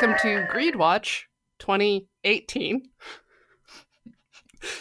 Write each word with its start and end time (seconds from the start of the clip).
welcome 0.00 0.16
to 0.22 0.46
Greed 0.48 0.76
Watch 0.76 1.26
2018. 1.58 2.88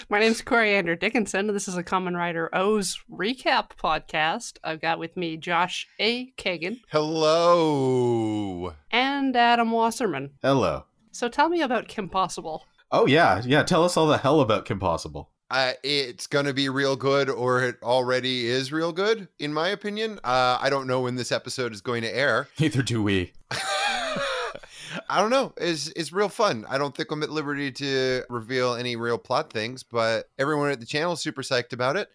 My 0.09 0.19
name's 0.19 0.43
Coriander 0.43 0.95
Dickinson. 0.95 1.47
This 1.47 1.67
is 1.67 1.75
a 1.75 1.83
Kamen 1.83 2.15
Rider 2.15 2.51
O's 2.53 2.99
recap 3.11 3.71
podcast. 3.81 4.59
I've 4.63 4.79
got 4.79 4.99
with 4.99 5.17
me 5.17 5.35
Josh 5.35 5.87
A. 5.99 6.31
Kagan 6.33 6.81
Hello. 6.91 8.75
and 8.91 9.35
Adam 9.35 9.71
Wasserman. 9.71 10.33
Hello. 10.43 10.83
So 11.13 11.29
tell 11.29 11.49
me 11.49 11.61
about 11.61 11.87
Kim 11.87 12.09
Possible. 12.09 12.65
Oh 12.91 13.07
yeah, 13.07 13.41
yeah. 13.43 13.63
Tell 13.63 13.83
us 13.83 13.97
all 13.97 14.05
the 14.05 14.19
hell 14.19 14.41
about 14.41 14.65
Kim 14.65 14.79
Possible. 14.79 15.31
Uh, 15.49 15.71
it's 15.83 16.27
going 16.27 16.45
to 16.45 16.53
be 16.53 16.69
real 16.69 16.95
good, 16.95 17.27
or 17.27 17.63
it 17.63 17.77
already 17.81 18.45
is 18.45 18.71
real 18.71 18.91
good, 18.91 19.29
in 19.39 19.51
my 19.51 19.69
opinion. 19.69 20.19
Uh, 20.23 20.59
I 20.61 20.69
don't 20.69 20.85
know 20.85 21.01
when 21.01 21.15
this 21.15 21.31
episode 21.31 21.73
is 21.73 21.81
going 21.81 22.03
to 22.03 22.15
air. 22.15 22.49
Neither 22.59 22.83
do 22.83 23.01
we. 23.01 23.31
I 25.09 25.19
don't 25.19 25.29
know. 25.29 25.53
It's, 25.57 25.87
it's 25.95 26.13
real 26.13 26.29
fun. 26.29 26.65
I 26.69 26.77
don't 26.77 26.95
think 26.95 27.11
I'm 27.11 27.23
at 27.23 27.29
liberty 27.29 27.71
to 27.73 28.23
reveal 28.29 28.75
any 28.75 28.95
real 28.95 29.17
plot 29.17 29.51
things, 29.51 29.83
but 29.83 30.29
everyone 30.37 30.71
at 30.71 30.79
the 30.79 30.85
channel 30.85 31.13
is 31.13 31.21
super 31.21 31.41
psyched 31.41 31.73
about 31.73 31.97
it. 31.97 32.09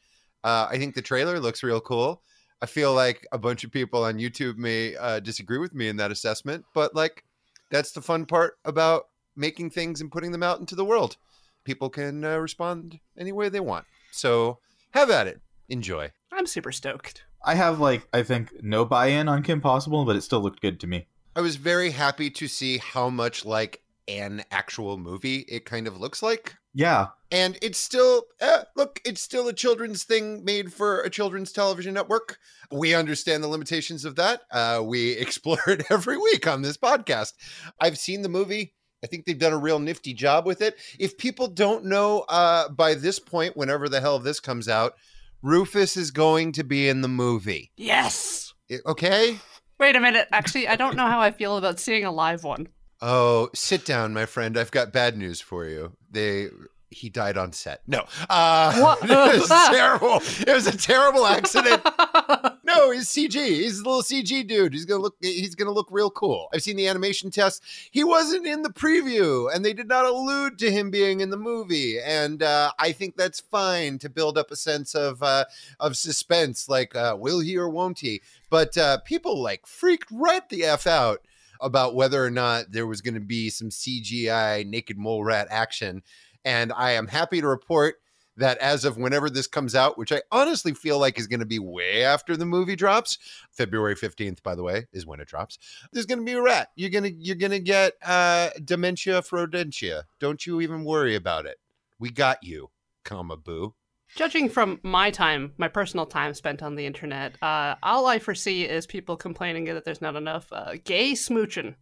Uh, 0.45 0.67
I 0.71 0.79
think 0.79 0.95
the 0.95 1.03
trailer 1.03 1.39
looks 1.39 1.63
real 1.63 1.81
cool. 1.81 2.23
I 2.61 2.67
feel 2.67 2.95
like 2.95 3.27
a 3.33 3.39
bunch 3.39 3.65
of 3.65 3.73
people 3.73 4.05
on 4.05 4.19
YouTube 4.19 4.57
may 4.57 4.97
uh, 4.97 5.21
disagree 5.21 5.59
with 5.59 5.75
me 5.75 5.89
in 5.89 5.97
that 5.97 6.13
assessment, 6.13 6.65
but 6.75 6.95
like 6.95 7.25
that's 7.71 7.93
the 7.93 8.01
fun 8.01 8.25
part 8.25 8.55
about 8.65 9.07
making 9.37 9.71
things 9.71 10.01
and 10.01 10.13
putting 10.13 10.31
them 10.31 10.43
out 10.43 10.61
into 10.61 10.77
the 10.77 10.85
world. 10.85 11.17
People 11.65 11.91
can 11.91 12.25
uh, 12.25 12.37
respond 12.37 13.01
any 13.19 13.33
way 13.33 13.49
they 13.49 13.61
want. 13.61 13.87
So 14.13 14.59
have 14.93 15.11
at 15.11 15.27
it. 15.27 15.41
Enjoy. 15.69 16.13
I'm 16.33 16.47
super 16.47 16.71
stoked. 16.71 17.25
I 17.45 17.55
have 17.55 17.81
like 17.81 18.07
I 18.13 18.23
think 18.23 18.63
no 18.63 18.85
buy-in 18.85 19.29
on 19.29 19.43
Kim 19.43 19.61
Possible, 19.61 20.05
but 20.05 20.17
it 20.17 20.23
still 20.23 20.41
looked 20.41 20.61
good 20.61 20.79
to 20.81 20.87
me. 20.87 21.09
I 21.35 21.41
was 21.41 21.57
very 21.57 21.91
happy 21.91 22.31
to 22.31 22.49
see 22.49 22.79
how 22.79 23.09
much 23.09 23.45
like 23.45 23.83
an 24.09 24.45
actual 24.51 24.99
movie 24.99 25.45
it 25.49 25.65
kind 25.65 25.87
of 25.87 25.99
looks 25.99 26.23
like. 26.23 26.57
Yeah, 26.75 27.09
And 27.31 27.59
it's 27.61 27.79
still, 27.79 28.25
eh, 28.41 28.63
look, 28.77 28.99
it's 29.05 29.21
still 29.21 29.47
a 29.49 29.53
children's 29.53 30.05
thing 30.05 30.43
made 30.43 30.73
for 30.73 31.01
a 31.03 31.11
children's 31.11 31.53
television 31.53 31.93
network. 31.93 32.39
We 32.71 32.95
understand 32.95 33.43
the 33.43 33.49
limitations 33.49 34.07
of 34.07 34.17
that. 34.17 34.41
Uh, 34.51 34.83
we 34.83 35.11
explore 35.19 35.61
it 35.69 35.85
every 35.91 36.17
week 36.17 36.47
on 36.47 36.63
this 36.63 36.79
podcast. 36.79 37.35
I've 37.79 37.99
seen 37.99 38.23
the 38.23 38.31
movie. 38.31 38.73
I 39.05 39.07
think 39.07 39.27
they've 39.27 39.39
done 39.39 39.53
a 39.53 39.59
real 39.59 39.81
nifty 39.81 40.15
job 40.15 40.47
with 40.47 40.63
it. 40.63 40.77
If 40.99 41.19
people 41.19 41.47
don't 41.47 41.85
know 41.85 42.21
uh, 42.29 42.71
by 42.71 42.95
this 42.95 43.19
point, 43.19 43.55
whenever 43.57 43.89
the 43.91 44.01
hell 44.01 44.19
this 44.19 44.41
comes 44.41 44.67
out, 44.69 44.95
Rufus 45.43 45.97
is 45.99 46.11
going 46.11 46.53
to 46.53 46.65
be 46.65 46.89
in 46.89 47.03
the 47.03 47.09
movie. 47.09 47.71
Yes! 47.77 48.55
I- 48.71 48.79
Okay? 48.87 49.39
Wait 49.83 49.97
a 49.97 50.01
minute. 50.01 50.29
Actually, 50.31 50.69
I 50.69 50.77
don't 50.77 50.95
know 50.95 51.09
how 51.09 51.21
I 51.21 51.33
feel 51.33 51.57
about 51.57 51.81
seeing 51.81 52.05
a 52.05 52.13
live 52.13 52.45
one. 52.45 52.69
Oh, 53.01 53.51
sit 53.53 53.85
down, 53.85 54.15
my 54.15 54.27
friend. 54.27 54.57
I've 54.57 54.71
got 54.71 54.93
bad 54.93 55.17
news 55.17 55.41
for 55.41 55.67
you. 55.67 55.97
They 56.09 56.51
he 56.91 57.09
died 57.09 57.37
on 57.37 57.53
set. 57.53 57.81
No. 57.89 58.07
Uh 58.31 58.79
What? 58.81 59.03
it 59.03 59.11
was 59.11 59.49
terrible. 59.71 60.23
It 60.47 60.55
was 60.55 60.69
a 60.69 60.79
terrible 60.79 61.27
accident. 61.27 61.83
No, 62.65 62.91
he's 62.91 63.09
CG. 63.09 63.35
He's 63.35 63.81
a 63.81 63.85
little 63.85 64.03
CG 64.03 64.47
dude. 64.47 64.73
He's 64.73 64.87
gonna 64.87 65.03
look 65.03 65.17
he's 65.21 65.55
gonna 65.55 65.73
look 65.73 65.89
real 65.91 66.11
cool. 66.11 66.49
I've 66.55 66.63
seen 66.63 66.77
the 66.77 66.89
animation 66.89 67.31
test. 67.31 67.63
He 67.91 68.03
wasn't 68.03 68.47
in 68.47 68.63
the 68.63 68.71
preview, 68.71 69.55
and 69.55 69.63
they 69.63 69.75
did 69.75 69.89
not 69.89 70.07
allude 70.07 70.59
to 70.61 70.71
him 70.71 70.91
being 70.91 71.21
in 71.21 71.29
the 71.29 71.37
movie. 71.37 72.01
And 72.01 72.43
uh, 72.43 72.73
I 72.79 72.93
think 72.93 73.17
that's 73.17 73.41
fine 73.41 73.99
to 73.99 74.09
build 74.09 74.39
up 74.39 74.51
a 74.51 74.57
sense 74.57 74.95
of 74.95 75.23
uh, 75.23 75.45
of 75.81 75.99
suspense, 75.99 76.67
like 76.69 76.97
uh, 76.97 77.15
will 77.19 77.41
he 77.41 77.59
or 77.59 77.69
won't 77.69 77.99
he? 77.99 78.23
But 78.53 78.77
uh, 78.77 78.99
people 78.99 79.43
like 79.43 79.67
freaked 79.67 80.11
right 80.11 80.47
the 80.51 80.65
f 80.65 80.87
out 80.87 81.21
about 81.59 81.95
whether 81.95 82.23
or 82.23 82.31
not 82.31 82.71
there 82.71 82.87
was 82.87 83.01
going 83.01 83.15
to 83.15 83.21
be 83.21 83.49
some 83.49 83.71
CGI 83.71 84.67
naked 84.67 84.99
mole 84.99 85.25
rat 85.25 85.49
action. 85.51 86.03
And 86.45 86.71
I 86.71 86.91
am 86.91 87.07
happy 87.07 87.41
to 87.41 87.49
report 87.49 87.95
that 88.37 88.59
as 88.59 88.85
of 88.85 88.99
whenever 88.99 89.31
this 89.31 89.47
comes 89.47 89.75
out, 89.75 89.97
which 89.97 90.13
I 90.13 90.21
honestly 90.31 90.75
feel 90.75 90.99
like 90.99 91.19
is 91.19 91.29
going 91.29 91.41
to 91.41 91.47
be 91.47 91.59
way 91.59 92.05
after 92.05 92.37
the 92.37 92.45
movie 92.45 92.77
drops, 92.77 93.17
February 93.53 93.95
15th, 93.95 94.43
by 94.43 94.55
the 94.55 94.63
way, 94.63 94.87
is 94.93 95.07
when 95.07 95.21
it 95.21 95.29
drops. 95.29 95.59
There's 95.91 96.05
going 96.05 96.19
to 96.19 96.25
be 96.27 96.33
a 96.33 96.43
rat. 96.43 96.69
You're 96.77 96.91
going 96.91 97.05
to 97.05 97.13
you're 97.13 97.37
going 97.37 97.53
to 97.53 97.59
get 97.59 97.95
uh 98.05 98.51
dementia 98.63 99.23
frodentia. 99.23 100.03
Don't 100.21 100.45
you 100.45 100.61
even 100.61 100.85
worry 100.85 101.15
about 101.15 101.47
it. 101.47 101.57
We 101.99 102.11
got 102.11 102.43
you, 102.43 102.69
comma 103.03 103.39
boo. 103.39 103.73
Judging 104.17 104.49
from 104.49 104.79
my 104.83 105.11
time, 105.11 105.53
my 105.57 105.69
personal 105.69 106.05
time 106.05 106.35
spent 106.35 106.63
on 106.63 106.75
the 106.75 106.85
internet, 106.85 107.35
uh, 107.43 107.77
all 107.83 108.07
I 108.07 108.19
foresee 108.19 108.65
is 108.65 108.87
people 108.87 109.17
complaining 109.17 109.65
that 109.65 109.85
there's 109.85 110.03
not 110.03 110.17
enough 110.17 110.47
uh, 110.53 110.75
gay 110.85 111.13
smooching. 111.13 111.75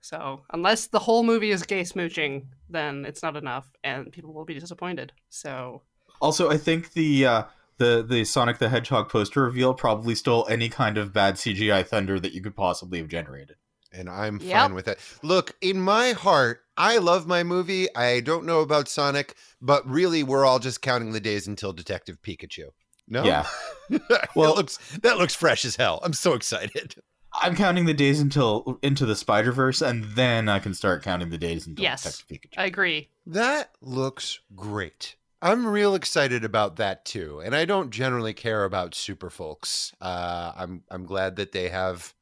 So, 0.00 0.42
unless 0.52 0.86
the 0.86 0.98
whole 0.98 1.22
movie 1.22 1.50
is 1.50 1.62
gay 1.62 1.82
smooching, 1.82 2.46
then 2.68 3.04
it's 3.04 3.22
not 3.22 3.36
enough, 3.36 3.70
and 3.84 4.10
people 4.12 4.32
will 4.32 4.44
be 4.44 4.58
disappointed. 4.58 5.12
So, 5.28 5.82
Also, 6.20 6.50
I 6.50 6.56
think 6.56 6.92
the 6.92 7.26
uh, 7.26 7.42
the 7.78 8.04
the 8.08 8.24
Sonic 8.24 8.58
the 8.58 8.68
Hedgehog 8.68 9.08
poster 9.08 9.42
reveal 9.44 9.74
probably 9.74 10.14
stole 10.14 10.46
any 10.48 10.68
kind 10.68 10.98
of 10.98 11.12
bad 11.12 11.34
CGI 11.34 11.86
thunder 11.86 12.20
that 12.20 12.32
you 12.32 12.40
could 12.40 12.56
possibly 12.56 12.98
have 12.98 13.08
generated. 13.08 13.56
And 13.92 14.08
I'm 14.08 14.38
Yep. 14.40 14.52
fine 14.60 14.74
with 14.74 14.88
it. 14.88 14.98
Look, 15.22 15.56
in 15.60 15.80
my 15.80 16.12
heart, 16.12 16.62
I 16.76 16.98
love 16.98 17.26
my 17.26 17.42
movie. 17.42 17.94
I 17.94 18.20
don't 18.20 18.44
know 18.46 18.60
about 18.60 18.88
Sonic, 18.88 19.34
but 19.60 19.88
really, 19.88 20.22
we're 20.22 20.44
all 20.44 20.58
just 20.58 20.82
counting 20.82 21.12
the 21.12 21.20
days 21.20 21.46
until 21.46 21.72
Detective 21.72 22.20
Pikachu. 22.22 22.68
No, 23.08 23.24
Yeah. 23.24 23.46
well, 23.90 24.00
Well- 24.34 24.50
that 24.54 24.56
looks 24.56 24.78
that 25.02 25.18
looks 25.18 25.34
fresh 25.34 25.64
as 25.64 25.76
hell. 25.76 26.00
I'm 26.02 26.12
so 26.12 26.34
excited. 26.34 26.94
I'm 27.40 27.54
counting 27.56 27.84
the 27.84 27.94
days 27.94 28.20
until 28.20 28.78
into 28.82 29.06
the 29.06 29.14
Spider 29.16 29.52
Verse, 29.52 29.80
and 29.82 30.04
then 30.04 30.48
I 30.48 30.58
can 30.58 30.74
start 30.74 31.02
counting 31.02 31.30
the 31.30 31.38
days 31.38 31.66
until 31.66 31.82
Yes. 31.82 32.02
Detective 32.02 32.50
Pikachu. 32.50 32.60
I 32.60 32.64
agree. 32.66 33.08
That 33.26 33.70
looks 33.80 34.40
great. 34.56 35.14
I'm 35.40 35.66
real 35.66 35.94
excited 35.94 36.44
about 36.44 36.76
that 36.76 37.04
too, 37.04 37.40
and 37.40 37.54
I 37.54 37.64
don't 37.64 37.90
generally 37.90 38.34
care 38.34 38.64
about 38.64 38.94
super 38.94 39.30
folks. 39.30 39.92
Uh, 40.00 40.52
I'm 40.56 40.82
I'm 40.90 41.04
glad 41.06 41.36
that 41.36 41.52
they 41.52 41.68
have 41.68 42.12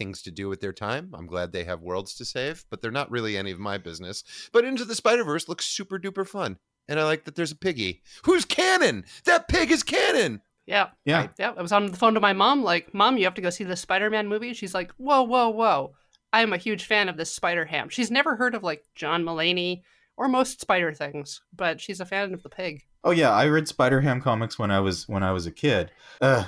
things 0.00 0.22
to 0.22 0.30
do 0.30 0.48
with 0.48 0.60
their 0.62 0.72
time. 0.72 1.10
I'm 1.12 1.26
glad 1.26 1.52
they 1.52 1.64
have 1.64 1.82
worlds 1.82 2.14
to 2.14 2.24
save, 2.24 2.64
but 2.70 2.80
they're 2.80 2.90
not 2.90 3.10
really 3.10 3.36
any 3.36 3.50
of 3.50 3.58
my 3.58 3.76
business. 3.76 4.24
But 4.50 4.64
Into 4.64 4.86
the 4.86 4.94
Spider 4.94 5.24
Verse 5.24 5.46
looks 5.46 5.66
super 5.66 5.98
duper 5.98 6.26
fun, 6.26 6.56
and 6.88 6.98
I 6.98 7.04
like 7.04 7.24
that 7.24 7.34
there's 7.34 7.52
a 7.52 7.56
piggy 7.56 8.00
who's 8.24 8.46
canon. 8.46 9.04
That 9.26 9.46
pig 9.46 9.70
is 9.70 9.82
canon. 9.82 10.40
Yeah. 10.64 10.88
Yeah. 11.04 11.20
I, 11.20 11.28
yeah. 11.38 11.52
I 11.54 11.60
was 11.60 11.72
on 11.72 11.86
the 11.86 11.96
phone 11.98 12.14
to 12.14 12.20
my 12.20 12.32
mom, 12.32 12.64
like, 12.64 12.94
Mom, 12.94 13.18
you 13.18 13.24
have 13.24 13.34
to 13.34 13.42
go 13.42 13.50
see 13.50 13.64
the 13.64 13.76
Spider 13.76 14.08
Man 14.08 14.26
movie. 14.26 14.54
She's 14.54 14.74
like, 14.74 14.90
Whoa, 14.96 15.22
whoa, 15.22 15.50
whoa. 15.50 15.92
I 16.32 16.40
am 16.40 16.54
a 16.54 16.58
huge 16.58 16.84
fan 16.86 17.10
of 17.10 17.18
this 17.18 17.30
Spider 17.30 17.66
Ham. 17.66 17.90
She's 17.90 18.10
never 18.10 18.36
heard 18.36 18.54
of, 18.54 18.62
like, 18.62 18.84
John 18.94 19.22
Mulaney 19.22 19.82
or 20.16 20.28
most 20.28 20.60
spider 20.60 20.92
things, 20.92 21.40
but 21.54 21.80
she's 21.80 22.00
a 22.00 22.04
fan 22.06 22.32
of 22.32 22.42
the 22.42 22.48
pig. 22.48 22.84
Oh 23.02 23.10
yeah, 23.10 23.30
I 23.30 23.46
read 23.46 23.66
Spider 23.68 24.02
Ham 24.02 24.20
comics 24.20 24.58
when 24.58 24.70
I 24.70 24.80
was 24.80 25.08
when 25.08 25.22
I 25.22 25.32
was 25.32 25.46
a 25.46 25.50
kid. 25.50 25.90
Uh, 26.20 26.44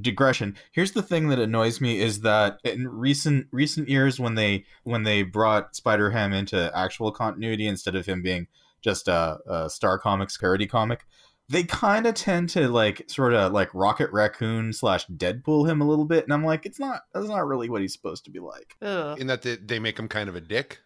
digression. 0.00 0.56
Here's 0.72 0.92
the 0.92 1.02
thing 1.02 1.28
that 1.28 1.38
annoys 1.38 1.80
me 1.80 2.00
is 2.00 2.20
that 2.20 2.58
in 2.64 2.88
recent 2.88 3.46
recent 3.52 3.88
years 3.88 4.18
when 4.18 4.34
they 4.34 4.64
when 4.84 5.02
they 5.02 5.22
brought 5.22 5.76
Spider 5.76 6.10
Ham 6.10 6.32
into 6.32 6.70
actual 6.76 7.12
continuity 7.12 7.66
instead 7.66 7.94
of 7.94 8.06
him 8.06 8.22
being 8.22 8.46
just 8.82 9.08
a, 9.08 9.38
a 9.46 9.70
Star 9.70 9.98
Comics 9.98 10.36
parody 10.36 10.66
comic, 10.66 11.04
they 11.48 11.64
kind 11.64 12.06
of 12.06 12.14
tend 12.14 12.48
to 12.50 12.68
like 12.68 13.02
sort 13.08 13.34
of 13.34 13.52
like 13.52 13.68
Rocket 13.74 14.10
Raccoon 14.12 14.72
slash 14.72 15.06
Deadpool 15.08 15.68
him 15.68 15.80
a 15.80 15.86
little 15.86 16.04
bit, 16.04 16.24
and 16.24 16.32
I'm 16.32 16.44
like, 16.44 16.64
it's 16.64 16.78
not 16.78 17.02
that's 17.12 17.28
not 17.28 17.46
really 17.46 17.68
what 17.68 17.82
he's 17.82 17.92
supposed 17.92 18.24
to 18.24 18.30
be 18.30 18.38
like. 18.38 18.76
Ugh. 18.80 19.20
In 19.20 19.26
that 19.26 19.42
they, 19.42 19.56
they 19.56 19.78
make 19.78 19.98
him 19.98 20.08
kind 20.08 20.28
of 20.28 20.36
a 20.36 20.40
dick. 20.40 20.78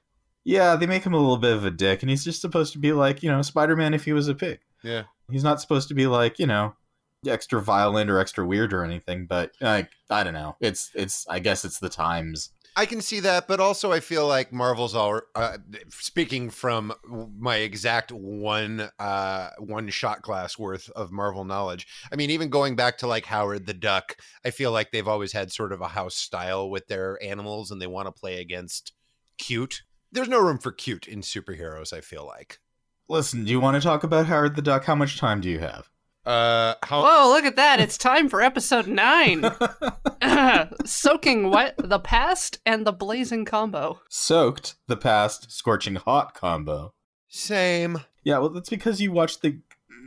Yeah, 0.42 0.76
they 0.76 0.86
make 0.86 1.04
him 1.04 1.14
a 1.14 1.18
little 1.18 1.38
bit 1.38 1.54
of 1.54 1.64
a 1.64 1.70
dick, 1.70 2.02
and 2.02 2.10
he's 2.10 2.24
just 2.24 2.40
supposed 2.40 2.72
to 2.72 2.78
be 2.78 2.92
like 2.92 3.22
you 3.22 3.30
know 3.30 3.42
Spider 3.42 3.76
Man 3.76 3.94
if 3.94 4.04
he 4.04 4.12
was 4.12 4.28
a 4.28 4.34
pig. 4.34 4.60
Yeah. 4.82 5.04
He's 5.30 5.44
not 5.44 5.60
supposed 5.60 5.88
to 5.88 5.94
be 5.94 6.06
like 6.06 6.38
you 6.38 6.46
know 6.46 6.74
extra 7.26 7.60
violent 7.60 8.10
or 8.10 8.18
extra 8.18 8.46
weird 8.46 8.72
or 8.72 8.84
anything, 8.84 9.26
but 9.26 9.52
like 9.60 9.90
I 10.10 10.24
don't 10.24 10.34
know. 10.34 10.56
It's 10.60 10.90
it's 10.94 11.26
I 11.28 11.38
guess 11.38 11.64
it's 11.64 11.78
the 11.78 11.88
times. 11.88 12.50
I 12.76 12.86
can 12.86 13.00
see 13.00 13.20
that, 13.20 13.46
but 13.46 13.60
also 13.60 13.92
I 13.92 14.00
feel 14.00 14.26
like 14.26 14.52
Marvel's 14.52 14.94
all. 14.94 15.20
Uh, 15.34 15.58
speaking 15.90 16.50
from 16.50 16.92
my 17.38 17.56
exact 17.56 18.10
one 18.10 18.90
uh, 18.98 19.50
one 19.58 19.88
shot 19.88 20.22
glass 20.22 20.58
worth 20.58 20.90
of 20.90 21.12
Marvel 21.12 21.44
knowledge, 21.44 21.86
I 22.12 22.16
mean, 22.16 22.30
even 22.30 22.48
going 22.48 22.74
back 22.74 22.98
to 22.98 23.06
like 23.06 23.26
Howard 23.26 23.66
the 23.66 23.74
Duck, 23.74 24.16
I 24.44 24.50
feel 24.50 24.72
like 24.72 24.90
they've 24.90 25.06
always 25.06 25.32
had 25.32 25.52
sort 25.52 25.72
of 25.72 25.80
a 25.80 25.88
house 25.88 26.16
style 26.16 26.68
with 26.68 26.88
their 26.88 27.22
animals, 27.22 27.70
and 27.70 27.80
they 27.80 27.86
want 27.86 28.06
to 28.06 28.12
play 28.12 28.40
against 28.40 28.92
cute. 29.38 29.82
There's 30.10 30.28
no 30.28 30.40
room 30.40 30.58
for 30.58 30.72
cute 30.72 31.06
in 31.06 31.20
superheroes. 31.20 31.92
I 31.92 32.00
feel 32.00 32.26
like. 32.26 32.58
Listen, 33.08 33.44
do 33.44 33.50
you 33.50 33.60
want 33.60 33.76
to 33.76 33.86
talk 33.86 34.02
about 34.02 34.26
Howard 34.26 34.56
the 34.56 34.62
Duck? 34.62 34.84
How 34.84 34.94
much 34.94 35.18
time 35.18 35.40
do 35.40 35.48
you 35.48 35.58
have? 35.60 35.90
Uh, 36.26 36.74
how? 36.82 37.02
Whoa, 37.02 37.32
look 37.32 37.44
at 37.44 37.56
that. 37.56 37.80
It's 37.80 37.98
time 37.98 38.28
for 38.28 38.40
episode 38.40 38.86
nine. 38.86 39.44
Soaking 40.84 41.50
wet 41.50 41.74
the 41.78 41.98
past 41.98 42.58
and 42.64 42.86
the 42.86 42.92
blazing 42.92 43.44
combo. 43.44 44.00
Soaked 44.08 44.76
the 44.86 44.96
past, 44.96 45.52
scorching 45.52 45.96
hot 45.96 46.34
combo. 46.34 46.94
Same. 47.28 48.00
Yeah, 48.22 48.38
well, 48.38 48.48
that's 48.50 48.70
because 48.70 49.02
you 49.02 49.12
watched 49.12 49.42
the 49.42 49.60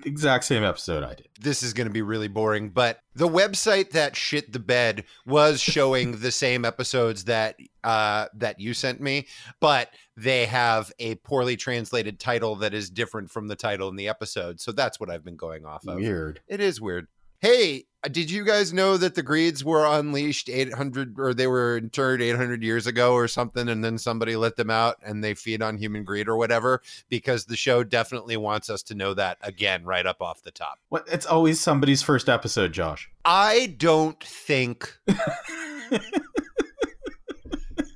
exact 0.06 0.44
same 0.46 0.64
episode 0.64 1.04
I 1.04 1.16
did. 1.16 1.28
this 1.42 1.64
is 1.64 1.74
going 1.74 1.88
to 1.88 1.94
be 1.94 2.02
really 2.02 2.28
boring, 2.28 2.70
but 2.70 3.00
the 3.16 3.28
website 3.28 3.92
that 3.92 4.16
shit 4.16 4.54
the 4.54 4.60
bed 4.60 5.04
was 5.26 5.60
showing 5.60 6.20
the 6.20 6.32
same 6.32 6.66
episodes 6.66 7.26
that 7.26 7.58
uh, 7.84 8.28
that 8.36 8.60
you 8.60 8.74
sent 8.74 9.00
me, 9.02 9.28
but 9.60 9.90
they 10.16 10.46
have 10.46 10.92
a 11.00 11.16
poorly 11.16 11.56
translated 11.56 12.20
title 12.20 12.56
that 12.58 12.74
is 12.74 12.90
different 12.90 13.30
from 13.32 13.48
the 13.48 13.56
title 13.56 13.88
in 13.90 13.96
the 13.96 14.08
episode. 14.08 14.60
So 14.60 14.72
that's 14.72 15.00
what 15.00 15.10
I've 15.10 15.24
been 15.24 15.38
going 15.38 15.66
off 15.66 15.88
of. 15.88 15.96
Weird. 15.96 16.42
It 16.48 16.60
is 16.60 16.82
weird. 16.82 17.08
Hey, 17.40 17.86
uh, 18.04 18.08
did 18.08 18.32
you 18.32 18.44
guys 18.44 18.74
know 18.74 18.98
that 18.98 19.14
the 19.14 19.22
Greeds 19.22 19.64
were 19.64 19.86
unleashed 19.86 20.50
800 20.50 21.20
or 21.20 21.36
they 21.36 21.46
were 21.46 21.78
interred 21.78 22.20
800 22.20 22.64
years 22.64 22.88
ago 22.88 23.14
or 23.14 23.28
something 23.28 23.70
and 23.70 23.84
then 23.84 24.00
somebody 24.00 24.36
let 24.36 24.56
them 24.56 24.72
out 24.72 24.96
and 25.04 25.24
they 25.24 25.36
feed 25.36 25.62
on 25.62 25.78
human 25.78 26.04
greed 26.04 26.28
or 26.28 26.36
whatever 26.36 26.82
because 27.10 27.46
the 27.46 27.56
show 27.56 27.84
definitely 27.84 28.38
wants 28.38 28.72
us 28.72 28.82
to 28.84 28.96
know 28.96 29.14
that 29.14 29.38
again 29.42 29.84
right 29.84 30.08
up 30.08 30.20
off 30.20 30.42
the 30.42 30.50
top. 30.50 30.80
It's 31.12 31.28
always 31.28 31.60
somebody's 31.60 32.02
first 32.02 32.28
episode, 32.28 32.74
Josh. 32.74 33.08
I 33.24 33.76
don't 33.78 34.20
think 34.24 34.98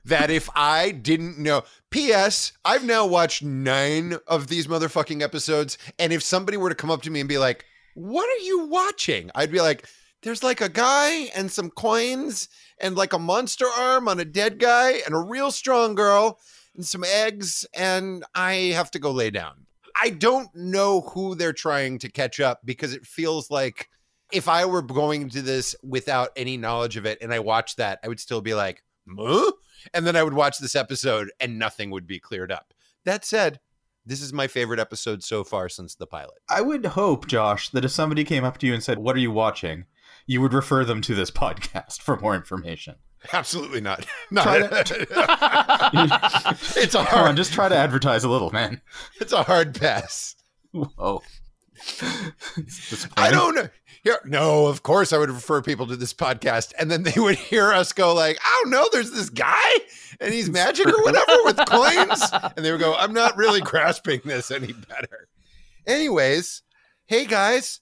that 0.05 0.29
if 0.29 0.49
I 0.55 0.91
didn't 0.91 1.39
know. 1.39 1.63
P.S. 1.89 2.53
I've 2.63 2.85
now 2.85 3.07
watched 3.07 3.41
nine 3.43 4.17
of 4.27 4.47
these 4.47 4.67
motherfucking 4.67 5.21
episodes, 5.21 5.77
and 5.97 6.13
if 6.13 6.21
somebody 6.21 6.57
were 6.57 6.69
to 6.69 6.75
come 6.75 6.91
up 6.91 7.01
to 7.03 7.09
me 7.09 7.19
and 7.21 7.29
be 7.29 7.37
like, 7.37 7.65
"What 7.95 8.29
are 8.29 8.43
you 8.43 8.67
watching?" 8.67 9.31
I'd 9.35 9.51
be 9.51 9.61
like, 9.61 9.87
"There's 10.21 10.43
like 10.43 10.61
a 10.61 10.69
guy 10.69 11.31
and 11.35 11.51
some 11.51 11.69
coins 11.69 12.49
and 12.79 12.95
like 12.95 13.13
a 13.13 13.19
monster 13.19 13.67
arm 13.67 14.07
on 14.07 14.19
a 14.19 14.25
dead 14.25 14.59
guy 14.59 15.01
and 15.05 15.13
a 15.13 15.19
real 15.19 15.51
strong 15.51 15.95
girl 15.95 16.39
and 16.75 16.85
some 16.85 17.03
eggs, 17.03 17.65
and 17.73 18.23
I 18.33 18.53
have 18.75 18.91
to 18.91 18.99
go 18.99 19.11
lay 19.11 19.29
down." 19.29 19.67
I 19.95 20.09
don't 20.09 20.49
know 20.55 21.01
who 21.01 21.35
they're 21.35 21.53
trying 21.53 21.99
to 21.99 22.09
catch 22.09 22.39
up 22.39 22.61
because 22.63 22.93
it 22.93 23.05
feels 23.05 23.51
like 23.51 23.89
if 24.31 24.47
I 24.47 24.65
were 24.65 24.81
going 24.81 25.29
to 25.29 25.41
this 25.41 25.75
without 25.83 26.31
any 26.35 26.57
knowledge 26.57 26.97
of 26.97 27.05
it 27.05 27.19
and 27.21 27.33
I 27.33 27.39
watched 27.39 27.77
that, 27.77 27.99
I 28.03 28.07
would 28.07 28.19
still 28.19 28.41
be 28.41 28.53
like, 28.53 28.83
"Huh?" 29.07 29.51
And 29.93 30.07
then 30.07 30.15
I 30.15 30.23
would 30.23 30.33
watch 30.33 30.59
this 30.59 30.75
episode 30.75 31.31
and 31.39 31.59
nothing 31.59 31.91
would 31.91 32.07
be 32.07 32.19
cleared 32.19 32.51
up. 32.51 32.73
That 33.03 33.25
said, 33.25 33.59
this 34.05 34.21
is 34.21 34.33
my 34.33 34.47
favorite 34.47 34.79
episode 34.79 35.23
so 35.23 35.43
far 35.43 35.69
since 35.69 35.95
the 35.95 36.07
pilot. 36.07 36.37
I 36.49 36.61
would 36.61 36.85
hope, 36.85 37.27
Josh, 37.27 37.69
that 37.69 37.85
if 37.85 37.91
somebody 37.91 38.23
came 38.23 38.43
up 38.43 38.57
to 38.59 38.67
you 38.67 38.73
and 38.73 38.83
said, 38.83 38.99
"What 38.99 39.15
are 39.15 39.19
you 39.19 39.31
watching?" 39.31 39.85
you 40.27 40.39
would 40.41 40.53
refer 40.53 40.85
them 40.85 41.01
to 41.01 41.15
this 41.15 41.31
podcast 41.31 42.01
for 42.01 42.17
more 42.17 42.35
information. 42.35 42.95
Absolutely 43.33 43.81
not. 43.81 44.05
not 44.31 44.43
Try 44.43 44.59
it's 46.77 46.95
a 46.95 46.97
Come 46.97 47.05
on, 47.05 47.05
hard 47.05 47.37
just 47.37 47.53
try 47.53 47.69
to 47.69 47.75
advertise 47.75 48.23
a 48.23 48.29
little, 48.29 48.51
man. 48.51 48.81
it's 49.19 49.33
a 49.33 49.43
hard 49.43 49.79
pass. 49.79 50.35
Whoa. 50.71 51.21
I 53.17 53.31
don't 53.31 53.55
know. 53.55 53.67
Here, 54.03 54.17
no, 54.25 54.65
of 54.67 54.81
course 54.83 55.13
I 55.13 55.17
would 55.17 55.29
refer 55.29 55.61
people 55.61 55.85
to 55.87 55.95
this 55.95 56.13
podcast, 56.13 56.73
and 56.79 56.89
then 56.89 57.03
they 57.03 57.13
would 57.19 57.35
hear 57.35 57.71
us 57.71 57.93
go 57.93 58.13
like, 58.15 58.39
"I 58.43 58.61
don't 58.63 58.71
know, 58.71 58.87
there's 58.91 59.11
this 59.11 59.29
guy, 59.29 59.69
and 60.19 60.33
he's 60.33 60.49
magic 60.49 60.87
or 60.87 61.01
whatever 61.03 61.37
with 61.45 61.57
coins," 61.67 62.23
and 62.55 62.65
they 62.65 62.71
would 62.71 62.79
go, 62.79 62.95
"I'm 62.95 63.13
not 63.13 63.37
really 63.37 63.61
grasping 63.61 64.21
this 64.25 64.49
any 64.49 64.73
better." 64.73 65.27
Anyways, 65.85 66.63
hey 67.05 67.25
guys, 67.25 67.79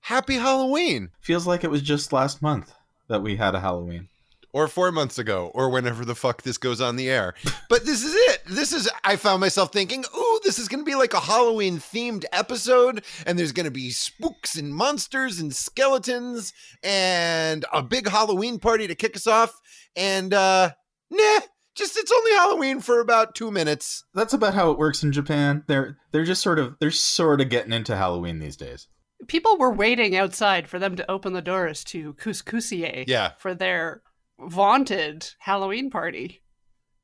happy 0.00 0.34
Halloween, 0.34 1.10
Feels 1.20 1.46
like 1.46 1.62
it 1.64 1.70
was 1.70 1.82
just 1.82 2.12
last 2.12 2.42
month 2.42 2.72
that 3.08 3.22
we 3.22 3.36
had 3.36 3.54
a 3.54 3.60
Halloween. 3.60 4.08
or 4.52 4.66
four 4.68 4.90
months 4.92 5.18
ago, 5.18 5.50
or 5.54 5.68
whenever 5.70 6.04
the 6.04 6.14
fuck 6.14 6.42
this 6.42 6.58
goes 6.58 6.80
on 6.80 6.96
the 6.96 7.08
air. 7.10 7.34
But 7.68 7.84
this 7.86 8.02
is 8.04 8.14
it. 8.14 8.42
This 8.46 8.72
is. 8.72 8.88
I 9.04 9.16
found 9.16 9.40
myself 9.40 9.72
thinking, 9.72 10.04
"Ooh, 10.16 10.31
this 10.52 10.58
is 10.58 10.68
going 10.68 10.84
to 10.84 10.90
be 10.90 10.94
like 10.94 11.14
a 11.14 11.20
Halloween 11.20 11.78
themed 11.78 12.26
episode, 12.30 13.02
and 13.24 13.38
there's 13.38 13.52
going 13.52 13.64
to 13.64 13.70
be 13.70 13.88
spooks 13.88 14.54
and 14.54 14.74
monsters 14.74 15.40
and 15.40 15.56
skeletons 15.56 16.52
and 16.82 17.64
a 17.72 17.82
big 17.82 18.06
Halloween 18.06 18.58
party 18.58 18.86
to 18.86 18.94
kick 18.94 19.16
us 19.16 19.26
off." 19.26 19.58
And 19.96 20.34
uh, 20.34 20.72
nah, 21.08 21.40
just 21.74 21.96
it's 21.96 22.12
only 22.12 22.32
Halloween 22.32 22.80
for 22.82 23.00
about 23.00 23.34
two 23.34 23.50
minutes. 23.50 24.04
That's 24.12 24.34
about 24.34 24.52
how 24.52 24.70
it 24.70 24.78
works 24.78 25.02
in 25.02 25.10
Japan. 25.10 25.64
They're 25.68 25.96
they're 26.10 26.24
just 26.24 26.42
sort 26.42 26.58
of 26.58 26.76
they're 26.80 26.90
sort 26.90 27.40
of 27.40 27.48
getting 27.48 27.72
into 27.72 27.96
Halloween 27.96 28.38
these 28.38 28.58
days. 28.58 28.88
People 29.28 29.56
were 29.56 29.72
waiting 29.72 30.14
outside 30.16 30.68
for 30.68 30.78
them 30.78 30.96
to 30.96 31.10
open 31.10 31.32
the 31.32 31.40
doors 31.40 31.82
to 31.84 32.12
Cous 32.14 32.42
Coussier 32.42 33.04
Yeah. 33.06 33.30
for 33.38 33.54
their 33.54 34.02
vaunted 34.38 35.30
Halloween 35.38 35.88
party. 35.88 36.42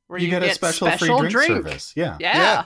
Where 0.08 0.18
You, 0.18 0.28
get, 0.28 0.42
a 0.42 0.52
special, 0.52 0.90
free 0.90 1.28
drink, 1.28 1.46
service. 1.48 1.92
Yeah. 1.94 2.16
Yeah. 2.20 2.64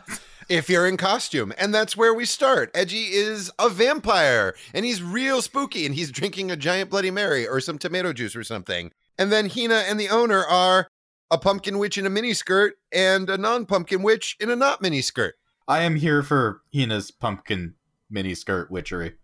If 0.53 0.69
you're 0.69 0.87
in 0.87 0.99
costume, 0.99 1.55
and 1.57 1.73
that's 1.73 1.97
where 1.97 2.13
we 2.13 2.27
start. 2.27 2.75
Eiji 2.75 3.09
is 3.11 3.51
a 3.59 3.71
vampire, 3.71 4.55
and 4.75 4.85
he's 4.85 5.03
real 5.03 5.41
spooky, 5.41 5.87
and 5.87 5.95
he's 5.95 6.11
drinking 6.11 6.51
a 6.51 6.57
giant 6.57 6.91
Bloody 6.91 7.11
Mary 7.11 7.49
or 7.49 7.59
some 7.59 7.79
tomato 7.79 8.13
juice 8.13 8.37
or 8.37 8.45
something. 8.45 8.93
And 9.17 9.33
then 9.33 9.49
Hina 9.49 9.77
and 9.77 9.99
the 9.99 10.11
owner 10.11 10.45
are 10.45 10.89
a 11.31 11.39
pumpkin 11.39 11.79
witch 11.79 11.97
in 11.97 12.05
a 12.05 12.11
miniskirt 12.11 12.73
and 12.93 13.31
a 13.31 13.39
non-pumpkin 13.39 14.03
witch 14.03 14.37
in 14.41 14.51
a 14.51 14.55
not 14.55 14.83
miniskirt. 14.83 15.31
I 15.67 15.85
am 15.85 15.97
here 15.97 16.23
for 16.23 16.61
Hina's 16.71 17.11
pumpkin 17.11 17.77
mini 18.11 18.35
skirt 18.35 18.71
witchery. 18.71 19.15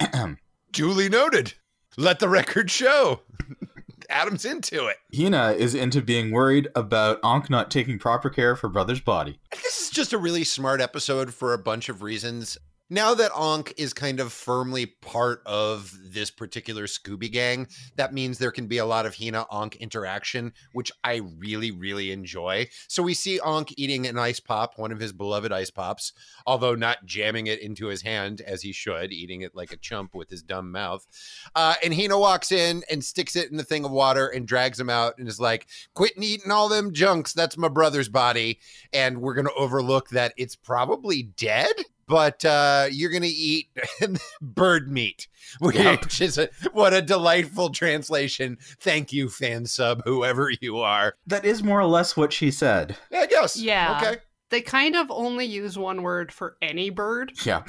Duly 0.72 1.10
noted. 1.10 1.54
Let 1.96 2.18
the 2.18 2.28
record 2.28 2.72
show. 2.72 3.20
Adam's 4.12 4.44
into 4.44 4.86
it. 4.86 4.98
Hina 5.16 5.52
is 5.52 5.74
into 5.74 6.02
being 6.02 6.30
worried 6.30 6.68
about 6.76 7.18
Ankh 7.24 7.50
not 7.50 7.70
taking 7.70 7.98
proper 7.98 8.30
care 8.30 8.52
of 8.52 8.60
her 8.60 8.68
brother's 8.68 9.00
body. 9.00 9.40
This 9.50 9.80
is 9.80 9.90
just 9.90 10.12
a 10.12 10.18
really 10.18 10.44
smart 10.44 10.80
episode 10.80 11.32
for 11.34 11.52
a 11.54 11.58
bunch 11.58 11.88
of 11.88 12.02
reasons. 12.02 12.58
Now 12.92 13.14
that 13.14 13.32
Ankh 13.34 13.72
is 13.78 13.94
kind 13.94 14.20
of 14.20 14.34
firmly 14.34 14.84
part 14.84 15.40
of 15.46 15.98
this 16.04 16.30
particular 16.30 16.84
Scooby 16.84 17.32
gang, 17.32 17.68
that 17.96 18.12
means 18.12 18.36
there 18.36 18.50
can 18.50 18.66
be 18.66 18.76
a 18.76 18.84
lot 18.84 19.06
of 19.06 19.16
Hina 19.16 19.46
Ankh 19.50 19.76
interaction, 19.76 20.52
which 20.74 20.92
I 21.02 21.22
really, 21.38 21.70
really 21.70 22.12
enjoy. 22.12 22.68
So 22.88 23.02
we 23.02 23.14
see 23.14 23.40
Ankh 23.40 23.72
eating 23.78 24.06
an 24.06 24.18
ice 24.18 24.40
pop, 24.40 24.76
one 24.76 24.92
of 24.92 25.00
his 25.00 25.10
beloved 25.10 25.50
ice 25.52 25.70
pops, 25.70 26.12
although 26.46 26.74
not 26.74 27.06
jamming 27.06 27.46
it 27.46 27.60
into 27.60 27.86
his 27.86 28.02
hand 28.02 28.42
as 28.42 28.60
he 28.60 28.72
should, 28.72 29.10
eating 29.10 29.40
it 29.40 29.54
like 29.54 29.72
a 29.72 29.78
chump 29.78 30.14
with 30.14 30.28
his 30.28 30.42
dumb 30.42 30.70
mouth. 30.70 31.06
Uh, 31.54 31.76
and 31.82 31.94
Hina 31.94 32.18
walks 32.18 32.52
in 32.52 32.82
and 32.90 33.02
sticks 33.02 33.36
it 33.36 33.50
in 33.50 33.56
the 33.56 33.64
thing 33.64 33.86
of 33.86 33.90
water 33.90 34.28
and 34.28 34.46
drags 34.46 34.78
him 34.78 34.90
out 34.90 35.14
and 35.16 35.28
is 35.28 35.40
like, 35.40 35.66
Quit 35.94 36.12
eating 36.18 36.50
all 36.50 36.68
them 36.68 36.92
junks. 36.92 37.32
That's 37.32 37.56
my 37.56 37.68
brother's 37.68 38.10
body 38.10 38.60
and 38.92 39.22
we're 39.22 39.32
going 39.32 39.46
to 39.46 39.54
overlook 39.54 40.10
that 40.10 40.34
it's 40.36 40.56
probably 40.56 41.22
dead 41.22 41.72
but 42.08 42.44
uh, 42.44 42.86
you're 42.90 43.10
going 43.10 43.22
to 43.22 43.28
eat 43.28 43.68
bird 44.40 44.90
meat 44.90 45.28
which 45.60 45.76
Yep. 45.76 46.20
is 46.20 46.38
a, 46.38 46.48
what 46.72 46.92
a 46.94 47.02
delightful 47.02 47.70
translation 47.70 48.58
thank 48.80 49.12
you 49.12 49.28
fan 49.28 49.66
sub 49.66 50.02
whoever 50.04 50.50
you 50.60 50.78
are 50.78 51.14
That 51.26 51.44
is 51.44 51.62
more 51.62 51.80
or 51.80 51.86
less 51.86 52.16
what 52.16 52.32
she 52.32 52.50
said. 52.50 52.96
yeah, 53.10 53.20
i 53.20 53.26
guess 53.26 53.56
Yeah. 53.56 53.98
okay 54.00 54.20
They 54.50 54.60
kind 54.62 54.96
of 54.96 55.10
only 55.10 55.44
use 55.46 55.78
one 55.78 56.02
word 56.02 56.32
for 56.32 56.56
any 56.62 56.90
bird. 56.90 57.32
Yeah. 57.44 57.62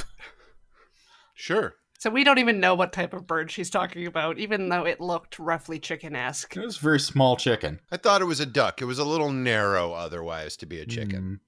sure 1.34 1.76
So 2.00 2.10
we 2.10 2.24
don't 2.24 2.40
even 2.40 2.60
know 2.60 2.76
what 2.76 2.94
type 2.94 3.14
of 3.14 3.26
bird 3.28 3.50
she's 3.52 3.70
talking 3.70 4.06
about, 4.06 4.38
even 4.38 4.70
though 4.70 4.86
it 4.86 5.00
looked 5.00 5.40
roughly 5.40 5.80
chicken 5.80 6.16
esque. 6.16 6.58
It 6.58 6.66
was 6.66 6.78
a 6.78 6.82
very 6.82 7.00
small 7.00 7.36
chicken. 7.38 7.80
i 7.92 7.98
thought 7.98 8.22
it 8.22 8.26
was 8.26 8.40
a 8.40 8.46
duck 8.46 8.82
it 8.82 8.86
was 8.86 9.00
a 9.00 9.06
little 9.06 9.32
narrow 9.32 9.94
otherwise 9.94 10.58
to 10.58 10.66
be 10.66 10.80
a 10.80 10.86
chicken 10.86 11.24
Mm. 11.24 11.40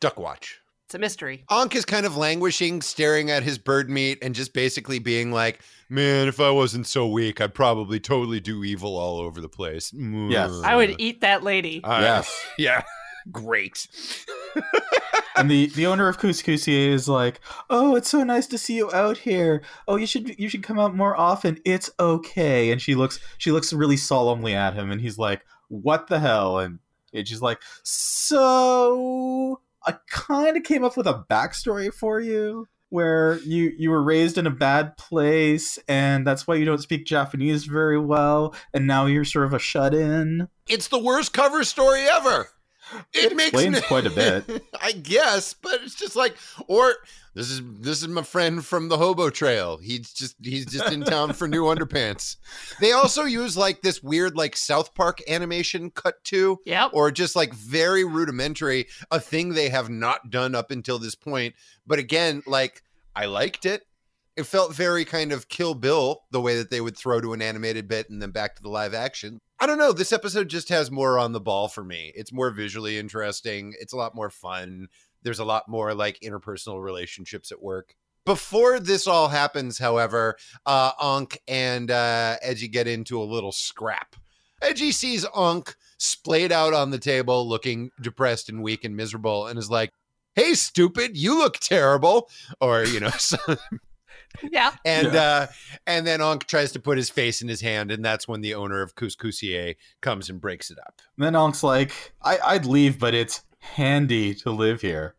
duck 0.00 0.18
watch 0.18 0.60
It's 0.92 0.96
a 0.96 0.98
mystery. 0.98 1.42
Ankh 1.50 1.74
is 1.74 1.86
kind 1.86 2.04
of 2.04 2.18
languishing, 2.18 2.82
staring 2.82 3.30
at 3.30 3.42
his 3.42 3.56
bird 3.56 3.88
meat, 3.88 4.18
and 4.20 4.34
just 4.34 4.52
basically 4.52 4.98
being 4.98 5.32
like, 5.32 5.62
"Man, 5.88 6.28
if 6.28 6.38
I 6.38 6.50
wasn't 6.50 6.86
so 6.86 7.08
weak, 7.08 7.40
I'd 7.40 7.54
probably 7.54 7.98
totally 7.98 8.40
do 8.40 8.62
evil 8.62 8.98
all 8.98 9.18
over 9.18 9.40
the 9.40 9.48
place." 9.48 9.90
Yes. 9.94 10.52
I 10.62 10.76
would 10.76 10.96
eat 10.98 11.22
that 11.22 11.42
lady. 11.42 11.82
Uh, 11.82 12.00
Yes. 12.02 12.46
Yeah. 12.58 12.82
Great. 13.30 13.88
and 15.36 15.50
the 15.50 15.68
the 15.68 15.86
owner 15.86 16.08
of 16.08 16.18
Cous 16.18 16.42
Coussier 16.42 16.92
is 16.92 17.08
like, 17.08 17.40
"Oh, 17.70 17.96
it's 17.96 18.10
so 18.10 18.22
nice 18.22 18.46
to 18.48 18.58
see 18.58 18.76
you 18.76 18.92
out 18.92 19.16
here. 19.16 19.62
Oh, 19.88 19.96
you 19.96 20.06
should 20.06 20.38
you 20.38 20.50
should 20.50 20.62
come 20.62 20.78
out 20.78 20.94
more 20.94 21.16
often. 21.18 21.58
It's 21.64 21.90
okay." 21.98 22.70
And 22.70 22.82
she 22.82 22.94
looks 22.94 23.18
she 23.38 23.50
looks 23.50 23.72
really 23.72 23.96
solemnly 23.96 24.52
at 24.52 24.74
him, 24.74 24.90
and 24.90 25.00
he's 25.00 25.16
like, 25.16 25.40
"What 25.68 26.08
the 26.08 26.20
hell?" 26.20 26.58
And, 26.58 26.80
and 27.14 27.26
she's 27.26 27.40
like, 27.40 27.62
"So 27.82 29.62
I 29.86 29.96
kind 30.10 30.56
of 30.56 30.62
came 30.62 30.84
up 30.84 30.96
with 30.96 31.06
a 31.06 31.24
backstory 31.30 31.92
for 31.92 32.20
you." 32.20 32.66
Where 32.88 33.38
you 33.38 33.72
you 33.78 33.88
were 33.88 34.02
raised 34.02 34.36
in 34.36 34.46
a 34.46 34.50
bad 34.50 34.98
place, 34.98 35.78
and 35.88 36.26
that's 36.26 36.46
why 36.46 36.56
you 36.56 36.66
don't 36.66 36.82
speak 36.82 37.06
Japanese 37.06 37.64
very 37.64 37.98
well, 37.98 38.54
and 38.74 38.86
now 38.86 39.06
you're 39.06 39.24
sort 39.24 39.46
of 39.46 39.54
a 39.54 39.58
shut 39.58 39.94
in. 39.94 40.48
It's 40.68 40.88
the 40.88 40.98
worst 40.98 41.32
cover 41.32 41.64
story 41.64 42.02
ever. 42.02 42.48
It, 43.14 43.32
It 43.32 43.36
makes 43.36 43.48
explains 43.50 43.76
n- 43.76 43.82
quite 43.84 44.06
a 44.06 44.10
bit. 44.10 44.64
I 44.80 44.92
guess, 44.92 45.54
but 45.54 45.80
it's 45.82 45.94
just 45.94 46.16
like, 46.16 46.36
or 46.66 46.94
this 47.34 47.50
is 47.50 47.62
this 47.80 48.02
is 48.02 48.08
my 48.08 48.22
friend 48.22 48.64
from 48.64 48.88
the 48.88 48.98
Hobo 48.98 49.30
Trail. 49.30 49.78
He's 49.78 50.12
just 50.12 50.36
he's 50.42 50.66
just 50.66 50.92
in 50.92 51.02
town 51.02 51.32
for 51.32 51.48
new 51.48 51.64
underpants. 51.74 52.36
They 52.80 52.92
also 52.92 53.24
use 53.24 53.56
like 53.56 53.80
this 53.82 54.02
weird 54.02 54.36
like 54.36 54.56
South 54.56 54.94
Park 54.94 55.20
animation 55.28 55.90
cut 55.90 56.22
to, 56.24 56.58
Yep. 56.66 56.90
or 56.92 57.10
just 57.10 57.34
like 57.36 57.54
very 57.54 58.04
rudimentary, 58.04 58.86
a 59.10 59.18
thing 59.20 59.50
they 59.50 59.68
have 59.70 59.88
not 59.90 60.30
done 60.30 60.54
up 60.54 60.70
until 60.70 60.98
this 60.98 61.14
point. 61.14 61.54
But 61.86 61.98
again, 61.98 62.42
like 62.46 62.82
I 63.16 63.26
liked 63.26 63.64
it. 63.66 63.82
It 64.34 64.44
felt 64.46 64.74
very 64.74 65.04
kind 65.04 65.30
of 65.30 65.48
Kill 65.48 65.74
Bill, 65.74 66.22
the 66.30 66.40
way 66.40 66.56
that 66.56 66.70
they 66.70 66.80
would 66.80 66.96
throw 66.96 67.20
to 67.20 67.34
an 67.34 67.42
animated 67.42 67.86
bit 67.86 68.08
and 68.08 68.20
then 68.22 68.30
back 68.30 68.56
to 68.56 68.62
the 68.62 68.70
live 68.70 68.94
action. 68.94 69.40
I 69.62 69.66
don't 69.66 69.78
know. 69.78 69.92
This 69.92 70.12
episode 70.12 70.48
just 70.48 70.70
has 70.70 70.90
more 70.90 71.20
on 71.20 71.30
the 71.30 71.40
ball 71.40 71.68
for 71.68 71.84
me. 71.84 72.10
It's 72.16 72.32
more 72.32 72.50
visually 72.50 72.98
interesting. 72.98 73.74
It's 73.78 73.92
a 73.92 73.96
lot 73.96 74.12
more 74.12 74.28
fun. 74.28 74.88
There's 75.22 75.38
a 75.38 75.44
lot 75.44 75.68
more 75.68 75.94
like 75.94 76.18
interpersonal 76.18 76.82
relationships 76.82 77.52
at 77.52 77.62
work. 77.62 77.94
Before 78.26 78.80
this 78.80 79.06
all 79.06 79.28
happens, 79.28 79.78
however, 79.78 80.34
uh, 80.66 80.90
Ankh 81.00 81.38
and 81.46 81.92
uh, 81.92 82.38
Eiji 82.44 82.72
get 82.72 82.88
into 82.88 83.22
a 83.22 83.22
little 83.22 83.52
scrap. 83.52 84.16
Eiji 84.64 84.92
sees 84.92 85.24
Ankh 85.32 85.76
splayed 85.96 86.50
out 86.50 86.74
on 86.74 86.90
the 86.90 86.98
table, 86.98 87.48
looking 87.48 87.92
depressed 88.00 88.48
and 88.48 88.64
weak 88.64 88.82
and 88.82 88.96
miserable, 88.96 89.46
and 89.46 89.60
is 89.60 89.70
like, 89.70 89.90
"Hey, 90.34 90.54
stupid, 90.54 91.16
you 91.16 91.38
look 91.38 91.58
terrible," 91.58 92.28
or 92.60 92.82
you 92.82 92.98
know, 92.98 93.10
so, 93.16 93.36
Yeah. 94.50 94.74
and 94.84 95.12
Yeah. 95.12 95.22
uh, 95.22 95.46
and 95.86 96.06
then 96.06 96.20
Ankh 96.20 96.46
tries 96.46 96.72
to 96.72 96.80
put 96.80 96.96
his 96.98 97.10
face 97.10 97.42
in 97.42 97.48
his 97.48 97.60
hand, 97.60 97.90
and 97.90 98.04
that's 98.04 98.26
when 98.28 98.40
the 98.40 98.54
owner 98.54 98.82
of 98.82 98.94
Cous 98.94 99.16
Coussier 99.16 99.76
comes 100.00 100.28
and 100.30 100.40
breaks 100.40 100.70
it 100.70 100.78
up. 100.86 101.00
And 101.16 101.24
then 101.26 101.34
Ankh's 101.36 101.62
like, 101.62 101.92
I- 102.22 102.38
I'd 102.44 102.66
leave, 102.66 102.98
but 102.98 103.14
it's 103.14 103.42
handy 103.58 104.34
to 104.36 104.50
live 104.50 104.80
here. 104.80 105.14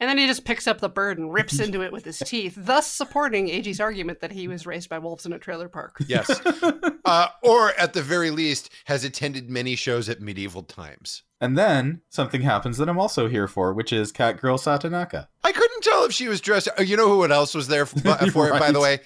And 0.00 0.08
then 0.08 0.18
he 0.18 0.26
just 0.26 0.44
picks 0.44 0.66
up 0.66 0.80
the 0.80 0.88
bird 0.88 1.18
and 1.18 1.32
rips 1.32 1.58
into 1.60 1.82
it 1.82 1.92
with 1.92 2.04
his 2.04 2.18
teeth, 2.18 2.54
thus 2.56 2.92
supporting 2.92 3.48
Eiji's 3.48 3.80
argument 3.80 4.20
that 4.20 4.30
he 4.32 4.46
was 4.46 4.66
raised 4.66 4.88
by 4.90 4.98
wolves 4.98 5.24
in 5.26 5.32
a 5.32 5.38
trailer 5.38 5.68
park. 5.68 5.96
Yes, 6.06 6.28
uh, 7.04 7.28
or 7.42 7.70
at 7.78 7.94
the 7.94 8.02
very 8.02 8.30
least, 8.30 8.70
has 8.84 9.02
attended 9.02 9.48
many 9.50 9.74
shows 9.76 10.08
at 10.10 10.20
medieval 10.20 10.62
times. 10.62 11.22
And 11.40 11.56
then 11.56 12.00
something 12.08 12.40
happens 12.42 12.78
that 12.78 12.88
I'm 12.88 12.98
also 12.98 13.28
here 13.28 13.46
for, 13.46 13.72
which 13.72 13.92
is 13.92 14.10
Catgirl 14.12 14.58
Satonaka. 14.58 15.28
I 15.44 15.52
couldn't 15.52 15.82
tell 15.84 16.04
if 16.04 16.12
she 16.12 16.26
was 16.28 16.40
dressed. 16.40 16.68
Oh, 16.76 16.82
you 16.82 16.96
know 16.96 17.08
who 17.08 17.24
else 17.30 17.54
was 17.54 17.68
there 17.68 17.86
for, 17.86 18.00
for 18.30 18.48
it, 18.48 18.58
by 18.58 18.72
the 18.72 18.80
way? 18.80 18.98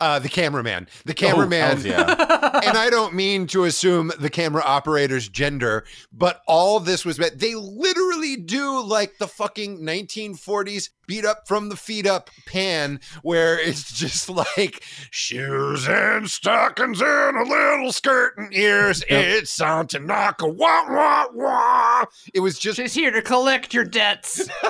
Uh, 0.00 0.18
the 0.18 0.28
cameraman. 0.28 0.86
The 1.06 1.12
Oh, 1.12 1.14
cameraman. 1.14 1.60
hells 1.80 1.84
yeah. 1.86 2.60
and 2.64 2.76
I 2.76 2.88
don't 2.90 3.14
mean 3.14 3.46
to 3.48 3.64
assume 3.64 4.12
the 4.20 4.30
camera 4.30 4.62
operator's 4.64 5.28
gender, 5.28 5.84
but 6.12 6.42
all 6.46 6.78
this 6.78 7.04
was 7.04 7.18
meant. 7.18 7.38
They 7.38 7.54
literally 7.54 8.36
do 8.36 8.80
like 8.84 9.18
the 9.18 9.26
fucking 9.26 9.80
1940s 9.80 10.90
beat 11.08 11.24
up 11.24 11.48
from 11.48 11.70
the 11.70 11.76
feet 11.76 12.06
up 12.06 12.30
pan, 12.46 13.00
where 13.22 13.58
it's 13.58 13.92
just 13.98 14.28
like 14.28 14.84
shoes 15.10 15.88
and 15.88 16.30
stockings 16.30 17.00
and 17.02 17.36
a 17.36 17.42
little 17.42 17.90
skirt 17.90 18.36
and 18.36 18.54
ears. 18.54 19.02
Yep. 19.10 19.24
It's 19.24 19.58
Satonaka. 19.58 20.54
Wah, 20.54 20.84
wah, 20.88 21.26
wah. 21.32 22.04
It 22.32 22.40
was 22.40 22.58
just 22.58 22.76
She's 22.76 22.94
here 22.94 23.10
to 23.10 23.22
collect 23.22 23.74
your 23.74 23.84
debts. 23.84 24.46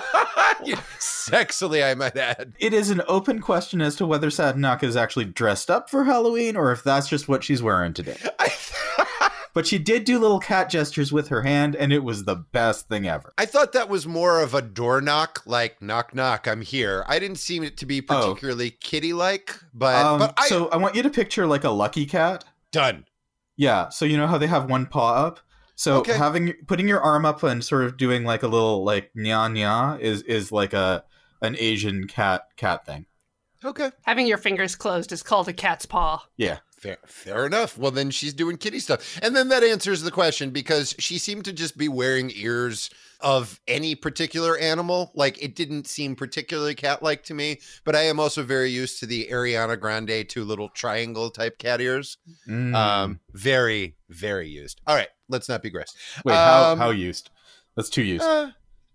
sexily, 0.98 1.84
I 1.84 1.94
might 1.94 2.16
add. 2.16 2.54
It 2.58 2.72
is 2.72 2.90
an 2.90 3.02
open 3.08 3.40
question 3.40 3.82
as 3.82 3.96
to 3.96 4.06
whether 4.06 4.28
Satonaka 4.28 4.84
is 4.84 4.96
actually 4.96 5.26
dressed 5.26 5.70
up 5.70 5.90
for 5.90 6.04
Halloween 6.04 6.56
or 6.56 6.72
if 6.72 6.82
that's 6.84 7.08
just 7.08 7.28
what 7.28 7.44
she's 7.44 7.62
wearing 7.62 7.92
today. 7.92 8.16
I, 8.38 8.52
But 9.58 9.66
she 9.66 9.78
did 9.78 10.04
do 10.04 10.20
little 10.20 10.38
cat 10.38 10.70
gestures 10.70 11.10
with 11.12 11.26
her 11.30 11.42
hand, 11.42 11.74
and 11.74 11.92
it 11.92 12.04
was 12.04 12.24
the 12.26 12.36
best 12.36 12.86
thing 12.86 13.08
ever. 13.08 13.32
I 13.36 13.44
thought 13.44 13.72
that 13.72 13.88
was 13.88 14.06
more 14.06 14.40
of 14.40 14.54
a 14.54 14.62
door 14.62 15.00
knock, 15.00 15.42
like 15.46 15.82
knock 15.82 16.14
knock, 16.14 16.46
I'm 16.46 16.60
here. 16.62 17.04
I 17.08 17.18
didn't 17.18 17.38
seem 17.38 17.64
it 17.64 17.76
to 17.78 17.84
be 17.86 18.00
Oh. 18.08 18.20
particularly 18.28 18.70
kitty 18.70 19.12
like, 19.12 19.58
but 19.74 19.96
Um, 20.06 20.20
but 20.20 20.34
I 20.38 20.46
so 20.46 20.68
I 20.68 20.76
want 20.76 20.94
you 20.94 21.02
to 21.02 21.10
picture 21.10 21.44
like 21.44 21.64
a 21.64 21.70
lucky 21.70 22.06
cat. 22.06 22.44
done. 22.70 23.04
Yeah. 23.56 23.88
So 23.88 24.04
you 24.04 24.16
know 24.16 24.28
how 24.28 24.38
they 24.38 24.46
have 24.46 24.70
one 24.70 24.86
paw 24.86 25.26
up. 25.26 25.40
So 25.74 25.96
Okay. 25.96 26.16
having 26.16 26.52
putting 26.68 26.86
your 26.86 27.00
arm 27.00 27.24
up 27.26 27.42
and 27.42 27.64
sort 27.64 27.82
of 27.82 27.96
doing 27.96 28.22
like 28.22 28.44
a 28.44 28.48
little 28.48 28.84
like 28.84 29.10
nya 29.16 29.50
nya 29.50 29.98
is 29.98 30.22
is 30.22 30.52
like 30.52 30.72
a 30.72 31.02
an 31.42 31.56
Asian 31.58 32.06
cat 32.06 32.44
cat 32.56 32.86
thing. 32.86 33.06
Okay. 33.64 33.90
Having 34.02 34.28
your 34.28 34.38
fingers 34.38 34.76
closed 34.76 35.10
is 35.10 35.24
called 35.24 35.48
a 35.48 35.52
cat's 35.52 35.84
paw. 35.84 36.24
Yeah. 36.36 36.58
Fair, 36.78 36.98
fair 37.06 37.44
enough. 37.44 37.76
Well, 37.76 37.90
then 37.90 38.10
she's 38.10 38.32
doing 38.32 38.56
kitty 38.56 38.78
stuff. 38.78 39.18
And 39.20 39.34
then 39.34 39.48
that 39.48 39.64
answers 39.64 40.02
the 40.02 40.12
question 40.12 40.50
because 40.50 40.94
she 41.00 41.18
seemed 41.18 41.44
to 41.46 41.52
just 41.52 41.76
be 41.76 41.88
wearing 41.88 42.30
ears 42.36 42.88
of 43.20 43.60
any 43.66 43.96
particular 43.96 44.56
animal. 44.56 45.10
Like 45.14 45.42
it 45.42 45.56
didn't 45.56 45.88
seem 45.88 46.14
particularly 46.14 46.76
cat 46.76 47.02
like 47.02 47.24
to 47.24 47.34
me, 47.34 47.58
but 47.84 47.96
I 47.96 48.02
am 48.02 48.20
also 48.20 48.44
very 48.44 48.70
used 48.70 49.00
to 49.00 49.06
the 49.06 49.26
Ariana 49.28 49.78
Grande 49.78 50.28
two 50.28 50.44
little 50.44 50.68
triangle 50.68 51.30
type 51.30 51.58
cat 51.58 51.80
ears. 51.80 52.18
Mm. 52.48 52.74
Um, 52.76 53.20
very, 53.32 53.96
very 54.08 54.48
used. 54.48 54.80
All 54.86 54.94
right, 54.94 55.08
let's 55.28 55.48
not 55.48 55.62
be 55.64 55.70
gross. 55.70 55.94
Wait, 56.24 56.34
how 56.34 56.72
um, 56.72 56.78
how 56.78 56.90
used? 56.90 57.30
That's 57.74 57.90
too 57.90 58.02
used. 58.02 58.22
Uh, 58.22 58.50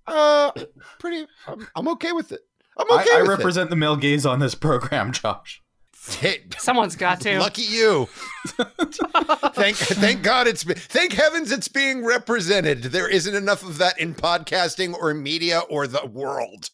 uh, 0.07 0.51
pretty. 0.99 1.27
I'm, 1.47 1.67
I'm 1.75 1.87
okay 1.89 2.13
with 2.13 2.31
it. 2.31 2.41
I'm 2.77 2.89
okay 2.99 3.17
I 3.17 3.21
with 3.21 3.29
represent 3.29 3.69
the 3.69 3.75
male 3.75 3.97
gaze 3.97 4.25
on 4.25 4.39
this 4.39 4.55
program, 4.55 5.11
Josh. 5.13 5.62
It. 6.05 6.15
Hey, 6.15 6.41
Someone's 6.57 6.95
got 6.95 7.21
to. 7.21 7.39
Lucky 7.39 7.61
you. 7.63 8.09
thank 8.47 9.77
thank 9.77 10.21
God 10.21 10.47
it's 10.47 10.63
thank 10.63 11.13
heavens 11.13 11.51
it's 11.51 11.67
being 11.69 12.03
represented. 12.03 12.83
There 12.83 13.07
isn't 13.07 13.33
enough 13.33 13.63
of 13.63 13.77
that 13.77 13.97
in 13.99 14.13
podcasting 14.13 14.93
or 14.95 15.13
media 15.13 15.59
or 15.69 15.87
the 15.87 16.05
world. 16.05 16.69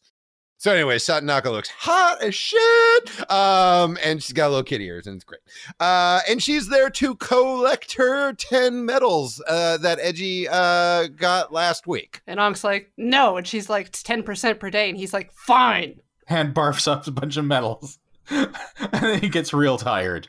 So 0.58 0.74
anyway, 0.74 0.98
Satonaka 0.98 1.46
looks 1.46 1.70
hot 1.70 2.22
as 2.22 2.36
shit. 2.36 3.32
Um, 3.32 3.98
and 4.04 4.22
she's 4.22 4.34
got 4.34 4.50
little 4.50 4.64
kitty 4.64 4.88
ears, 4.88 5.08
and 5.08 5.16
it's 5.16 5.24
great. 5.24 5.40
Uh, 5.80 6.20
and 6.28 6.44
she's 6.44 6.68
there 6.68 6.90
to 6.90 7.16
collect 7.16 7.94
her 7.94 8.34
10 8.34 8.84
medals 8.84 9.42
uh 9.48 9.78
that 9.78 10.00
Eiji 10.00 10.48
uh 10.52 11.08
got 11.16 11.54
last 11.54 11.86
week. 11.88 12.22
And 12.26 12.40
Ankh's 12.40 12.64
like, 12.64 12.92
no. 12.98 13.38
And 13.38 13.48
she's 13.48 13.70
like, 13.70 13.88
it's 13.88 14.02
10% 14.04 14.60
per 14.60 14.70
day. 14.70 14.90
And 14.90 14.98
he's 14.98 15.14
like, 15.14 15.32
fine. 15.32 16.02
Hand 16.26 16.56
barfs 16.56 16.92
up 16.92 17.06
a 17.08 17.12
bunch 17.12 17.38
of 17.38 17.46
medals, 17.46 17.99
and 18.32 18.52
then 18.92 19.22
he 19.22 19.30
gets 19.30 19.54
real 19.54 19.78
tired. 19.78 20.28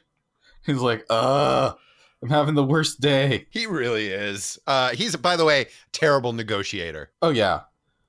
He's 0.66 0.80
like, 0.80 1.04
"Uh, 1.11 1.73
I'm 2.23 2.28
having 2.28 2.54
the 2.54 2.64
worst 2.64 3.00
day." 3.00 3.47
He 3.50 3.66
really 3.66 4.09
is. 4.09 4.59
Uh 4.66 4.90
he's 4.90 5.16
by 5.16 5.37
the 5.37 5.45
way, 5.45 5.66
terrible 5.92 6.33
negotiator. 6.33 7.11
Oh 7.23 7.30
yeah, 7.30 7.61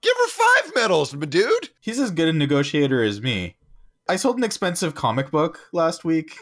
Give 0.02 0.14
her 0.18 0.28
five 0.28 0.72
medals, 0.76 1.14
my 1.14 1.26
dude. 1.26 1.70
he's 1.80 2.00
as 2.00 2.12
good 2.12 2.28
a 2.28 2.34
negotiator 2.34 3.04
as 3.04 3.22
me. 3.22 3.56
I 4.10 4.16
sold 4.16 4.38
an 4.38 4.44
expensive 4.44 4.96
comic 4.96 5.30
book 5.32 5.60
last 5.74 6.04
week, 6.04 6.36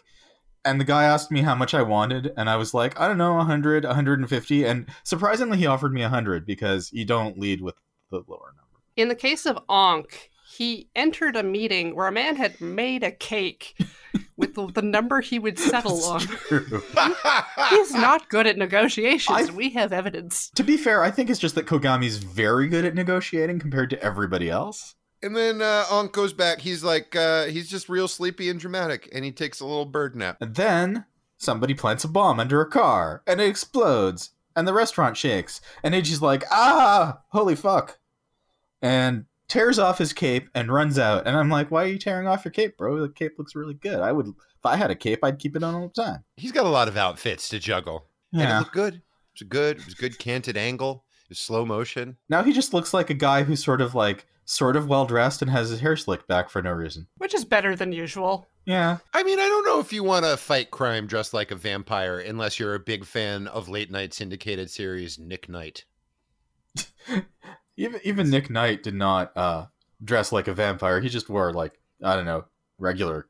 and 0.63 0.79
the 0.79 0.85
guy 0.85 1.03
asked 1.03 1.29
me 1.29 1.41
how 1.41 1.55
much 1.55 1.73
I 1.73 1.81
wanted, 1.81 2.31
and 2.37 2.49
I 2.49 2.55
was 2.55 2.73
like, 2.73 2.99
I 2.99 3.07
don't 3.07 3.17
know, 3.17 3.33
100, 3.35 3.83
150, 3.83 4.63
and 4.65 4.87
surprisingly, 5.03 5.57
he 5.57 5.67
offered 5.67 5.93
me 5.93 6.01
100 6.01 6.45
because 6.45 6.89
you 6.93 7.03
don't 7.05 7.37
lead 7.37 7.61
with 7.61 7.75
the 8.11 8.23
lower 8.27 8.53
number. 8.55 8.79
In 8.95 9.09
the 9.09 9.15
case 9.15 9.45
of 9.45 9.59
Ankh, 9.69 10.29
he 10.59 10.89
entered 10.93 11.37
a 11.37 11.41
meeting 11.43 11.95
where 11.95 12.07
a 12.07 12.11
man 12.11 12.35
had 12.35 12.59
made 12.59 13.01
a 13.01 13.11
cake 13.11 13.77
with 14.35 14.55
the, 14.55 14.67
the 14.67 14.81
number 14.81 15.21
he 15.21 15.39
would 15.39 15.57
settle 15.71 16.03
on. 16.03 16.19
True. 16.19 16.83
He's 17.69 17.93
not 17.93 18.27
good 18.27 18.45
at 18.45 18.57
negotiations. 18.57 19.49
I- 19.49 19.53
We 19.53 19.69
have 19.69 19.93
evidence. 19.93 20.49
to 20.55 20.63
be 20.63 20.75
fair, 20.75 21.01
I 21.01 21.11
think 21.11 21.29
it's 21.29 21.39
just 21.39 21.55
that 21.55 21.65
Kogami's 21.65 22.17
very 22.17 22.67
good 22.67 22.83
at 22.83 22.93
negotiating 22.93 23.59
compared 23.59 23.89
to 23.91 24.03
everybody 24.03 24.49
else. 24.49 24.95
And 25.23 25.33
then 25.33 25.61
uh, 25.61 25.85
Ankh 25.89 26.11
goes 26.11 26.33
back. 26.33 26.59
He's 26.59 26.83
like, 26.83 27.15
uh, 27.15 27.45
he's 27.45 27.69
just 27.69 27.87
real 27.87 28.09
sleepy 28.09 28.49
and 28.49 28.59
dramatic, 28.59 29.07
and 29.13 29.23
he 29.23 29.31
takes 29.31 29.61
a 29.61 29.65
little 29.65 29.85
bird 29.85 30.13
nap. 30.15 30.37
And 30.41 30.55
then 30.55 31.05
somebody 31.37 31.73
plants 31.73 32.03
a 32.03 32.09
bomb 32.09 32.37
under 32.39 32.59
a 32.59 32.69
car, 32.69 33.23
and 33.25 33.39
it 33.39 33.47
explodes, 33.47 34.31
and 34.57 34.67
the 34.67 34.73
restaurant 34.73 35.15
shakes, 35.15 35.61
and 35.83 35.93
Ichi's 35.95 36.21
like, 36.21 36.43
ah, 36.51 37.21
holy 37.29 37.55
fuck, 37.55 37.97
and 38.81 39.25
tears 39.49 39.77
off 39.77 39.97
his 39.97 40.13
cape 40.13 40.47
and 40.55 40.71
runs 40.71 40.97
out. 40.97 41.27
And 41.27 41.35
I'm 41.35 41.49
like, 41.49 41.69
why 41.71 41.83
are 41.83 41.87
you 41.87 41.99
tearing 41.99 42.27
off 42.27 42.45
your 42.45 42.51
cape, 42.53 42.77
bro? 42.77 42.99
The 43.01 43.09
cape 43.09 43.33
looks 43.37 43.55
really 43.55 43.73
good. 43.73 43.99
I 43.99 44.11
would, 44.13 44.27
if 44.27 44.65
I 44.65 44.77
had 44.77 44.91
a 44.91 44.95
cape, 44.95 45.23
I'd 45.23 45.39
keep 45.39 45.55
it 45.57 45.63
on 45.63 45.75
all 45.75 45.91
the 45.93 46.01
time. 46.01 46.23
He's 46.37 46.51
got 46.53 46.65
a 46.65 46.69
lot 46.69 46.87
of 46.87 46.95
outfits 46.95 47.49
to 47.49 47.59
juggle, 47.59 48.05
and 48.31 48.41
it 48.41 48.45
Yeah. 48.45 48.59
looked 48.59 48.71
good. 48.73 48.93
It 48.95 49.01
was 49.41 49.47
good. 49.49 49.79
It 49.79 49.85
was 49.85 49.93
good 49.95 50.17
canted 50.19 50.55
angle. 50.55 51.03
It 51.25 51.29
was 51.29 51.39
slow 51.39 51.65
motion. 51.65 52.15
Now 52.29 52.43
he 52.43 52.53
just 52.53 52.73
looks 52.73 52.93
like 52.93 53.09
a 53.09 53.13
guy 53.15 53.43
who's 53.43 53.63
sort 53.63 53.81
of 53.81 53.93
like, 53.93 54.25
sort 54.45 54.75
of 54.75 54.87
well 54.87 55.05
dressed 55.05 55.43
and 55.43 55.51
has 55.51 55.69
his 55.69 55.79
hair 55.79 55.95
slicked 55.95 56.27
back 56.27 56.49
for 56.49 56.59
no 56.61 56.71
reason. 56.71 57.05
Which 57.17 57.35
is 57.35 57.45
better 57.45 57.75
than 57.75 57.91
usual. 57.91 58.47
Yeah. 58.65 58.97
I 59.13 59.21
mean, 59.21 59.39
I 59.39 59.47
don't 59.47 59.63
know 59.65 59.79
if 59.79 59.93
you 59.93 60.03
want 60.03 60.25
to 60.25 60.37
fight 60.37 60.71
crime 60.71 61.05
dressed 61.05 61.35
like 61.35 61.51
a 61.51 61.55
vampire, 61.55 62.17
unless 62.19 62.59
you're 62.59 62.73
a 62.73 62.79
big 62.79 63.05
fan 63.05 63.45
of 63.47 63.69
late 63.69 63.91
night 63.91 64.11
syndicated 64.13 64.71
series 64.71 65.19
Nick 65.19 65.49
Knight. 65.49 65.85
Even 67.79 68.01
even 68.03 68.29
Nick 68.29 68.49
Knight 68.49 68.83
did 68.83 68.93
not 68.93 69.35
uh, 69.37 69.67
dress 70.03 70.33
like 70.33 70.49
a 70.49 70.53
vampire. 70.53 70.99
He 70.99 71.07
just 71.07 71.29
wore 71.29 71.53
like 71.53 71.79
I 72.03 72.15
don't 72.15 72.25
know 72.25 72.43
regular 72.77 73.27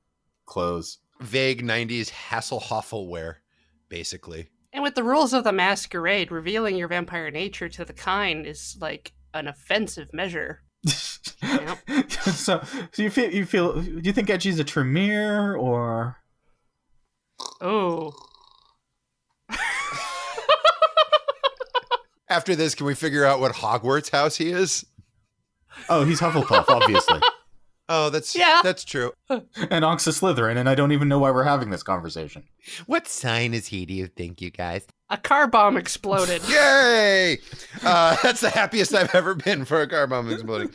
clothes. 0.48 0.98
Vague 1.22 1.64
'90s 1.64 2.10
Hasselhoffel 2.10 3.08
wear, 3.08 3.42
basically. 3.90 4.50
And 4.74 4.84
with 4.84 4.96
the 4.96 5.04
rules 5.04 5.34
of 5.34 5.44
the 5.44 5.52
masquerade, 5.52 6.32
revealing 6.32 6.76
your 6.78 6.88
vampire 6.88 7.30
nature 7.30 7.70
to 7.70 7.86
the 7.86 7.94
kind 7.94 8.48
is 8.48 8.76
like 8.82 9.14
an 9.36 9.48
offensive 9.48 10.14
measure. 10.14 10.64
so, 10.86 12.62
so 12.64 12.64
you 12.98 13.12
feel 13.12 13.32
you 13.32 13.46
feel? 13.46 13.80
Do 13.80 14.02
you 14.02 14.14
think 14.14 14.30
Eiji's 14.30 14.60
a 14.60 14.64
Tremere 14.64 15.56
or? 15.56 16.18
Oh. 17.62 18.14
After 22.30 22.56
this, 22.56 22.76
can 22.76 22.86
we 22.86 22.96
figure 22.96 23.26
out 23.26 23.40
what 23.40 23.54
Hogwarts 23.54 24.12
house 24.12 24.36
he 24.38 24.50
is? 24.50 24.86
Oh, 25.90 26.04
he's 26.06 26.20
Hufflepuff, 26.20 26.66
obviously. 26.70 27.20
Oh, 27.92 28.12
that's 28.12 28.36
Yeah. 28.36 28.62
that's 28.64 28.84
true. 28.86 29.14
And 29.72 29.84
Ankh's 29.84 30.06
a 30.06 30.12
Slytherin, 30.12 30.58
and 30.58 30.70
I 30.70 30.76
don't 30.76 30.92
even 30.92 31.08
know 31.08 31.18
why 31.18 31.32
we're 31.32 31.44
having 31.44 31.72
this 31.72 31.82
conversation. 31.82 32.44
What 32.86 33.08
sign 33.08 33.56
is 33.56 33.66
he? 33.66 33.84
Do 33.88 33.96
you 33.96 34.06
think, 34.06 34.42
you 34.44 34.52
guys? 34.52 34.86
A 35.12 35.18
car 35.18 35.48
bomb 35.48 35.76
exploded. 35.76 36.42
Yay! 36.50 37.40
Uh, 37.84 38.16
that's 38.24 38.42
the 38.42 38.50
happiest 38.50 38.94
I've 38.94 39.14
ever 39.16 39.34
been 39.34 39.66
for 39.66 39.82
a 39.82 39.88
car 39.88 40.06
bomb 40.06 40.32
exploding. 40.32 40.70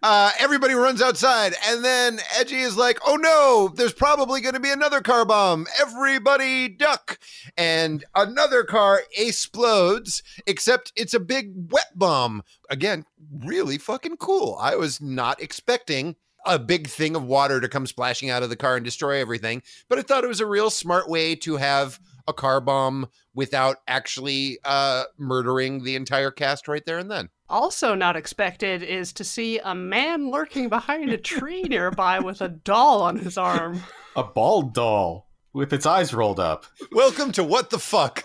Uh, 0.00 0.30
everybody 0.38 0.74
runs 0.74 1.02
outside, 1.02 1.54
and 1.66 1.84
then 1.84 2.18
Eiji 2.38 2.60
is 2.64 2.76
like, 2.76 3.00
"Oh 3.04 3.16
no! 3.16 3.72
There's 3.74 3.92
probably 3.92 4.40
going 4.40 4.54
to 4.54 4.60
be 4.60 4.70
another 4.70 5.00
car 5.00 5.24
bomb. 5.24 5.66
Everybody 5.80 6.68
duck!" 6.68 7.18
And 7.56 8.04
another 8.14 8.62
car 8.62 9.02
explodes, 9.18 10.22
except 10.46 10.92
it's 10.94 11.14
a 11.14 11.20
big 11.20 11.52
wet 11.72 11.90
bomb. 11.96 12.44
Again, 12.70 13.04
really 13.44 13.76
fucking 13.76 14.18
cool. 14.18 14.56
I 14.60 14.76
was 14.76 15.00
not 15.00 15.42
expecting 15.42 16.14
a 16.46 16.58
big 16.58 16.86
thing 16.86 17.16
of 17.16 17.24
water 17.24 17.60
to 17.60 17.68
come 17.68 17.86
splashing 17.86 18.30
out 18.30 18.42
of 18.42 18.50
the 18.50 18.56
car 18.56 18.76
and 18.76 18.84
destroy 18.84 19.20
everything, 19.20 19.62
but 19.88 19.98
I 19.98 20.02
thought 20.02 20.24
it 20.24 20.28
was 20.28 20.40
a 20.40 20.46
real 20.46 20.70
smart 20.70 21.08
way 21.08 21.34
to 21.36 21.56
have 21.56 21.98
a 22.30 22.32
car 22.32 22.60
bomb 22.62 23.08
without 23.34 23.76
actually 23.86 24.58
uh, 24.64 25.04
murdering 25.18 25.84
the 25.84 25.94
entire 25.96 26.30
cast 26.30 26.66
right 26.68 26.82
there 26.86 26.96
and 26.98 27.10
then. 27.10 27.28
Also, 27.48 27.94
not 27.94 28.16
expected 28.16 28.82
is 28.82 29.12
to 29.12 29.24
see 29.24 29.58
a 29.58 29.74
man 29.74 30.30
lurking 30.30 30.68
behind 30.70 31.10
a 31.10 31.18
tree 31.18 31.62
nearby 31.64 32.18
with 32.20 32.40
a 32.40 32.48
doll 32.48 33.02
on 33.02 33.16
his 33.18 33.36
arm. 33.36 33.82
A 34.16 34.24
bald 34.24 34.74
doll 34.74 35.28
with 35.52 35.72
its 35.72 35.86
eyes 35.86 36.12
rolled 36.12 36.40
up. 36.40 36.66
Welcome 36.90 37.30
to 37.32 37.44
What 37.44 37.70
the 37.70 37.78
Fuck. 37.78 38.24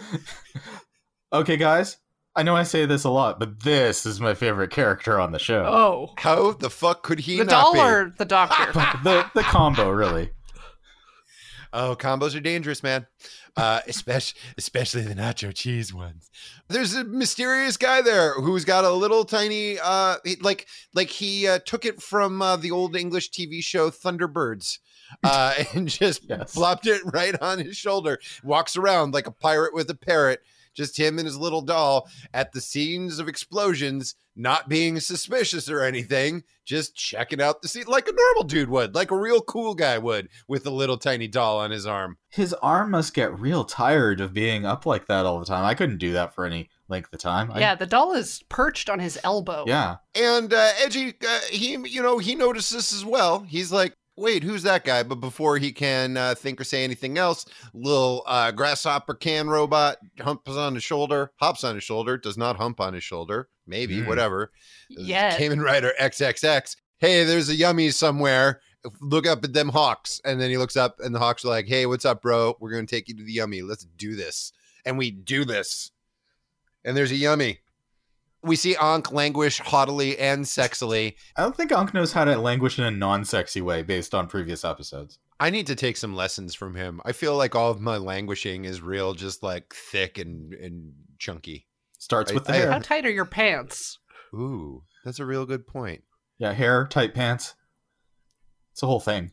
Okay, 1.32 1.58
guys, 1.58 1.98
I 2.36 2.42
know 2.44 2.56
I 2.56 2.64
say 2.64 2.86
this 2.88 3.04
a 3.04 3.10
lot, 3.12 3.40
but 3.40 3.64
this 3.64 4.06
is 4.06 4.20
my 4.20 4.34
favorite 4.34 4.72
character 4.72 5.20
on 5.20 5.32
the 5.32 5.38
show. 5.40 5.64
Oh. 5.66 6.14
How 6.18 6.54
the 6.54 6.72
fuck 6.72 7.04
could 7.04 7.20
he 7.20 7.38
The 7.38 7.44
not 7.46 7.52
doll 7.52 7.74
be? 7.74 7.80
or 7.80 8.14
the 8.18 8.26
doctor? 8.26 8.72
the 9.04 9.30
the 9.36 9.44
combo, 9.44 9.90
really. 9.92 10.32
Oh, 11.72 11.96
combos 12.00 12.36
are 12.36 12.40
dangerous, 12.42 12.82
man. 12.82 13.06
Uh, 13.58 13.80
especially, 13.88 14.40
especially 14.58 15.02
the 15.02 15.16
nacho 15.16 15.54
cheese 15.54 15.94
ones. 15.94 16.30
There's 16.68 16.94
a 16.94 17.06
mysterious 17.06 17.78
guy 17.78 18.02
there 18.02 18.34
who's 18.34 18.66
got 18.66 18.84
a 18.84 18.92
little 18.92 19.24
tiny, 19.24 19.80
uh, 19.82 20.18
like, 20.42 20.68
like 20.94 21.10
he 21.10 21.48
uh, 21.48 21.60
took 21.60 21.86
it 21.86 22.02
from 22.02 22.42
uh, 22.42 22.58
the 22.58 22.72
old 22.72 22.98
English 22.98 23.32
TV 23.32 23.64
show 23.64 23.90
Thunderbirds, 23.90 24.80
uh, 25.24 25.54
and 25.74 25.88
just 25.88 26.24
Yes. 26.28 26.54
flopped 26.54 26.86
it 26.86 27.02
right 27.14 27.40
on 27.42 27.60
his 27.60 27.78
shoulder. 27.78 28.20
Walks 28.44 28.76
around 28.76 29.14
like 29.14 29.28
a 29.28 29.32
pirate 29.32 29.74
with 29.74 29.90
a 29.90 29.96
parrot. 29.96 30.42
Just 30.76 30.98
him 30.98 31.18
and 31.18 31.26
his 31.26 31.38
little 31.38 31.62
doll 31.62 32.08
at 32.34 32.52
the 32.52 32.62
scenes 32.62 33.18
of 33.18 33.28
explosions, 33.28 34.16
not 34.36 34.68
being 34.70 35.00
suspicious 35.00 35.70
or 35.70 35.82
anything, 35.82 36.44
just 36.66 36.96
checking 36.96 37.42
out 37.42 37.62
the 37.62 37.68
scene 37.68 37.86
like 37.88 38.08
a 38.08 38.12
normal 38.14 38.44
dude 38.44 38.70
would, 38.70 38.94
like 38.94 39.10
a 39.12 39.18
real 39.18 39.42
cool 39.42 39.74
guy 39.74 39.98
would, 39.98 40.28
with 40.48 40.66
a 40.66 40.70
little 40.72 40.98
tiny 40.98 41.28
doll 41.28 41.58
on 41.60 41.72
his 41.72 41.88
arm. 41.88 42.18
His 42.30 42.54
arm 42.56 42.92
must 42.92 43.14
get 43.14 43.40
real 43.40 43.64
tired 43.64 44.20
of 44.20 44.34
being 44.34 44.66
up 44.66 44.86
like 44.86 45.08
that 45.08 45.26
all 45.26 45.40
the 45.40 45.46
time. 45.46 45.64
I 45.64 45.74
couldn't 45.74 45.98
do 46.00 46.12
that 46.14 46.36
for 46.36 46.46
any 46.46 46.70
length 46.90 47.14
of 47.14 47.20
time. 47.20 47.50
I- 47.52 47.60
yeah, 47.62 47.76
the 47.76 47.86
doll 47.86 48.14
is 48.14 48.44
perched 48.50 48.90
on 48.90 49.00
his 49.00 49.18
elbow. 49.24 49.64
yeah. 49.68 49.98
And 50.14 50.54
uh, 50.54 50.72
Eiji, 50.84 51.16
uh, 51.26 51.40
he, 51.50 51.72
you 51.90 52.02
know, 52.04 52.18
he 52.18 52.36
notices 52.36 52.72
this 52.76 52.94
as 52.94 53.06
well. 53.06 53.40
He's 53.40 53.72
like, 53.72 53.96
"Wait, 54.16 54.44
who's 54.44 54.64
that 54.64 54.84
guy?" 54.86 55.04
But 55.04 55.16
before 55.16 55.58
he 55.58 55.72
can 55.72 56.18
uh, 56.18 56.36
think 56.36 56.60
or 56.60 56.64
say 56.64 56.84
anything 56.84 57.18
else, 57.18 57.46
little 57.74 58.24
uh, 58.26 58.52
grasshopper 58.52 59.14
can 59.16 59.48
robot 59.50 59.98
humps 60.20 60.52
on 60.52 60.74
his 60.76 60.84
shoulder, 60.84 61.32
hops 61.38 61.64
on 61.64 61.76
his 61.76 61.84
shoulder, 61.84 62.18
does 62.18 62.38
not 62.38 62.56
hump 62.58 62.80
on 62.80 62.94
his 62.94 63.04
shoulder. 63.04 63.50
Maybe, 63.68 63.98
Mm. 63.98 64.08
whatever. 64.08 64.52
Yeah. 64.90 65.36
Kamen 65.38 65.64
Rider 65.64 65.94
XXX. 66.00 66.76
Hey, 67.00 67.24
there's 67.24 67.50
a 67.50 67.56
yummy 67.56 67.90
somewhere. 67.92 68.62
Look 69.02 69.26
up 69.26 69.44
at 69.44 69.54
them 69.54 69.70
hawks. 69.70 70.22
And 70.24 70.40
then 70.40 70.50
he 70.52 70.58
looks 70.58 70.78
up, 70.78 71.00
and 71.00 71.14
the 71.16 71.20
hawks 71.20 71.44
are 71.44 71.48
like, 71.50 71.68
"Hey, 71.68 71.86
what's 71.88 72.06
up, 72.06 72.22
bro? 72.22 72.56
We're 72.60 72.72
gonna 72.72 72.86
take 72.86 73.08
you 73.10 73.16
to 73.18 73.24
the 73.24 73.34
yummy. 73.34 73.62
Let's 73.64 73.86
do 73.98 74.16
this." 74.16 74.52
And 74.86 74.98
we 74.98 75.10
do 75.12 75.46
this. 75.46 75.90
And 76.84 76.96
there's 76.96 77.12
a 77.12 77.16
yummy. 77.16 77.60
We 78.46 78.56
see 78.56 78.76
Ankh 78.76 79.12
languish 79.12 79.60
haughtily 79.60 80.18
and 80.20 80.46
sexily. 80.46 81.16
I 81.36 81.42
don't 81.42 81.56
think 81.58 81.72
Ankh 81.72 81.94
knows 81.94 82.14
how 82.14 82.26
to 82.26 82.38
languish 82.38 82.78
in 82.78 82.86
a 82.86 82.92
non-sexy 82.92 83.62
way 83.62 83.82
based 83.82 84.14
on 84.14 84.28
previous 84.28 84.64
episodes. 84.64 85.18
I 85.40 85.50
need 85.50 85.68
to 85.68 85.76
take 85.76 85.98
some 85.98 86.16
lessons 86.16 86.54
from 86.56 86.76
him. 86.76 87.02
I 87.06 87.12
feel 87.12 87.36
like 87.36 87.56
all 87.56 87.72
of 87.72 87.82
my 87.82 87.98
languishing 87.98 88.66
is 88.66 88.82
real, 88.82 89.14
just 89.14 89.42
like 89.44 89.74
thick 89.74 90.18
and 90.18 90.54
and 90.54 90.94
chunky. 91.18 91.68
Starts 91.98 92.32
I- 92.32 92.36
with 92.36 92.46
the 92.46 92.54
I- 92.54 92.58
hair. 92.58 92.72
How 92.72 92.80
tight 92.80 93.06
are 93.06 93.12
your 93.12 93.26
pants? 93.26 93.98
Ooh, 94.34 94.84
that's 95.04 95.20
a 95.20 95.26
real 95.26 95.46
good 95.46 95.66
point. 95.66 96.04
Yeah, 96.38 96.54
hair, 96.54 96.86
tight 96.88 97.14
pants. 97.14 97.56
It's 98.74 98.84
a 98.84 98.88
whole 98.88 99.00
thing. 99.00 99.32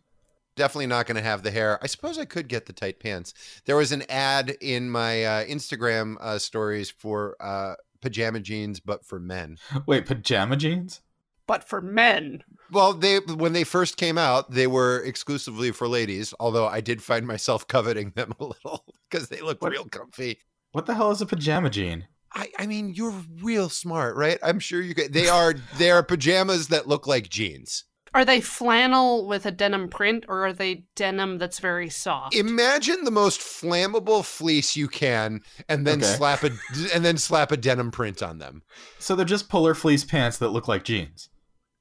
Definitely 0.55 0.87
not 0.87 1.07
going 1.07 1.17
to 1.17 1.23
have 1.23 1.43
the 1.43 1.51
hair. 1.51 1.79
I 1.83 1.87
suppose 1.87 2.19
I 2.19 2.25
could 2.25 2.47
get 2.49 2.67
the 2.67 2.73
tight 2.73 3.01
pants. 3.01 3.33
There 3.65 3.77
was 3.77 3.91
an 3.91 4.05
ad 4.09 4.51
in 4.61 4.91
my 4.91 5.25
uh, 5.25 5.45
Instagram 5.45 6.17
uh, 6.21 6.39
stories 6.39 6.91
for 6.91 7.37
uh, 7.41 7.75
pajama 8.03 8.41
jeans, 8.41 8.81
but 8.81 9.07
for 9.07 9.19
men. 9.19 9.57
Wait, 9.87 10.05
pajama 10.07 10.57
jeans? 10.57 11.01
But 11.47 11.67
for 11.69 11.81
men. 11.81 12.45
Well, 12.71 12.93
they 12.93 13.19
when 13.19 13.53
they 13.53 13.65
first 13.65 13.97
came 13.97 14.17
out, 14.19 14.51
they 14.51 14.67
were 14.67 15.03
exclusively 15.03 15.71
for 15.73 15.89
ladies. 15.89 16.33
Although 16.39 16.67
I 16.67 16.81
did 16.81 17.03
find 17.03 17.27
myself 17.27 17.67
coveting 17.69 18.13
them 18.15 18.33
a 18.39 18.45
little 18.45 18.85
because 19.11 19.29
they 19.29 19.41
look 19.41 19.63
What? 19.63 19.73
real 19.73 19.85
comfy. 19.87 20.39
What 20.73 20.87
the 20.87 20.95
hell 20.95 21.11
is 21.11 21.21
a 21.21 21.27
pajama 21.27 21.71
jean? 21.71 22.07
I, 22.35 22.49
I 22.59 22.67
mean, 22.67 22.95
you're 22.95 23.15
real 23.43 23.69
smart, 23.69 24.17
right? 24.17 24.39
I'm 24.43 24.59
sure 24.59 24.81
you 24.81 24.95
could. 24.95 25.13
They 25.13 25.29
are 25.29 25.55
they 25.77 25.91
are 25.91 26.03
pajamas 26.03 26.69
that 26.69 26.89
look 26.89 27.07
like 27.07 27.29
jeans. 27.29 27.85
Are 28.15 28.25
they 28.25 28.41
flannel 28.41 29.27
with 29.27 29.47
a 29.47 29.51
denim 29.51 29.89
print 29.89 30.27
or 30.29 30.47
are 30.47 30.53
they 30.53 30.85
denim 30.95 31.39
that's 31.39 31.61
very 31.61 31.89
soft? 31.89 32.37
Imagine 32.37 33.05
the 33.05 33.11
most 33.11 33.41
flammable 33.41 34.25
fleece 34.25 34.77
you 34.77 34.89
can, 34.89 35.41
and 35.69 35.87
then 35.87 36.03
Okay. 36.03 36.15
slap 36.15 36.45
a 36.45 36.47
and 36.95 37.05
then 37.05 37.17
slap 37.17 37.53
a 37.53 37.57
denim 37.57 37.91
print 37.91 38.23
on 38.23 38.39
them. 38.39 38.63
So 38.99 39.15
they're 39.15 39.25
just 39.25 39.49
polar 39.49 39.75
fleece 39.75 40.05
pants 40.05 40.39
that 40.39 40.49
look 40.51 40.69
like 40.69 40.85
jeans. 40.85 41.31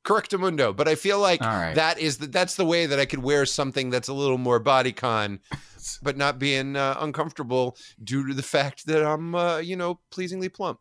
Correctamundo. 0.06 0.76
But 0.76 0.88
I 0.88 0.96
feel 0.96 1.20
like 1.20 1.42
All 1.42 1.50
right. 1.50 1.76
that 1.76 2.00
is 2.00 2.18
the, 2.18 2.28
that's 2.28 2.56
the 2.56 2.66
way 2.66 2.86
that 2.86 3.00
I 3.00 3.06
could 3.06 3.22
wear 3.22 3.46
something 3.46 3.90
that's 3.90 4.08
a 4.08 4.14
little 4.14 4.40
more 4.40 4.60
bodycon, 4.60 5.40
but 6.02 6.18
not 6.18 6.40
being 6.40 6.76
uh, 6.76 6.96
uncomfortable 7.00 7.78
due 8.04 8.28
to 8.28 8.34
the 8.34 8.42
fact 8.44 8.88
that 8.88 9.06
I'm, 9.06 9.36
uh, 9.36 9.58
you 9.58 9.76
know, 9.76 10.00
pleasingly 10.12 10.50
plump. 10.50 10.80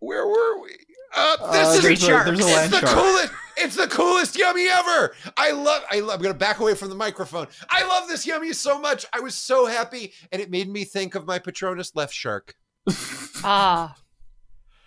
Where 0.00 0.26
were 0.26 0.60
we? 0.60 0.76
Uh, 1.14 1.36
Uh, 1.40 1.52
this 1.52 1.78
Street 1.80 1.92
is 1.94 2.06
there's, 2.06 2.22
a, 2.22 2.24
there's 2.24 2.38
a 2.40 2.42
sharks. 2.42 2.56
land 2.56 2.72
it's 2.72 2.80
the 2.80 2.86
shark. 2.86 2.98
coolest. 3.04 3.32
It's 3.58 3.76
the 3.76 3.86
coolest 3.86 4.36
yummy 4.38 4.66
ever. 4.68 5.14
I 5.36 5.50
love. 5.50 5.82
I 5.90 6.00
love. 6.00 6.16
I'm 6.16 6.22
gonna 6.22 6.34
back 6.34 6.58
away 6.60 6.74
from 6.74 6.88
the 6.88 6.94
microphone. 6.94 7.48
I 7.68 7.84
love 7.86 8.08
this 8.08 8.26
yummy 8.26 8.52
so 8.54 8.78
much. 8.78 9.04
I 9.12 9.20
was 9.20 9.34
so 9.34 9.66
happy, 9.66 10.14
and 10.32 10.40
it 10.40 10.50
made 10.50 10.70
me 10.70 10.84
think 10.84 11.14
of 11.14 11.26
my 11.26 11.38
Patronus 11.38 11.92
Left 11.94 12.14
Shark. 12.14 12.54
ah, 13.44 13.94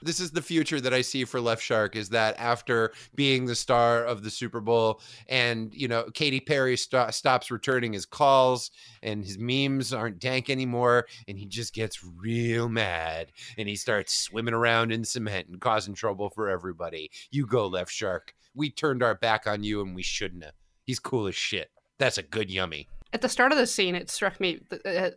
This 0.06 0.20
is 0.20 0.30
the 0.30 0.42
future 0.42 0.80
that 0.80 0.94
I 0.94 1.02
see 1.02 1.26
for 1.26 1.42
Left 1.42 1.64
Shark. 1.64 1.96
Is 1.96 2.10
that 2.10 2.36
after 2.38 2.94
being 3.16 3.46
the 3.46 3.56
star 3.56 4.06
of 4.06 4.24
the 4.24 4.30
Super 4.30 4.62
Bowl, 4.62 5.02
and 5.28 5.74
you 5.74 5.88
know, 5.88 6.04
Katy 6.14 6.42
Perry 6.42 6.78
sto- 6.78 7.10
stops 7.10 7.50
returning 7.50 7.92
his 7.92 8.06
calls, 8.06 8.70
and 9.02 9.26
his 9.26 9.40
memes 9.40 9.94
aren't 9.94 10.20
dank 10.20 10.52
anymore, 10.52 11.08
and 11.28 11.40
he 11.40 11.48
just 11.48 11.74
gets 11.74 12.04
real 12.04 12.70
mad, 12.70 13.32
and 13.58 13.68
he 13.68 13.76
starts 13.76 14.14
swimming 14.16 14.54
around 14.54 14.92
in 14.92 15.04
cement 15.04 15.48
and 15.48 15.60
causing 15.60 15.96
trouble 15.96 16.30
for 16.30 16.50
everybody. 16.50 17.10
You 17.32 17.48
go, 17.48 17.66
Left 17.66 17.92
Shark. 17.92 18.36
We 18.54 18.70
turned 18.70 19.02
our 19.02 19.16
back 19.16 19.48
on 19.48 19.64
you, 19.64 19.82
and 19.82 19.96
we 19.96 20.04
shouldn't 20.04 20.44
have. 20.44 20.54
He's 20.84 21.00
cool 21.00 21.26
as 21.26 21.36
shit. 21.36 21.72
That's 21.98 22.20
a 22.20 22.24
good 22.24 22.52
yummy. 22.52 22.88
at 23.12 23.22
the 23.22 23.30
start 23.30 23.52
of 23.52 23.58
the 23.58 23.66
scene, 23.66 23.96
it 23.96 24.12
struck 24.12 24.40
me 24.40 24.60
th- 24.70 24.82
uh, 24.86 25.10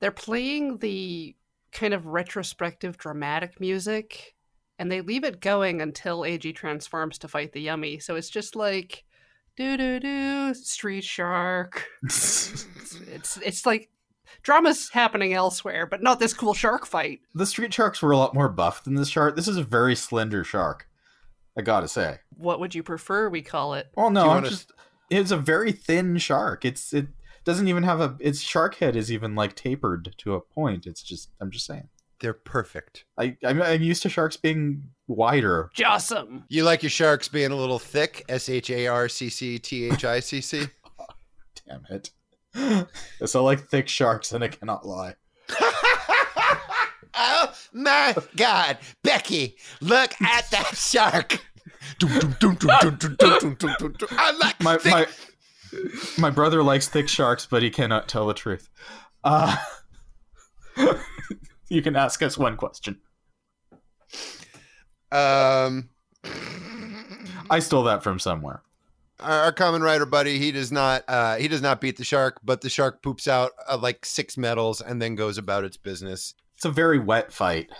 they're 0.00 0.10
playing 0.10 0.78
the 0.78 1.36
kind 1.76 1.94
of 1.94 2.06
retrospective 2.06 2.96
dramatic 2.96 3.60
music, 3.60 4.34
and 4.78 4.90
they 4.90 5.00
leave 5.02 5.24
it 5.24 5.40
going 5.40 5.80
until 5.80 6.20
Eiji 6.20 6.54
transforms 6.54 7.18
to 7.18 7.28
fight 7.28 7.52
the 7.52 7.60
Yummy. 7.60 7.98
So 7.98 8.16
it's 8.16 8.30
just 8.30 8.56
like 8.56 9.04
do 9.56 9.76
do 9.76 10.00
do 10.00 10.54
Street 10.54 11.04
Shark. 11.04 11.84
It's, 12.02 12.66
it's 13.12 13.36
it's 13.38 13.66
like 13.66 13.90
drama's 14.42 14.88
happening 14.90 15.32
elsewhere, 15.34 15.86
but 15.86 16.02
not 16.02 16.18
this 16.18 16.34
cool 16.34 16.54
shark 16.54 16.86
fight. 16.86 17.20
the 17.34 17.46
street 17.46 17.72
sharks 17.72 18.02
were 18.02 18.12
a 18.12 18.16
lot 18.18 18.34
more 18.34 18.48
buff 18.48 18.82
than 18.84 18.94
this 18.94 19.08
shark. 19.08 19.36
This 19.36 19.48
is 19.48 19.56
a 19.56 19.62
very 19.62 19.94
slender 19.94 20.44
shark. 20.44 20.88
I 21.58 21.62
gotta 21.62 21.88
say. 21.88 22.18
What 22.36 22.60
would 22.60 22.74
you 22.74 22.82
prefer 22.82 23.28
we 23.30 23.40
call 23.42 23.74
it? 23.74 23.86
Well, 23.96 24.10
no, 24.10 24.22
I'm 24.22 24.28
wanna- 24.28 24.50
just. 24.50 24.72
It's 25.08 25.30
a 25.30 25.36
very 25.36 25.70
thin 25.70 26.18
shark. 26.18 26.64
It's 26.64 26.92
it 26.92 27.06
doesn't 27.46 27.68
even 27.68 27.84
have 27.84 28.00
a. 28.00 28.16
Its 28.20 28.40
shark 28.40 28.74
head 28.74 28.96
is 28.96 29.10
even 29.10 29.34
like 29.34 29.54
tapered 29.54 30.14
to 30.18 30.34
a 30.34 30.40
point. 30.40 30.86
It's 30.86 31.02
just. 31.02 31.30
I'm 31.40 31.50
just 31.50 31.64
saying. 31.64 31.88
They're 32.20 32.32
perfect. 32.34 33.04
I 33.18 33.36
I'm, 33.44 33.62
I'm 33.62 33.82
used 33.82 34.02
to 34.02 34.08
sharks 34.08 34.36
being 34.36 34.82
wider. 35.06 35.70
Jossum. 35.76 36.42
You 36.48 36.64
like 36.64 36.82
your 36.82 36.90
sharks 36.90 37.28
being 37.28 37.52
a 37.52 37.56
little 37.56 37.78
thick? 37.78 38.24
S 38.28 38.48
H 38.48 38.70
A 38.70 38.86
R 38.88 39.08
C 39.08 39.28
C 39.30 39.58
T 39.58 39.90
H 39.90 40.04
I 40.04 40.20
C 40.20 40.40
C. 40.40 40.64
Damn 41.68 41.84
it. 41.90 42.10
so 43.26 43.40
I 43.40 43.44
like 43.44 43.68
thick 43.68 43.88
sharks, 43.88 44.32
and 44.32 44.42
I 44.42 44.48
cannot 44.48 44.86
lie. 44.86 45.14
oh 47.14 47.52
my 47.72 48.14
God, 48.36 48.78
Becky, 49.04 49.56
look 49.80 50.12
at 50.20 50.50
that 50.50 50.74
shark. 50.76 51.38
I 52.02 52.26
like 54.40 54.60
My 54.62 54.76
thick- 54.78 54.92
my 54.92 55.06
my 56.18 56.30
brother 56.30 56.62
likes 56.62 56.88
thick 56.88 57.08
sharks, 57.08 57.46
but 57.46 57.62
he 57.62 57.70
cannot 57.70 58.08
tell 58.08 58.26
the 58.26 58.34
truth. 58.34 58.68
Uh, 59.24 59.56
you 61.68 61.82
can 61.82 61.96
ask 61.96 62.22
us 62.22 62.36
one 62.38 62.56
question. 62.56 63.00
um 65.12 65.88
I 67.48 67.60
stole 67.60 67.84
that 67.84 68.02
from 68.02 68.18
somewhere. 68.18 68.62
our, 69.20 69.44
our 69.44 69.52
Kamen 69.52 69.80
Rider 69.82 70.06
buddy 70.06 70.38
he 70.38 70.50
does 70.52 70.72
not 70.72 71.04
uh 71.08 71.36
he 71.36 71.48
does 71.48 71.62
not 71.62 71.80
beat 71.80 71.96
the 71.96 72.04
shark 72.04 72.40
but 72.44 72.60
the 72.60 72.68
shark 72.68 73.02
poops 73.02 73.28
out 73.28 73.52
uh, 73.68 73.78
like 73.78 74.04
six 74.04 74.36
medals 74.36 74.80
and 74.80 75.00
then 75.00 75.14
goes 75.14 75.38
about 75.38 75.64
its 75.64 75.76
business 75.76 76.34
It's 76.56 76.64
a 76.64 76.70
very 76.70 76.98
wet 76.98 77.32
fight. 77.32 77.70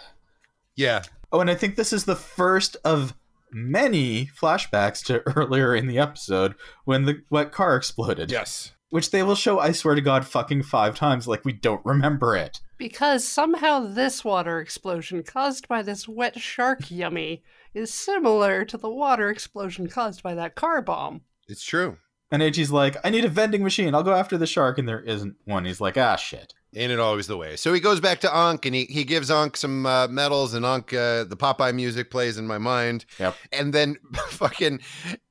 yeah 0.76 1.02
Oh, 1.32 1.40
and 1.40 1.50
I 1.50 1.56
think 1.56 1.74
this 1.74 1.92
is 1.92 2.04
the 2.04 2.14
first 2.16 2.76
of 2.84 3.12
many 3.52 4.26
flashbacks 4.26 5.04
to 5.06 5.22
earlier 5.36 5.74
in 5.74 5.86
the 5.86 5.98
episode 5.98 6.54
when 6.84 7.04
the 7.04 7.22
wet 7.30 7.52
car 7.52 7.76
exploded. 7.76 8.30
yes 8.30 8.72
Which 8.90 9.10
they 9.10 9.22
will 9.22 9.34
show, 9.34 9.58
I 9.58 9.72
swear 9.72 9.94
to 9.94 10.00
God, 10.00 10.26
fucking 10.26 10.62
five 10.64 10.96
times 10.96 11.26
like 11.26 11.44
we 11.44 11.52
don't 11.52 11.84
remember 11.84 12.36
it. 12.36 12.60
Because 12.78 13.26
somehow 13.26 13.80
this 13.80 14.24
water 14.24 14.60
explosion 14.60 15.22
caused 15.22 15.66
by 15.66 15.82
this 15.82 16.06
wet 16.06 16.38
shark 16.38 16.90
yummy 16.90 17.42
is 17.74 17.92
similar 17.92 18.64
to 18.66 18.76
the 18.76 18.90
water 18.90 19.30
explosion 19.30 19.88
caused 19.88 20.22
by 20.22 20.34
that 20.34 20.54
car 20.54 20.82
bomb. 20.82 21.22
it's 21.48 21.64
true 21.64 21.98
And 22.30 22.42
Eiji's 22.42 22.72
like, 22.72 22.96
I 23.04 23.10
need 23.10 23.24
a 23.24 23.28
vending 23.28 23.62
machine. 23.62 23.94
I'll 23.94 24.02
go 24.02 24.14
after 24.14 24.36
the 24.36 24.46
shark. 24.46 24.78
And 24.78 24.88
there 24.88 25.00
isn't 25.00 25.36
one. 25.44 25.64
He's 25.64 25.80
like, 25.80 25.96
ah, 25.96 26.16
shit. 26.16 26.52
Ain't 26.74 26.92
it 26.92 27.00
always 27.00 27.26
the 27.26 27.36
way? 27.36 27.56
So 27.56 27.72
he 27.72 27.80
goes 27.80 28.00
back 28.00 28.20
to 28.20 28.34
Ankh 28.34 28.66
and 28.66 28.74
he, 28.74 28.84
he 28.84 29.04
gives 29.04 29.30
Ankh 29.30 29.56
some 29.56 29.86
uh, 29.86 30.08
medals, 30.08 30.52
and 30.52 30.66
Ankh, 30.66 30.92
uh, 30.92 31.24
the 31.24 31.36
Popeye 31.36 31.74
music 31.74 32.10
plays 32.10 32.36
in 32.36 32.46
my 32.46 32.58
mind. 32.58 33.06
Yep. 33.18 33.34
And 33.52 33.72
then 33.72 33.96
fucking 34.28 34.80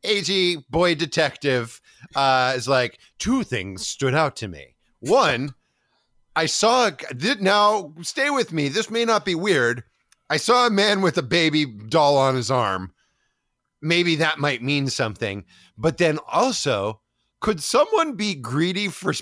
Eiji, 0.03 0.63
boy 0.69 0.95
detective, 0.95 1.81
uh, 2.15 2.53
is 2.55 2.67
like, 2.67 2.97
two 3.19 3.43
things 3.43 3.87
stood 3.87 4.15
out 4.15 4.35
to 4.37 4.47
me. 4.47 4.75
One, 5.01 5.53
I 6.35 6.47
saw, 6.47 6.87
a, 6.87 6.91
g- 6.91 7.05
did, 7.15 7.41
now 7.41 7.93
stay 8.01 8.29
with 8.29 8.51
me. 8.51 8.69
This 8.69 8.89
may 8.89 9.05
not 9.05 9.23
be 9.23 9.35
weird. 9.35 9.83
I 10.29 10.37
saw 10.37 10.65
a 10.65 10.71
man 10.71 11.01
with 11.01 11.17
a 11.17 11.23
baby 11.23 11.65
doll 11.65 12.17
on 12.17 12.35
his 12.35 12.49
arm. 12.49 12.91
Maybe 13.81 14.15
that 14.15 14.39
might 14.39 14.63
mean 14.63 14.87
something. 14.87 15.45
But 15.77 15.97
then 15.97 16.17
also, 16.27 17.01
could 17.39 17.61
someone 17.61 18.15
be 18.15 18.33
greedy 18.33 18.87
for 18.87 19.13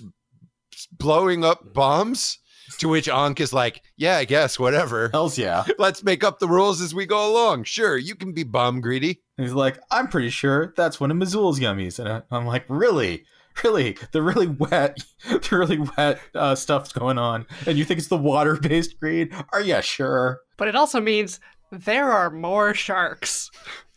blowing 0.91 1.43
up 1.43 1.74
bombs? 1.74 2.39
To 2.80 2.88
which 2.89 3.08
Ankh 3.08 3.39
is 3.39 3.54
like, 3.54 3.84
yeah, 3.98 4.17
I 4.17 4.26
guess, 4.26 4.58
whatever. 4.58 5.10
Hells 5.10 5.38
yeah. 5.38 5.63
Let's 5.78 6.04
make 6.04 6.24
up 6.24 6.39
the 6.39 6.48
rules 6.48 6.82
as 6.82 6.93
we 6.96 7.06
go 7.06 7.30
along. 7.32 7.65
Sure, 7.65 7.98
you 7.98 8.15
can 8.15 8.32
be 8.34 8.43
bomb 8.43 8.82
greedy. 8.82 9.22
And 9.38 9.46
he's 9.46 9.54
like, 9.54 9.78
I'm 9.91 10.08
pretty 10.08 10.30
sure 10.30 10.74
that's 10.76 11.00
one 11.00 11.12
of 11.12 11.17
Missoula's 11.17 11.60
yummies. 11.60 12.00
And 12.00 12.10
I- 12.10 12.22
I'm 12.32 12.46
like, 12.46 12.65
really? 12.69 13.26
Really? 13.63 13.98
The 14.12 14.24
really 14.24 14.48
wet, 14.48 14.98
the 15.30 15.48
really 15.52 15.78
wet 15.98 16.19
uh, 16.34 16.56
stuff's 16.56 16.91
going 16.91 17.19
on. 17.19 17.46
And 17.67 17.78
you 17.78 17.86
think 17.86 18.00
it's 18.00 18.08
the 18.08 18.17
water 18.17 18.56
based 18.56 19.00
greed? 19.00 19.32
Are 19.52 19.62
you 19.62 19.80
sure? 19.84 20.39
But 20.58 20.67
it 20.67 20.76
also 20.76 21.00
means 21.00 21.39
there 21.72 22.12
are 22.12 22.32
more 22.32 22.74
sharks. 22.74 23.52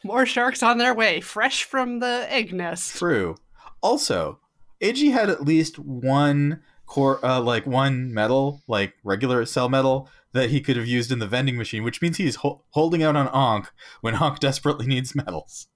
More 0.05 0.27
sharks 0.27 0.63
on 0.63 0.77
their 0.79 0.93
way, 0.95 1.21
fresh 1.21 1.65
from 1.65 2.01
the 2.01 2.27
egg 2.29 2.53
nest. 2.53 2.97
True. 2.97 3.37
Also, 3.81 4.41
Eiji 4.83 5.13
had 5.13 5.31
at 5.31 5.45
least 5.45 5.79
one 5.79 6.63
core, 6.87 7.25
uh, 7.25 7.41
like 7.41 7.67
one 7.67 8.13
metal, 8.15 8.63
like 8.69 8.95
regular 9.05 9.45
cell 9.45 9.69
metal, 9.69 10.09
that 10.33 10.51
he 10.51 10.61
could 10.61 10.77
have 10.77 10.87
used 10.87 11.11
in 11.13 11.19
the 11.19 11.27
vending 11.27 11.57
machine, 11.57 11.83
which 11.83 12.01
means 12.03 12.17
he's 12.17 12.37
ho- 12.37 12.63
holding 12.71 13.03
out 13.03 13.17
on 13.17 13.29
Ankh 13.29 13.71
when 14.01 14.15
Ankh 14.15 14.39
desperately 14.41 14.87
needs 14.87 15.15
metals. 15.15 15.69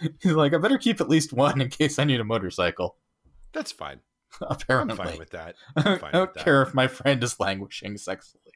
He's 0.20 0.32
like, 0.32 0.52
I 0.54 0.58
better 0.58 0.78
keep 0.78 1.00
at 1.00 1.08
least 1.08 1.32
one 1.32 1.60
in 1.60 1.70
case 1.70 1.98
I 1.98 2.04
need 2.04 2.20
a 2.20 2.24
motorcycle. 2.24 2.96
That's 3.52 3.72
fine. 3.72 4.00
apparently 4.42 4.92
I'm 5.00 5.06
fine 5.06 5.18
with 5.18 5.30
that. 5.30 5.54
I 5.76 5.90
I'm 5.92 5.98
fine 5.98 6.12
don't 6.12 6.28
with 6.28 6.34
that. 6.34 6.44
care 6.44 6.62
if 6.62 6.74
my 6.74 6.86
friend 6.86 7.22
is 7.24 7.40
languishing 7.40 7.96
sexually. 7.96 8.52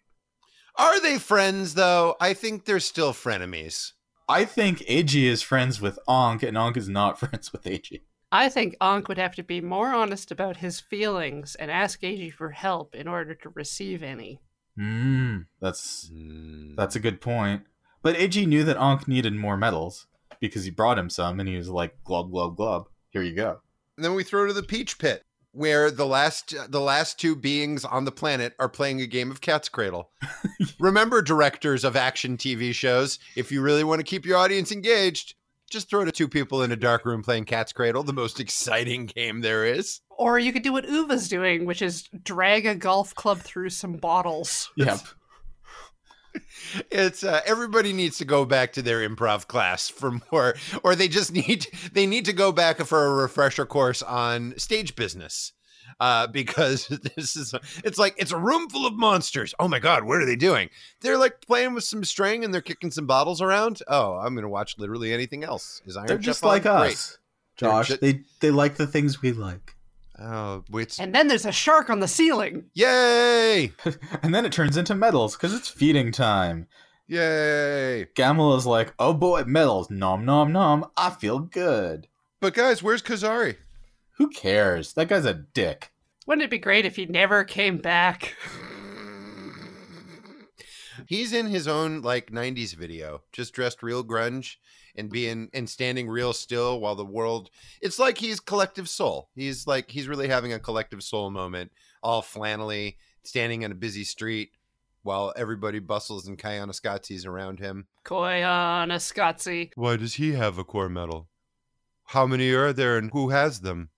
Are 0.77 1.01
they 1.01 1.19
friends 1.19 1.75
though? 1.75 2.17
I 2.21 2.35
think 2.35 2.65
they're 2.65 2.79
still 2.81 3.13
frenemies. 3.13 3.93
I 4.29 4.45
think 4.45 4.79
Eiji 4.81 5.25
is 5.25 5.43
friends 5.43 5.81
with 5.81 5.99
Ankh, 6.09 6.43
and 6.45 6.57
Ankh 6.57 6.77
is 6.77 6.89
not 6.89 7.19
friends 7.19 7.53
with 7.53 7.65
Eiji. 7.65 8.03
I 8.33 8.49
think 8.49 8.77
Ankh 8.81 9.09
would 9.09 9.19
have 9.19 9.35
to 9.37 9.43
be 9.43 9.61
more 9.61 9.93
honest 9.93 10.31
about 10.33 10.57
his 10.57 10.81
feelings 10.81 11.55
and 11.55 11.71
ask 11.71 12.01
Eiji 12.01 12.33
for 12.33 12.51
help 12.51 12.95
in 12.95 13.07
order 13.07 13.35
to 13.35 13.51
receive 13.51 14.03
any. 14.03 14.41
Hmm, 14.75 15.41
that's 15.61 16.09
Hmm. 16.11 16.75
That's 16.75 16.97
a 16.97 17.01
good 17.01 17.21
point. 17.21 17.65
But 18.01 18.17
Eiji 18.17 18.47
knew 18.47 18.65
that 18.65 18.79
Ankh 18.79 19.07
needed 19.07 19.35
more 19.35 19.59
medals 19.59 20.07
because 20.41 20.65
he 20.65 20.71
brought 20.71 20.99
him 20.99 21.11
some 21.11 21.39
and 21.39 21.49
he 21.49 21.57
was 21.57 21.69
like, 21.69 22.03
glub, 22.05 22.33
glub, 22.33 22.57
glub. 22.57 22.89
Here 23.11 23.23
you 23.23 23.35
go. 23.35 23.61
And 23.97 24.05
then 24.05 24.15
we 24.15 24.25
throw 24.25 24.47
to 24.47 24.55
the 24.55 24.63
Peach 24.63 24.99
Pit, 24.99 25.23
where 25.53 25.91
the 25.91 26.07
last 26.07 26.55
the 26.71 26.81
last 26.81 27.21
two 27.21 27.37
beings 27.37 27.85
on 27.85 28.07
the 28.07 28.11
planet 28.11 28.55
are 28.59 28.71
playing 28.71 29.03
a 29.03 29.07
game 29.07 29.31
of 29.31 29.43
Cat's 29.43 29.69
Cradle. 29.69 30.11
Remember, 30.81 31.21
directors 31.21 31.85
of 31.85 31.95
action 31.95 32.39
TV 32.39 32.73
shows, 32.73 33.19
if 33.37 33.53
you 33.53 33.61
really 33.61 33.85
want 33.85 34.01
to 34.01 34.05
keep 34.05 34.25
your 34.25 34.39
audience 34.39 34.73
engaged, 34.73 35.35
just 35.73 35.89
throw 35.89 36.05
to 36.05 36.13
two 36.13 36.29
people 36.29 36.63
in 36.63 36.71
a 36.71 36.77
dark 36.77 37.05
room 37.05 37.23
playing 37.23 37.47
Cat's 37.47 37.73
Cradle, 37.73 38.03
the 38.03 38.13
most 38.13 38.39
exciting 38.39 39.07
game 39.07 39.41
there 39.41 39.65
is. 39.65 40.01
Or 40.11 40.39
you 40.39 40.53
could 40.53 40.63
do 40.63 40.73
what 40.73 40.85
Uva's 40.85 41.29
doing, 41.29 41.65
which 41.65 41.83
is 41.83 42.03
drag 42.23 42.67
a 42.67 42.75
golf 42.75 43.15
club 43.15 43.39
through 43.39 43.71
some 43.71 43.95
bottles. 43.95 44.71
Yep. 44.77 45.01
It's 46.91 47.25
uh, 47.25 47.43
everybody 47.45 47.93
needs 47.93 48.17
to 48.17 48.25
go 48.25 48.47
back 48.47 48.73
to 48.73 48.81
their 48.81 49.07
improv 49.07 49.47
class 49.49 49.91
for 49.91 50.13
more, 50.33 50.55
or 50.83 50.97
they 50.97 51.07
just 51.07 51.31
need 51.31 51.67
they 51.93 52.07
need 52.07 52.25
to 52.25 52.33
go 52.33 52.53
back 52.53 52.79
for 52.79 53.05
a 53.05 53.13
refresher 53.13 53.67
course 53.67 54.03
on 54.03 54.55
stage 54.57 54.97
business. 54.97 55.53
Uh, 56.03 56.27
because 56.41 56.89
this 57.17 57.37
is 57.37 57.55
it's 57.85 57.97
like 57.99 58.15
it's 58.19 58.33
a 58.33 58.37
room 58.37 58.69
full 58.69 58.87
of 58.87 58.95
monsters. 58.95 59.55
Oh 59.61 59.69
my 59.69 59.79
god, 59.79 60.03
what 60.03 60.19
are 60.19 60.27
they 60.27 60.35
doing? 60.37 60.69
They're 61.01 61.17
like 61.17 61.41
playing 61.41 61.75
with 61.75 61.85
some 61.85 62.03
string 62.03 62.45
and 62.45 62.53
they're 62.53 62.61
kicking 62.61 62.91
some 62.91 63.07
bottles 63.07 63.41
around. 63.41 63.83
Oh, 63.87 64.15
I'm 64.15 64.35
gonna 64.35 64.49
watch 64.49 64.77
literally 64.79 65.13
anything 65.13 65.45
else. 65.45 65.81
Is 65.87 65.97
Iron 65.97 66.09
They're 66.09 66.17
Chef 66.19 66.25
just 66.25 66.43
on? 66.43 66.49
like 66.49 66.63
Great. 66.65 66.75
us, 66.95 67.19
Josh. 67.57 67.89
ju- 67.89 67.99
they 68.01 68.21
they 68.41 68.51
like 68.51 68.75
the 68.77 68.87
things 68.87 69.23
we 69.23 69.31
like. 69.33 69.77
Oh, 70.19 70.65
it's 70.75 70.99
And 70.99 71.15
then 71.15 71.29
there's 71.29 71.47
a 71.47 71.53
shark 71.53 71.89
on 71.89 72.01
the 72.01 72.09
ceiling. 72.09 72.65
yay, 72.75 73.73
and 74.23 74.35
then 74.35 74.45
it 74.45 74.53
turns 74.53 74.77
into 74.77 74.95
medals 74.97 75.37
because 75.37 75.55
it's 75.55 75.69
feeding 75.69 76.11
time. 76.13 76.67
yay! 77.07 78.07
Gamel 78.17 78.57
is 78.57 78.67
like, 78.67 78.93
oh 78.99 79.13
boy, 79.15 79.45
medals. 79.47 79.89
Nom, 79.91 80.25
nom, 80.25 80.53
nom. 80.53 80.87
I 80.97 81.11
feel 81.11 81.39
good. 81.39 82.09
But 82.41 82.55
guys, 82.55 82.83
where's 82.83 83.03
Kazari? 83.03 83.57
Who 84.19 84.29
cares? 84.29 84.93
That 84.95 85.09
guy's 85.09 85.25
a 85.25 85.35
dick. 85.35 85.92
Wouldn't 86.27 86.45
it 86.45 86.51
be 86.51 86.59
great 86.59 86.87
if 86.87 86.97
he 86.97 87.07
never 87.07 87.45
came 87.45 87.79
back? 87.79 88.37
He's 91.07 91.33
in 91.33 91.47
his 91.47 91.67
own 91.67 92.03
like 92.03 92.31
90s 92.31 92.75
video, 92.75 93.23
just 93.33 93.55
dressed 93.55 93.83
real 93.83 94.05
grunge 94.05 94.57
and 94.95 95.11
being 95.11 95.49
and 95.53 95.69
standing 95.69 96.09
real 96.09 96.33
still 96.33 96.79
while 96.79 96.95
the 96.95 97.05
world 97.05 97.51
it's 97.81 97.99
like 97.99 98.19
he's 98.19 98.41
collective 98.41 98.89
soul. 98.89 99.31
He's 99.35 99.67
like 99.67 99.91
he's 99.91 100.07
really 100.07 100.29
having 100.29 100.53
a 100.53 100.61
collective 100.61 101.03
soul 101.03 101.31
moment, 101.31 101.73
all 102.03 102.23
flannelly, 102.23 102.97
standing 103.25 103.63
in 103.63 103.73
a 103.73 103.77
busy 103.77 104.05
street 104.05 104.51
while 105.03 105.33
everybody 105.37 105.81
bustles 105.81 106.29
and 106.29 106.39
Koyaanisqatsis 106.39 107.27
around 107.27 107.59
him. 107.59 107.87
Koyaanisqatsi. 108.05 109.71
Why 109.75 109.97
does 109.97 110.15
he 110.15 110.33
have 110.33 110.59
a 110.59 110.65
core 110.65 110.89
medal? 110.89 111.29
How 112.07 112.27
many 112.27 112.53
are 112.53 112.73
there 112.73 112.99
and 112.99 113.11
who 113.13 113.31
has 113.31 113.61
them? 113.61 113.91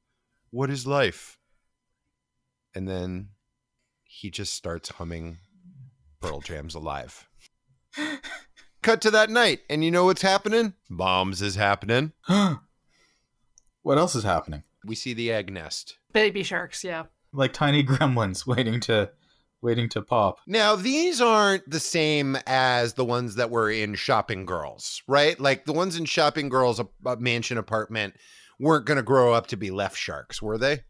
What 0.50 0.70
is 0.70 0.86
life? 0.86 1.38
And 2.74 2.88
then 2.88 3.28
he 4.04 4.30
just 4.30 4.54
starts 4.54 4.90
humming 4.90 5.38
Pearl 6.20 6.40
Jam's 6.40 6.74
Alive. 6.74 7.28
Cut 8.82 9.00
to 9.02 9.10
that 9.12 9.30
night, 9.30 9.60
and 9.70 9.84
you 9.84 9.90
know 9.90 10.04
what's 10.04 10.22
happening? 10.22 10.74
Bombs 10.90 11.40
is 11.40 11.54
happening. 11.54 12.12
what 13.82 13.98
else 13.98 14.14
is 14.14 14.24
happening? 14.24 14.62
We 14.84 14.94
see 14.94 15.14
the 15.14 15.32
egg 15.32 15.52
nest. 15.52 15.96
Baby 16.12 16.42
sharks, 16.42 16.84
yeah. 16.84 17.04
Like 17.32 17.52
tiny 17.52 17.82
gremlins 17.84 18.46
waiting 18.46 18.80
to 18.80 19.10
waiting 19.62 19.88
to 19.88 20.02
pop. 20.02 20.38
Now, 20.46 20.76
these 20.76 21.20
aren't 21.22 21.68
the 21.68 21.80
same 21.80 22.36
as 22.46 22.92
the 22.92 23.04
ones 23.04 23.36
that 23.36 23.50
were 23.50 23.70
in 23.70 23.94
Shopping 23.94 24.44
Girls, 24.44 25.02
right? 25.08 25.40
Like 25.40 25.64
the 25.64 25.72
ones 25.72 25.96
in 25.96 26.04
Shopping 26.04 26.50
Girls, 26.50 26.78
a, 26.78 26.86
a 27.06 27.16
mansion 27.16 27.56
apartment, 27.56 28.14
weren't 28.60 28.84
going 28.84 28.98
to 28.98 29.02
grow 29.02 29.32
up 29.32 29.46
to 29.48 29.56
be 29.56 29.70
left 29.70 29.96
sharks, 29.96 30.42
were 30.42 30.58
they? 30.58 30.80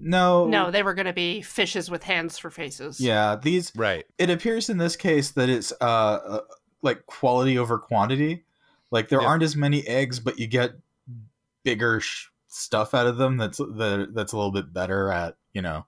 No. 0.00 0.46
No, 0.46 0.70
they 0.70 0.82
were 0.82 0.94
going 0.94 1.06
to 1.06 1.12
be 1.12 1.42
fishes 1.42 1.90
with 1.90 2.02
hands 2.02 2.38
for 2.38 2.50
faces. 2.50 3.00
Yeah, 3.00 3.36
these 3.36 3.70
Right. 3.76 4.04
it 4.18 4.30
appears 4.30 4.68
in 4.70 4.78
this 4.78 4.96
case 4.96 5.30
that 5.32 5.48
it's 5.48 5.72
uh, 5.80 5.84
uh 5.84 6.40
like 6.82 7.04
quality 7.06 7.58
over 7.58 7.78
quantity 7.78 8.44
like 8.90 9.08
there 9.10 9.20
Yeah. 9.20 9.28
aren't 9.28 9.42
as 9.42 9.54
many 9.54 9.86
eggs 9.86 10.18
but 10.18 10.38
you 10.38 10.46
get 10.46 10.72
bigger 11.62 12.00
sh- 12.00 12.28
stuff 12.48 12.94
out 12.94 13.06
of 13.06 13.18
them 13.18 13.36
that's 13.36 13.58
that, 13.58 14.12
that's 14.14 14.32
a 14.32 14.36
little 14.36 14.50
bit 14.50 14.72
better 14.72 15.10
at 15.10 15.36
you 15.52 15.60
know 15.60 15.84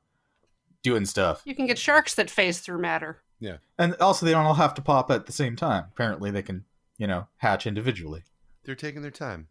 doing 0.83 1.07
stuff 1.07 1.41
You 1.47 1.55
can 1.55 1.67
get 1.67 1.79
sharks 1.79 2.15
that 2.17 2.29
phase 2.31 2.61
through 2.61 2.81
matter. 2.81 3.23
Yeah, 3.41 3.57
and 3.79 3.95
also 3.97 4.27
they 4.27 4.33
don't 4.33 4.45
all 4.47 4.55
have 4.55 4.75
to 4.75 4.83
pop 4.83 5.11
at 5.11 5.25
the 5.27 5.33
same 5.33 5.57
time 5.57 5.85
apparently 5.93 6.31
they 6.31 6.43
can 6.43 6.65
you 6.99 7.07
know 7.07 7.27
hatch 7.39 7.67
individually 7.67 8.25
They're 8.65 8.75
taking 8.75 9.01
their 9.03 9.11
time. 9.11 9.49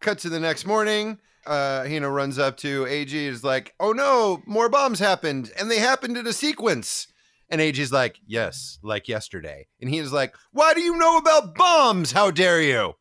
Cut 0.00 0.18
to 0.20 0.28
the 0.28 0.38
next 0.38 0.64
morning. 0.64 1.18
Uh, 1.48 1.88
Hina 1.88 2.10
runs 2.10 2.38
up 2.38 2.58
to 2.58 2.84
Eiji. 2.84 3.26
Is 3.26 3.42
like, 3.42 3.74
"Oh 3.80 3.92
no, 3.92 4.42
more 4.46 4.68
bombs 4.68 4.98
happened, 4.98 5.50
and 5.58 5.70
they 5.70 5.78
happened 5.78 6.18
in 6.18 6.26
a 6.26 6.32
sequence." 6.32 7.06
And 7.48 7.60
Eiji's 7.60 7.90
like, 7.90 8.18
"Yes, 8.26 8.78
like 8.82 9.08
yesterday." 9.08 9.66
And 9.80 9.88
Hina's 9.88 10.12
like, 10.12 10.34
"Why 10.52 10.74
do 10.74 10.82
you 10.82 10.96
know 10.96 11.16
about 11.16 11.54
bombs? 11.54 12.12
How 12.12 12.30
dare 12.30 12.60
you?" 12.60 12.94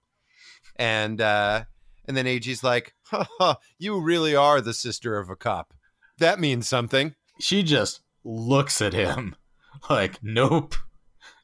And 0.78 1.20
uh, 1.20 1.66
and 2.06 2.16
then 2.16 2.26
Eiji's 2.26 2.64
like, 2.64 2.94
ha, 3.08 3.28
ha, 3.38 3.58
"You 3.78 4.00
really 4.02 4.36
are 4.36 4.62
the 4.62 4.74
sister 4.74 5.20
of 5.20 5.30
a 5.30 5.36
cop. 5.36 5.74
That 6.18 6.40
means 6.40 6.70
something." 6.70 7.16
She 7.40 7.64
just 7.64 8.00
looks 8.24 8.82
at 8.82 8.94
him 8.94 9.36
like, 9.90 10.20
"Nope. 10.24 10.76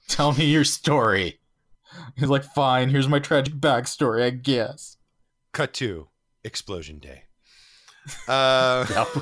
Tell 0.08 0.32
me 0.32 0.46
your 0.46 0.64
story." 0.64 1.40
He's 2.16 2.30
like, 2.30 2.46
"Fine. 2.46 2.90
Here's 2.90 3.10
my 3.10 3.20
tragic 3.20 3.56
backstory, 3.56 4.24
I 4.24 4.30
guess." 4.30 4.96
Cut 5.52 5.74
to 5.74 6.08
explosion 6.44 7.00
day. 7.00 7.24
Uh, 8.28 9.06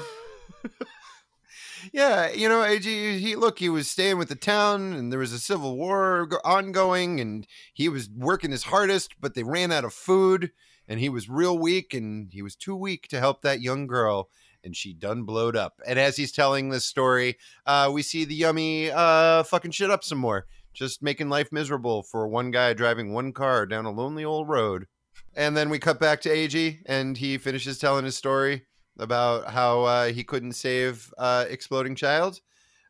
yeah, 1.93 2.31
you 2.31 2.47
know, 2.49 2.59
Eiji, 2.59 3.19
he 3.19 3.35
look, 3.35 3.59
he 3.59 3.69
was 3.69 3.89
staying 3.89 4.17
with 4.17 4.29
the 4.29 4.35
town, 4.35 4.93
and 4.93 5.11
there 5.11 5.19
was 5.19 5.33
a 5.33 5.39
civil 5.39 5.77
war 5.77 6.27
go- 6.27 6.39
ongoing, 6.43 7.19
and 7.19 7.47
he 7.73 7.89
was 7.89 8.09
working 8.09 8.51
his 8.51 8.63
hardest, 8.63 9.15
but 9.19 9.33
they 9.33 9.43
ran 9.43 9.71
out 9.71 9.85
of 9.85 9.93
food, 9.93 10.51
and 10.87 10.99
he 10.99 11.09
was 11.09 11.29
real 11.29 11.57
weak, 11.57 11.93
and 11.93 12.31
he 12.31 12.41
was 12.41 12.55
too 12.55 12.75
weak 12.75 13.07
to 13.09 13.19
help 13.19 13.41
that 13.41 13.61
young 13.61 13.87
girl, 13.87 14.29
and 14.63 14.75
she 14.75 14.93
done 14.93 15.23
blowed 15.23 15.55
up. 15.55 15.79
And 15.85 15.97
as 15.99 16.17
he's 16.17 16.31
telling 16.31 16.69
this 16.69 16.85
story, 16.85 17.37
uh, 17.65 17.89
we 17.93 18.01
see 18.01 18.25
the 18.25 18.35
yummy 18.35 18.91
uh, 18.91 19.43
fucking 19.43 19.71
shit 19.71 19.91
up 19.91 20.03
some 20.03 20.19
more, 20.19 20.45
just 20.73 21.01
making 21.01 21.29
life 21.29 21.51
miserable 21.51 22.03
for 22.03 22.27
one 22.27 22.51
guy 22.51 22.73
driving 22.73 23.13
one 23.13 23.33
car 23.33 23.65
down 23.65 23.85
a 23.85 23.91
lonely 23.91 24.25
old 24.25 24.47
road. 24.47 24.87
And 25.35 25.55
then 25.55 25.69
we 25.69 25.79
cut 25.79 25.99
back 25.99 26.21
to 26.21 26.29
Eiji, 26.29 26.79
and 26.85 27.17
he 27.17 27.37
finishes 27.37 27.79
telling 27.79 28.03
his 28.05 28.15
story 28.17 28.63
about 28.99 29.51
how 29.51 29.83
uh, 29.83 30.05
he 30.07 30.23
couldn't 30.23 30.53
save 30.53 31.13
uh, 31.17 31.45
exploding 31.49 31.95
child. 31.95 32.39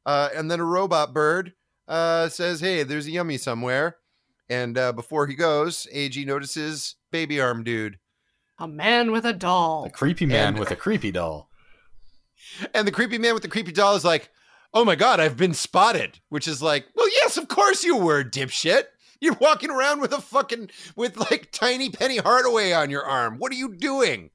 Uh, 0.05 0.29
and 0.35 0.49
then 0.49 0.59
a 0.59 0.65
robot 0.65 1.13
bird 1.13 1.53
uh, 1.87 2.27
says, 2.29 2.59
"Hey, 2.59 2.81
there's 2.83 3.05
a 3.07 3.11
yummy 3.11 3.37
somewhere." 3.37 3.97
And 4.49 4.77
uh, 4.77 4.91
before 4.91 5.27
he 5.27 5.35
goes, 5.35 5.87
Eiji 5.95 6.25
notices 6.25 6.95
baby 7.11 7.39
arm 7.39 7.63
dude, 7.63 7.99
A 8.59 8.67
man 8.67 9.11
with 9.11 9.23
a 9.25 9.33
doll. 9.33 9.85
A 9.85 9.89
creepy 9.91 10.25
man 10.25 10.49
And- 10.49 10.59
with 10.59 10.71
a 10.71 10.75
creepy 10.75 11.11
doll. 11.11 11.49
and 12.73 12.87
the 12.87 12.91
creepy 12.91 13.17
man 13.17 13.33
with 13.33 13.43
the 13.43 13.49
creepy 13.49 13.71
doll 13.71 13.95
is 13.95 14.03
like, 14.03 14.29
"Oh 14.73 14.83
my 14.83 14.95
god, 14.95 15.19
I've 15.19 15.37
been 15.37 15.53
spotted." 15.53 16.19
Which 16.29 16.47
is 16.47 16.61
like, 16.61 16.87
"Well, 16.95 17.07
yes, 17.09 17.37
of 17.37 17.47
course 17.47 17.83
you 17.83 17.95
were, 17.97 18.23
dipshit." 18.23 18.85
You're 19.21 19.37
walking 19.39 19.69
around 19.69 20.01
with 20.01 20.11
a 20.13 20.19
fucking 20.21 20.71
with 20.95 21.15
like 21.17 21.51
tiny 21.51 21.89
Penny 21.89 22.17
Hardaway 22.17 22.71
on 22.73 22.89
your 22.89 23.05
arm. 23.05 23.37
What 23.37 23.51
are 23.51 23.55
you 23.55 23.73
doing? 23.75 24.31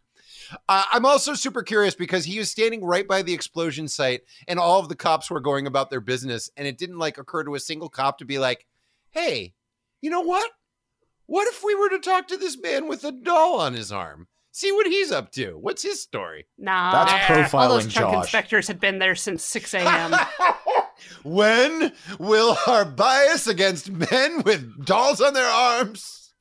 Uh, 0.68 0.84
I'm 0.92 1.04
also 1.04 1.34
super 1.34 1.64
curious 1.64 1.96
because 1.96 2.24
he 2.24 2.38
was 2.38 2.48
standing 2.48 2.84
right 2.84 3.06
by 3.06 3.22
the 3.22 3.34
explosion 3.34 3.88
site, 3.88 4.22
and 4.46 4.60
all 4.60 4.78
of 4.78 4.88
the 4.88 4.94
cops 4.94 5.28
were 5.28 5.40
going 5.40 5.66
about 5.66 5.90
their 5.90 6.00
business, 6.00 6.48
and 6.56 6.68
it 6.68 6.78
didn't 6.78 6.98
like 7.00 7.18
occur 7.18 7.42
to 7.42 7.56
a 7.56 7.60
single 7.60 7.88
cop 7.88 8.18
to 8.18 8.24
be 8.24 8.38
like, 8.38 8.64
"Hey, 9.10 9.54
you 10.00 10.08
know 10.08 10.20
what? 10.20 10.48
What 11.26 11.48
if 11.48 11.64
we 11.64 11.74
were 11.74 11.88
to 11.88 11.98
talk 11.98 12.28
to 12.28 12.36
this 12.36 12.56
man 12.56 12.86
with 12.86 13.02
a 13.02 13.10
doll 13.10 13.58
on 13.60 13.74
his 13.74 13.90
arm? 13.90 14.28
See 14.52 14.70
what 14.70 14.86
he's 14.86 15.10
up 15.10 15.32
to. 15.32 15.58
What's 15.58 15.82
his 15.82 16.00
story?" 16.00 16.46
Nah. 16.56 16.92
That's 17.04 17.52
All 17.52 17.68
those 17.68 17.86
profiling 17.86 17.88
Josh. 17.88 18.14
inspectors 18.14 18.68
had 18.68 18.78
been 18.78 19.00
there 19.00 19.16
since 19.16 19.42
6 19.42 19.74
a.m. 19.74 20.12
when 21.22 21.92
will 22.18 22.56
our 22.66 22.84
bias 22.84 23.46
against 23.46 23.90
men 23.90 24.42
with 24.44 24.84
dolls 24.84 25.20
on 25.20 25.34
their 25.34 25.46
arms? 25.46 26.32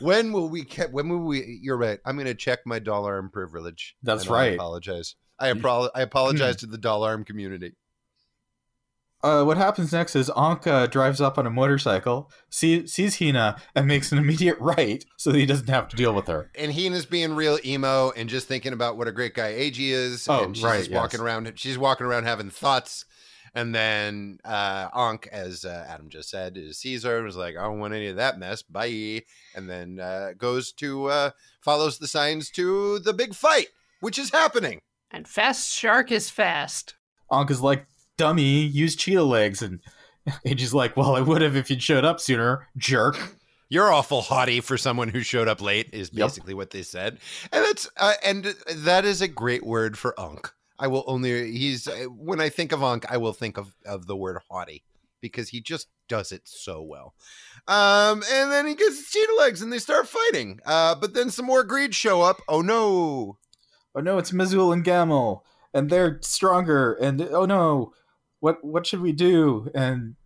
When 0.00 0.32
will 0.32 0.48
we? 0.48 0.64
Ke- 0.64 0.90
when 0.90 1.08
will 1.08 1.24
we? 1.24 1.58
You're 1.62 1.78
right. 1.78 1.98
I'm 2.04 2.16
going 2.16 2.26
to 2.26 2.34
check 2.34 2.60
my 2.66 2.78
doll 2.78 3.04
arm 3.04 3.30
privilege. 3.30 3.96
That's 4.02 4.24
and 4.24 4.34
I 4.34 4.38
right. 4.38 4.54
apologize. 4.54 5.14
I, 5.38 5.52
apro- 5.52 5.90
I 5.94 6.02
apologize 6.02 6.56
to 6.56 6.66
the 6.66 6.78
doll 6.78 7.02
arm 7.02 7.24
community. 7.24 7.72
Uh, 9.22 9.42
what 9.42 9.56
happens 9.56 9.92
next 9.92 10.14
is 10.14 10.30
Anka 10.30 10.90
drives 10.90 11.20
up 11.20 11.36
on 11.38 11.46
a 11.46 11.50
motorcycle, 11.50 12.30
see, 12.50 12.86
sees 12.86 13.18
Hina, 13.18 13.56
and 13.74 13.86
makes 13.86 14.12
an 14.12 14.18
immediate 14.18 14.58
right 14.60 15.04
so 15.16 15.32
that 15.32 15.38
he 15.38 15.46
doesn't 15.46 15.68
have 15.68 15.88
to 15.88 15.96
deal 15.96 16.14
with 16.14 16.28
her. 16.28 16.50
And 16.54 16.70
Hina's 16.70 17.06
being 17.06 17.34
real 17.34 17.58
emo 17.64 18.10
and 18.10 18.28
just 18.28 18.46
thinking 18.46 18.72
about 18.72 18.96
what 18.96 19.08
a 19.08 19.12
great 19.12 19.34
guy 19.34 19.52
Eiji 19.52 19.88
is. 19.90 20.28
Oh, 20.28 20.44
and 20.44 20.56
she's 20.56 20.64
right, 20.64 20.78
just 20.78 20.92
walking 20.92 21.18
yes. 21.18 21.24
around. 21.24 21.52
She's 21.56 21.78
walking 21.78 22.06
around 22.06 22.24
having 22.24 22.50
thoughts. 22.50 23.04
And 23.56 23.74
then 23.74 24.38
uh, 24.44 24.88
Ankh, 24.94 25.28
as 25.32 25.64
uh, 25.64 25.86
Adam 25.88 26.08
just 26.10 26.28
said, 26.30 26.56
is 26.56 26.78
Caesar 26.78 27.22
was 27.22 27.36
like, 27.36 27.56
I 27.56 27.62
don't 27.62 27.80
want 27.80 27.94
any 27.94 28.06
of 28.08 28.16
that 28.16 28.38
mess. 28.38 28.62
Bye. 28.62 29.22
And 29.54 29.68
then 29.68 29.98
uh, 29.98 30.32
goes 30.36 30.72
to 30.74 31.06
uh, 31.06 31.30
follows 31.62 31.98
the 31.98 32.06
signs 32.06 32.50
to 32.50 32.98
the 32.98 33.12
big 33.14 33.34
fight, 33.34 33.68
which 34.00 34.18
is 34.18 34.30
happening. 34.30 34.78
and 35.10 35.26
Fast 35.26 35.72
Shark 35.72 36.12
is 36.12 36.28
fast. 36.30 36.94
Anka's 37.32 37.62
like, 37.62 37.86
dummy, 38.18 38.60
use 38.60 38.94
cheetah 38.94 39.24
legs. 39.24 39.62
And 39.62 39.80
Eiji's 40.46 40.74
like, 40.74 40.96
well, 40.96 41.16
I 41.16 41.20
would 41.20 41.40
have 41.42 41.56
if 41.56 41.70
you'd 41.70 41.82
showed 41.82 42.04
up 42.04 42.20
sooner, 42.20 42.68
jerk. 42.76 43.16
You're 43.68 43.92
awful 43.92 44.20
haughty 44.22 44.60
for 44.60 44.76
someone 44.78 45.08
who 45.08 45.20
showed 45.22 45.48
up 45.48 45.60
late. 45.60 45.90
Is 45.92 46.10
Yep. 46.12 46.26
basically 46.28 46.54
what 46.54 46.70
they 46.70 46.82
said, 46.82 47.18
and 47.52 47.64
that's 47.64 47.90
uh, 47.96 48.12
and 48.24 48.54
that 48.70 49.04
is 49.04 49.20
a 49.20 49.26
great 49.26 49.66
word 49.66 49.98
for 49.98 50.14
Ankh. 50.20 50.52
I 50.78 50.86
will 50.88 51.04
only 51.06 51.52
he's 51.52 51.88
uh, 51.88 52.04
when 52.04 52.40
I 52.40 52.48
think 52.48 52.72
of 52.72 52.82
Ankh, 52.82 53.06
I 53.08 53.16
will 53.16 53.32
think 53.32 53.56
of 53.58 53.74
of 53.84 54.06
the 54.06 54.16
word 54.16 54.38
haughty 54.50 54.84
because 55.20 55.48
he 55.48 55.60
just 55.60 55.88
does 56.08 56.32
it 56.32 56.42
so 56.44 56.82
well. 56.82 57.14
Um, 57.66 58.22
and 58.30 58.52
then 58.52 58.66
he 58.66 58.74
gets 58.74 58.96
his 58.96 59.10
cheetah 59.10 59.34
legs, 59.38 59.62
and 59.62 59.72
they 59.72 59.78
start 59.78 60.08
fighting. 60.08 60.60
Uh, 60.64 60.94
but 60.94 61.14
then 61.14 61.30
some 61.30 61.46
more 61.46 61.64
greed 61.64 61.94
show 61.94 62.22
up. 62.22 62.40
Oh 62.48 62.60
no! 62.60 63.38
Oh 63.94 64.00
no, 64.00 64.18
it's 64.18 64.32
Mizul 64.32 64.72
and 64.72 64.84
Gamel, 64.84 65.44
and 65.74 65.90
they're 65.90 66.18
stronger. 66.22 66.94
And 66.94 67.20
oh 67.20 67.46
no, 67.46 67.92
what 68.40 68.62
what 68.62 68.86
should 68.86 69.00
we 69.00 69.12
do? 69.12 69.70
And 69.74 70.16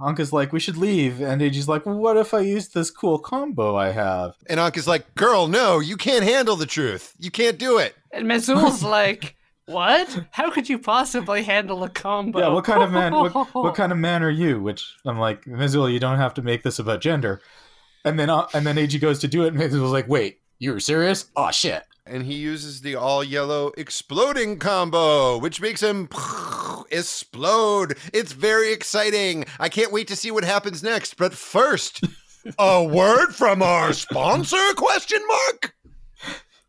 Ankh 0.00 0.20
is 0.20 0.32
like, 0.32 0.52
we 0.52 0.60
should 0.60 0.76
leave. 0.76 1.20
And 1.20 1.40
Eiji's 1.40 1.68
like, 1.68 1.84
well, 1.84 1.96
what 1.96 2.16
if 2.16 2.32
I 2.32 2.40
use 2.40 2.68
this 2.68 2.90
cool 2.90 3.18
combo 3.18 3.76
I 3.76 3.90
have? 3.90 4.34
And 4.46 4.60
Ankh 4.60 4.76
is 4.76 4.86
like, 4.86 5.14
"Girl, 5.14 5.48
no, 5.48 5.80
you 5.80 5.96
can't 5.96 6.24
handle 6.24 6.56
the 6.56 6.66
truth. 6.66 7.14
You 7.18 7.30
can't 7.30 7.58
do 7.58 7.78
it." 7.78 7.94
And 8.12 8.26
Mizul's 8.26 8.82
like, 8.98 9.36
What? 9.68 10.24
How 10.30 10.50
could 10.50 10.68
you 10.68 10.78
possibly 10.78 11.42
handle 11.42 11.84
a 11.84 11.88
combo? 11.88 12.38
Yeah, 12.38 12.48
what 12.48 12.64
kind 12.64 12.82
of 12.82 12.90
man? 12.90 13.12
What, 13.12 13.32
what 13.54 13.74
kind 13.74 13.92
of 13.92 13.98
man 13.98 14.22
are 14.22 14.30
you? 14.30 14.60
Which 14.60 14.94
I'm 15.04 15.18
like, 15.18 15.44
Mizul, 15.44 15.92
you 15.92 16.00
don't 16.00 16.18
have 16.18 16.34
to 16.34 16.42
make 16.42 16.62
this 16.62 16.78
about 16.78 17.00
gender. 17.00 17.40
And 18.04 18.18
then 18.18 18.30
uh, 18.30 18.46
and 18.54 18.66
then 18.66 18.76
Eiji 18.76 19.00
goes 19.00 19.18
to 19.20 19.28
do 19.28 19.44
it, 19.44 19.48
and 19.48 19.58
Mizul's 19.58 19.92
like, 19.92 20.08
wait, 20.08 20.40
you 20.58 20.72
were 20.72 20.80
serious? 20.80 21.26
Oh 21.36 21.50
shit! 21.50 21.84
and 22.10 22.24
he 22.24 22.34
uses 22.34 22.80
the 22.80 22.96
all 22.96 23.22
yellow 23.22 23.72
exploding 23.76 24.58
combo, 24.58 25.38
which 25.38 25.60
makes 25.60 25.82
him 25.82 26.08
explode. 26.90 27.96
It's 28.12 28.32
very 28.32 28.72
exciting. 28.72 29.44
I 29.58 29.68
can't 29.68 29.92
wait 29.92 30.08
to 30.08 30.16
see 30.16 30.30
what 30.30 30.44
happens 30.44 30.82
next. 30.82 31.16
But 31.16 31.34
first, 31.34 32.04
a 32.58 32.82
word 32.82 33.32
from 33.32 33.62
our 33.62 33.92
sponsor? 33.92 34.72
Question 34.76 35.20
mark. 35.26 35.74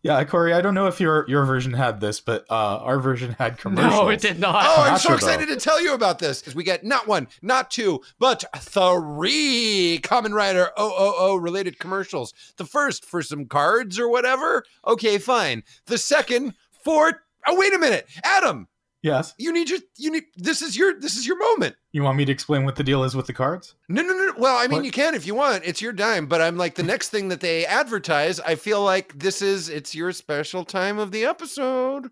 Yeah, 0.01 0.23
Corey, 0.23 0.53
I 0.53 0.61
don't 0.61 0.73
know 0.73 0.87
if 0.87 1.01
your 1.01 1.25
your 1.27 1.43
version 1.43 1.73
had 1.73 1.99
this, 1.99 2.21
but 2.21 2.45
uh, 2.49 2.77
our 2.77 2.99
version 2.99 3.35
had 3.37 3.57
commercials. 3.57 3.91
No, 3.91 4.07
it 4.07 4.21
did 4.21 4.39
not. 4.39 4.63
Oh, 4.65 4.83
I'm 4.83 4.97
so 4.97 5.13
excited 5.13 5.49
to 5.49 5.57
tell 5.57 5.81
you 5.81 5.93
about 5.93 6.19
this 6.19 6.39
because 6.39 6.55
we 6.55 6.63
get 6.63 6.85
not 6.85 7.05
one, 7.05 7.27
not 7.41 7.69
two, 7.69 7.99
but 8.17 8.45
three 8.57 9.99
Kamen 10.01 10.33
Rider 10.33 10.69
OOO 10.79 11.37
related 11.39 11.79
commercials. 11.79 12.33
The 12.55 12.63
first 12.63 13.03
for 13.03 13.21
some 13.21 13.45
cards 13.45 13.99
or 13.99 14.09
whatever. 14.09 14.63
Okay, 14.87 15.17
fine. 15.17 15.63
The 15.87 15.97
second 15.97 16.53
for 16.83 17.21
oh 17.45 17.59
wait 17.59 17.73
a 17.73 17.79
minute, 17.79 18.07
Adam, 18.23 18.69
Yes. 19.01 19.33
you 19.37 19.53
need 19.53 19.69
your 19.69 19.79
you 19.97 20.11
need 20.11 20.23
this 20.35 20.61
is 20.61 20.75
your 20.75 20.99
this 20.99 21.15
is 21.15 21.25
your 21.25 21.37
moment. 21.37 21.75
You 21.93 22.03
want 22.03 22.17
me 22.17 22.25
to 22.25 22.31
explain 22.31 22.65
what 22.65 22.75
the 22.75 22.83
deal 22.83 23.03
is 23.05 23.15
with 23.15 23.27
the 23.27 23.33
cards? 23.33 23.75
No, 23.87 24.01
no, 24.01 24.13
no. 24.13 24.33
Well, 24.37 24.57
I 24.57 24.67
mean, 24.67 24.79
What? 24.79 24.85
you 24.85 24.91
can 24.91 25.15
if 25.15 25.25
you 25.25 25.33
want. 25.35 25.63
It's 25.65 25.81
your 25.81 25.93
dime. 25.93 26.25
But 26.27 26.41
I'm 26.41 26.57
like 26.57 26.75
the 26.75 26.83
next 26.93 27.09
thing 27.09 27.29
that 27.29 27.39
they 27.39 27.65
advertise. 27.65 28.39
I 28.41 28.55
feel 28.55 28.83
like 28.83 29.17
this 29.17 29.41
is 29.41 29.69
it's 29.69 29.95
your 29.95 30.11
special 30.11 30.65
time 30.65 30.99
of 30.99 31.11
the 31.11 31.23
episode. 31.25 32.09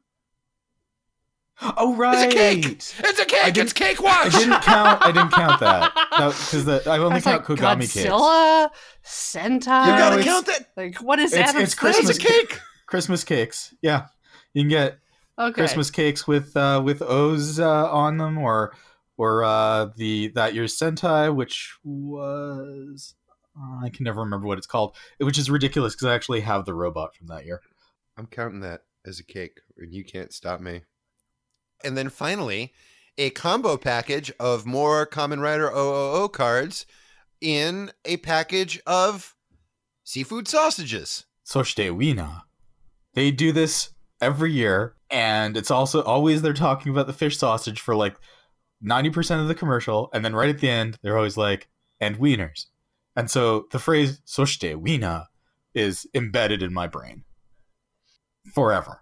Oh 1.60 1.96
right. 1.96 2.26
It's 2.28 2.34
a 2.34 2.38
cake. 2.38 2.66
It's 3.00 3.20
a 3.20 3.26
cake. 3.26 3.58
It's 3.58 3.74
cake 3.74 4.02
watch. 4.02 4.34
I 4.36 4.40
didn't 4.40 4.62
count. 4.62 5.02
I 5.02 5.12
didn't 5.12 5.32
count 5.32 5.60
that 5.60 5.92
because 6.12 6.68
I 6.88 6.96
I 6.96 7.00
only 7.00 7.20
count 7.20 7.50
like, 7.50 7.60
Kogami 7.60 7.80
cakes. 7.92 7.96
Godzilla, 8.08 8.70
Sentai. 9.04 9.88
You 9.88 9.98
gotta 9.98 10.24
count 10.24 10.46
that. 10.46 10.68
Like, 10.78 10.98
what 11.02 11.18
is 11.20 11.34
It's- 11.34 11.50
Adam's 11.50 11.64
it's 11.64 11.74
It's 11.74 11.80
Christmas 11.80 12.18
a 12.18 12.22
cake. 12.22 12.60
Christmas 12.86 13.24
cakes. 13.24 13.74
Yeah, 13.82 14.06
you 14.54 14.62
can 14.62 14.70
get 14.70 15.00
Okay. 15.40 15.54
Christmas 15.54 15.92
cakes 15.92 16.28
with 16.28 16.56
uh, 16.58 16.82
with 16.84 17.02
O's 17.02 17.60
uh, 17.60 17.92
on 17.92 18.18
them, 18.18 18.38
or 18.38 18.74
or 19.18 19.44
uh, 19.44 19.90
the 19.96 20.30
that 20.30 20.56
year's 20.56 20.78
Sentai, 20.78 21.34
which 21.34 21.76
was 21.84 23.16
uh, 23.60 23.86
I 23.86 23.90
can 23.90 24.04
never 24.04 24.22
remember 24.22 24.48
what 24.48 24.58
it's 24.58 24.68
called, 24.68 24.96
which 25.20 25.38
is 25.38 25.50
ridiculous 25.50 25.96
because 25.96 26.08
I 26.08 26.16
actually 26.16 26.42
have 26.42 26.66
the 26.66 26.74
robot 26.74 27.16
from 27.16 27.28
that 27.28 27.46
year. 27.46 27.62
I'm 28.18 28.28
counting 28.28 28.62
that 28.62 28.82
as 29.06 29.20
a 29.20 29.24
cake, 29.24 29.60
and 29.78 29.94
you 29.94 30.04
can't 30.04 30.34
stop 30.34 30.60
me. 30.60 30.82
And 31.84 31.96
then 31.96 32.10
finally, 32.10 32.74
a 33.18 33.30
combo 33.30 33.78
package 33.78 34.32
of 34.40 34.66
more 34.66 35.06
Kamen 35.06 35.42
Rider 35.42 35.72
OOO 35.72 36.30
cards 36.30 36.86
in 37.42 37.92
a 38.06 38.18
package 38.18 38.80
of 38.86 39.36
seafood 40.04 40.48
sausages. 40.48 41.26
Soshite 41.46 41.96
Wina. 41.96 42.44
They 43.14 43.32
do 43.32 43.52
this 43.52 43.92
every 44.22 44.52
year, 44.52 44.96
and 45.10 45.56
it's 45.58 45.72
also 45.72 46.04
always 46.04 46.42
they're 46.42 46.54
talking 46.54 46.92
about 46.92 47.08
the 47.08 47.14
fish 47.14 47.38
sausage 47.38 47.80
for 47.80 47.96
like 47.96 48.18
90% 48.84 49.42
of 49.42 49.48
the 49.48 49.56
commercial, 49.56 50.10
and 50.14 50.24
then 50.24 50.36
right 50.36 50.50
at 50.50 50.60
the 50.60 50.70
end, 50.70 50.98
they're 51.02 51.18
always 51.18 51.38
like, 51.38 51.68
and 52.00 52.18
wieners. 52.18 52.66
And 53.16 53.32
so 53.32 53.66
the 53.72 53.80
phrase 53.80 54.22
Soshite 54.26 54.82
Wina 54.82 55.26
is 55.74 56.08
embedded 56.14 56.62
in 56.62 56.74
my 56.74 56.88
brain 56.88 57.24
forever. 58.54 59.02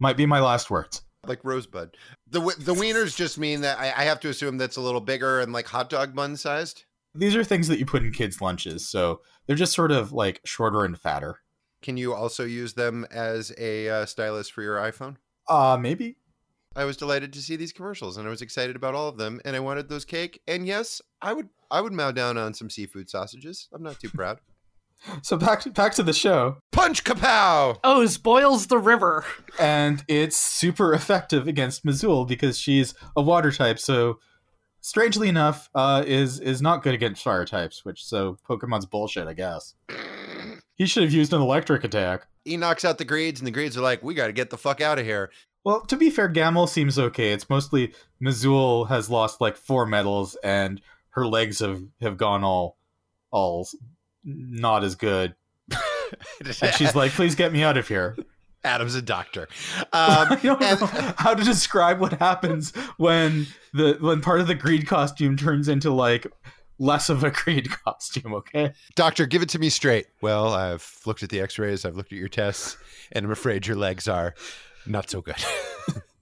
Might 0.00 0.16
be 0.16 0.26
my 0.26 0.40
last 0.40 0.70
words. 0.70 1.02
Like 1.24 1.44
Rosebud. 1.44 1.96
The 2.28 2.40
the 2.58 2.74
wieners 2.74 3.16
just 3.16 3.38
mean 3.38 3.60
that 3.62 3.78
I, 3.78 3.86
I 3.86 4.04
have 4.04 4.20
to 4.20 4.28
assume 4.28 4.56
that's 4.56 4.76
a 4.76 4.80
little 4.80 5.00
bigger 5.00 5.40
and 5.40 5.52
like 5.52 5.66
hot 5.66 5.90
dog 5.90 6.14
bun 6.14 6.36
sized. 6.36 6.84
These 7.14 7.36
are 7.36 7.44
things 7.44 7.68
that 7.68 7.78
you 7.78 7.86
put 7.86 8.02
in 8.02 8.12
kids' 8.12 8.40
lunches, 8.40 8.88
so 8.88 9.20
they're 9.46 9.56
just 9.56 9.72
sort 9.72 9.90
of 9.90 10.12
like 10.12 10.40
shorter 10.44 10.84
and 10.84 10.98
fatter. 10.98 11.40
Can 11.82 11.96
you 11.96 12.14
also 12.14 12.44
use 12.44 12.74
them 12.74 13.06
as 13.10 13.52
a 13.58 13.88
uh, 13.88 14.06
stylus 14.06 14.48
for 14.48 14.62
your 14.62 14.76
iPhone? 14.76 15.16
Uh, 15.48 15.78
maybe. 15.80 16.16
I 16.76 16.84
was 16.84 16.96
delighted 16.96 17.32
to 17.32 17.42
see 17.42 17.56
these 17.56 17.72
commercials 17.72 18.16
and 18.16 18.26
I 18.26 18.30
was 18.30 18.42
excited 18.42 18.76
about 18.76 18.94
all 18.94 19.08
of 19.08 19.16
them 19.16 19.40
and 19.44 19.56
I 19.56 19.60
wanted 19.60 19.88
those 19.88 20.04
cake 20.04 20.40
and 20.46 20.66
yes, 20.66 21.00
I 21.22 21.32
would 21.32 21.48
I 21.70 21.80
would 21.80 21.92
mow 21.92 22.12
down 22.12 22.36
on 22.38 22.54
some 22.54 22.70
seafood 22.70 23.10
sausages. 23.10 23.68
I'm 23.72 23.82
not 23.82 23.98
too 24.00 24.10
proud. 24.10 24.40
So 25.22 25.36
back 25.36 25.60
to, 25.60 25.70
back 25.70 25.94
to 25.94 26.02
the 26.02 26.12
show, 26.12 26.56
Punch 26.72 27.04
kapow! 27.04 27.78
Oh, 27.84 28.04
spoils 28.06 28.66
the 28.66 28.78
river. 28.78 29.24
and 29.56 30.04
it's 30.08 30.36
super 30.36 30.92
effective 30.92 31.46
against 31.46 31.84
Mezool 31.86 32.26
because 32.26 32.58
she's 32.58 32.94
a 33.14 33.22
water 33.22 33.52
type. 33.52 33.78
So, 33.78 34.18
strangely 34.80 35.28
enough, 35.28 35.70
uh, 35.72 36.02
is 36.04 36.40
is 36.40 36.60
not 36.60 36.82
good 36.82 36.94
against 36.94 37.22
fire 37.22 37.44
types. 37.44 37.84
Which 37.84 38.04
so 38.04 38.38
Pokemon's 38.48 38.86
bullshit, 38.86 39.28
I 39.28 39.34
guess. 39.34 39.74
He 40.78 40.86
should 40.86 41.02
have 41.02 41.12
used 41.12 41.32
an 41.32 41.40
electric 41.42 41.84
attack. 41.84 42.26
He 42.44 42.56
knocks 42.56 42.84
out 42.84 42.96
the 42.98 43.04
greeds 43.04 43.40
and 43.40 43.46
the 43.46 43.50
greeds 43.50 43.76
are 43.76 43.82
like, 43.82 44.02
we 44.02 44.14
gotta 44.14 44.32
get 44.32 44.48
the 44.50 44.56
fuck 44.56 44.80
out 44.80 44.98
of 44.98 45.04
here. 45.04 45.30
Well, 45.64 45.82
to 45.82 45.96
be 45.96 46.08
fair, 46.08 46.28
Gamel 46.28 46.66
seems 46.66 46.98
okay. 46.98 47.32
It's 47.32 47.50
mostly 47.50 47.92
Mezool 48.22 48.88
has 48.88 49.10
lost 49.10 49.40
like 49.40 49.56
four 49.56 49.84
medals, 49.84 50.36
and 50.42 50.80
her 51.10 51.26
legs 51.26 51.58
have 51.58 51.82
have 52.00 52.16
gone 52.16 52.42
all 52.44 52.78
all 53.30 53.68
not 54.24 54.84
as 54.84 54.94
good. 54.94 55.34
And 56.42 56.74
she's 56.74 56.94
like, 56.94 57.12
"Please 57.12 57.34
get 57.34 57.52
me 57.52 57.62
out 57.62 57.76
of 57.76 57.86
here." 57.86 58.16
Adam's 58.64 58.94
a 58.94 59.02
doctor. 59.02 59.46
I 59.92 60.22
Um, 60.30 60.38
don't 60.42 60.62
and- 60.62 60.80
know 60.80 60.86
how 61.18 61.34
to 61.34 61.44
describe 61.44 62.00
what 62.00 62.14
happens 62.14 62.74
when 62.96 63.46
the 63.74 63.98
when 64.00 64.22
part 64.22 64.40
of 64.40 64.46
the 64.46 64.54
greed 64.54 64.86
costume 64.86 65.36
turns 65.36 65.68
into 65.68 65.90
like 65.92 66.26
less 66.78 67.08
of 67.08 67.24
a 67.24 67.30
Creed 67.32 67.70
costume. 67.70 68.34
Okay, 68.34 68.72
Doctor, 68.94 69.26
give 69.26 69.42
it 69.42 69.48
to 69.50 69.58
me 69.58 69.68
straight. 69.68 70.06
Well, 70.20 70.52
I've 70.54 71.00
looked 71.06 71.22
at 71.22 71.30
the 71.30 71.40
x 71.40 71.58
rays, 71.58 71.84
I've 71.84 71.96
looked 71.96 72.12
at 72.12 72.18
your 72.18 72.28
tests, 72.28 72.76
and 73.12 73.24
I'm 73.24 73.30
afraid 73.32 73.66
your 73.66 73.76
legs 73.76 74.08
are 74.08 74.34
not 74.86 75.10
so 75.10 75.20
good. 75.20 75.42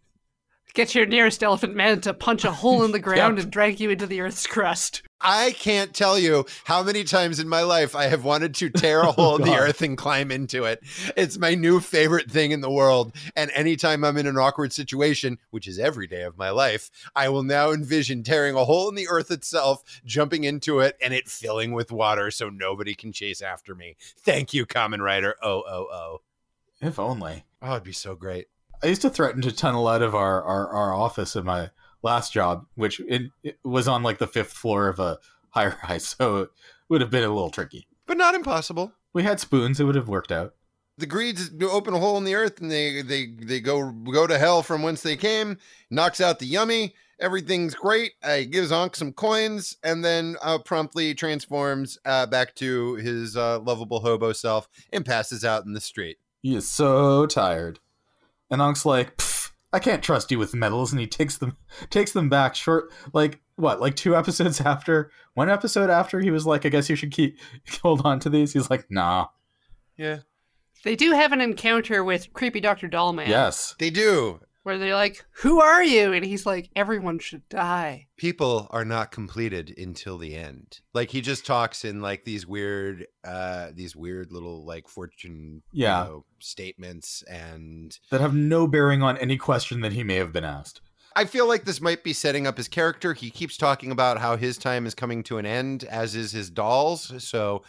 Get 0.77 0.95
your 0.95 1.07
nearest 1.07 1.43
elephant 1.43 1.75
man 1.75 2.03
to 2.03 2.13
punch 2.13 2.45
a 2.45 2.53
hole 2.53 2.85
in 2.85 2.93
the 2.93 2.99
ground 3.09 3.39
Yep. 3.39 3.45
and 3.45 3.51
drag 3.51 3.81
you 3.81 3.89
into 3.89 4.07
the 4.07 4.21
earth's 4.21 4.47
crust. 4.47 5.01
I 5.23 5.53
can't 5.53 5.95
tell 5.95 6.19
you 6.19 6.45
how 6.65 6.83
many 6.83 7.03
times 7.03 7.41
in 7.41 7.49
my 7.49 7.63
life 7.63 7.97
I 7.97 8.09
have 8.09 8.25
wanted 8.25 8.55
to 8.57 8.69
tear 8.69 9.01
a 9.01 9.11
hole 9.13 9.37
in 9.37 9.43
the 9.43 9.57
earth 9.57 9.81
and 9.81 9.97
climb 9.97 10.31
into 10.31 10.65
it. 10.65 10.83
It's 11.17 11.39
my 11.39 11.55
new 11.55 11.81
favorite 11.81 12.31
thing 12.31 12.51
in 12.51 12.61
the 12.61 12.71
world. 12.71 13.15
And 13.35 13.51
anytime 13.55 14.05
I'm 14.05 14.19
in 14.19 14.27
an 14.27 14.37
awkward 14.37 14.71
situation, 14.71 15.39
which 15.49 15.67
is 15.67 15.79
every 15.79 16.07
day 16.07 16.25
of 16.25 16.37
my 16.37 16.51
life, 16.51 16.91
I 17.17 17.31
will 17.31 17.43
now 17.43 17.71
envision 17.71 18.23
tearing 18.23 18.55
a 18.55 18.67
hole 18.67 18.91
in 18.91 18.97
the 18.97 19.09
earth 19.09 19.31
itself, 19.31 19.83
jumping 20.05 20.45
into 20.45 20.81
it, 20.81 20.99
and 21.01 21.15
it 21.15 21.27
filling 21.27 21.73
with 21.73 21.91
water 21.91 22.31
so 22.31 22.51
nobody 22.51 22.95
can 22.95 23.13
chase 23.13 23.41
after 23.41 23.75
me. 23.75 23.97
Thank 24.19 24.53
you, 24.53 24.67
Kamen 24.67 25.01
Rider. 25.01 25.37
Oh, 25.43 25.63
oh, 25.67 25.87
oh. 25.91 26.21
if 26.83 26.99
only. 26.99 27.45
Oh, 27.63 27.71
it'd 27.73 27.85
be 27.85 27.93
so 27.93 28.15
great. 28.15 28.49
I 28.83 28.87
used 28.89 29.03
to 29.03 29.11
threaten 29.11 29.43
to 29.43 29.53
tunnel 29.53 29.89
out 29.89 30.03
of 30.03 30.15
our 30.15 30.43
our, 30.43 30.69
our 30.69 30.95
office 30.95 31.37
in 31.37 31.45
my 31.45 31.71
last 32.03 32.33
job, 32.33 32.67
which 32.75 33.01
it, 33.01 33.31
it 33.43 33.59
was 33.65 33.89
on 33.89 34.03
like 34.03 34.19
the 34.19 34.27
fifth 34.27 34.53
floor 34.53 34.89
of 34.89 34.99
a 34.99 35.19
high 35.51 35.73
rise, 35.83 36.05
so 36.05 36.39
it 36.39 36.51
would 36.89 37.01
have 37.01 37.11
been 37.11 37.25
a 37.25 37.29
little 37.29 37.51
tricky. 37.51 37.87
But 38.07 38.19
not 38.19 38.35
impossible. 38.35 38.93
We 39.13 39.23
had 39.23 39.41
spoons; 39.41 39.81
it 39.81 39.85
would 39.85 39.95
have 39.95 40.09
worked 40.09 40.31
out. 40.31 40.55
the 40.99 41.07
greeds 41.07 41.51
open 41.63 41.95
a 41.95 41.99
hole 41.99 42.17
in 42.19 42.25
the 42.25 42.35
earth 42.35 42.61
and 42.61 42.71
they 42.71 43.03
they 43.03 43.27
they 43.27 43.61
go 43.61 43.91
go 43.91 44.27
to 44.27 44.39
hell 44.39 44.63
from 44.63 44.83
whence 44.83 45.03
they 45.03 45.17
came 45.17 45.59
knocks 45.91 46.21
out 46.21 46.39
the 46.39 46.47
yummy 46.47 46.95
everything's 47.19 47.75
great 47.75 48.13
uh, 48.23 48.37
he 48.37 48.47
gives 48.47 48.71
Ankh 48.73 48.95
some 48.97 49.13
coins 49.13 49.77
and 49.83 50.05
then 50.05 50.37
uh, 50.43 50.59
promptly 50.59 51.15
transforms 51.15 51.99
uh, 52.05 52.27
back 52.27 52.55
to 52.57 52.95
his 52.97 53.37
uh, 53.37 53.59
lovable 53.61 54.01
hobo 54.01 54.33
self 54.33 54.69
and 54.93 55.05
passes 55.05 55.45
out 55.45 55.65
in 55.67 55.73
the 55.73 55.81
street 55.81 56.19
He 56.43 56.55
is 56.55 56.71
so 56.71 57.27
tired, 57.27 57.81
and 58.51 58.61
Ankh's 58.61 58.87
like, 58.87 59.21
I 59.73 59.79
can't 59.79 60.03
trust 60.03 60.31
you 60.31 60.39
with 60.39 60.55
medals, 60.55 60.93
and 60.93 61.01
he 61.01 61.07
takes 61.07 61.39
them 61.39 61.57
takes 61.91 62.13
them 62.13 62.29
back 62.29 62.55
short 62.55 62.93
like 63.13 63.41
what 63.57 63.81
like 63.81 63.97
two 63.97 64.15
episodes 64.21 64.61
after 64.61 65.11
one 65.35 65.51
episode 65.51 65.91
after 65.91 66.21
he 66.21 66.31
was 66.31 66.47
like, 66.47 66.65
I 66.65 66.69
guess 66.69 66.89
you 66.89 66.97
should 66.97 67.13
keep 67.13 67.39
hold 67.83 68.05
on 68.05 68.21
to 68.21 68.31
these. 68.31 68.53
He's 68.53 68.71
like, 68.71 68.87
nah, 68.91 69.27
yeah 69.97 70.19
They 70.85 70.97
do 70.97 71.13
have 71.13 71.33
an 71.33 71.41
encounter 71.41 72.05
with 72.05 72.33
creepy 72.33 72.61
Dr. 72.61 72.89
Dollman. 72.89 73.29
yes, 73.29 73.75
they 73.79 73.91
do 73.91 74.41
Where 74.67 74.79
they're 74.79 74.97
like, 74.97 75.25
Who 75.43 75.61
are 75.61 75.85
you? 75.85 76.13
And 76.13 76.25
he's 76.25 76.45
like, 76.45 76.71
Everyone 76.75 77.21
should 77.21 77.49
die. 77.49 78.09
people 78.17 78.67
are 78.71 78.85
not 78.85 79.13
completed 79.13 79.73
until 79.79 80.19
the 80.19 80.35
end 80.35 80.81
like 80.93 81.11
he 81.11 81.21
just 81.21 81.47
talks 81.47 81.85
in 81.85 82.01
like 82.01 82.25
these 82.25 82.47
weird 82.49 83.07
uh 83.23 83.69
these 83.75 83.95
weird 83.95 84.33
little 84.33 84.65
like 84.67 84.89
fortune 84.89 85.63
Yeah. 85.73 86.03
you 86.03 86.11
know, 86.11 86.25
statements 86.41 87.23
and 87.31 87.97
that 88.11 88.21
have 88.21 88.35
no 88.35 88.67
bearing 88.67 89.03
on 89.05 89.17
any 89.19 89.37
question 89.37 89.83
that 89.83 89.93
he 89.93 90.03
may 90.03 90.17
have 90.17 90.33
been 90.33 90.45
asked. 90.45 90.81
I 91.15 91.25
feel 91.27 91.47
like 91.49 91.65
this 91.65 91.81
might 91.81 92.03
be 92.05 92.13
setting 92.13 92.47
up 92.47 92.57
his 92.59 92.69
character. 92.69 93.15
He 93.15 93.31
keeps 93.31 93.57
talking 93.57 93.91
about 93.91 94.19
how 94.19 94.37
his 94.37 94.59
time 94.59 94.85
is 94.85 94.95
coming 94.95 95.23
to 95.23 95.39
an 95.39 95.47
end, 95.47 95.85
as 95.85 96.15
is 96.15 96.33
his 96.33 96.51
dolls. 96.51 97.11
So 97.25 97.63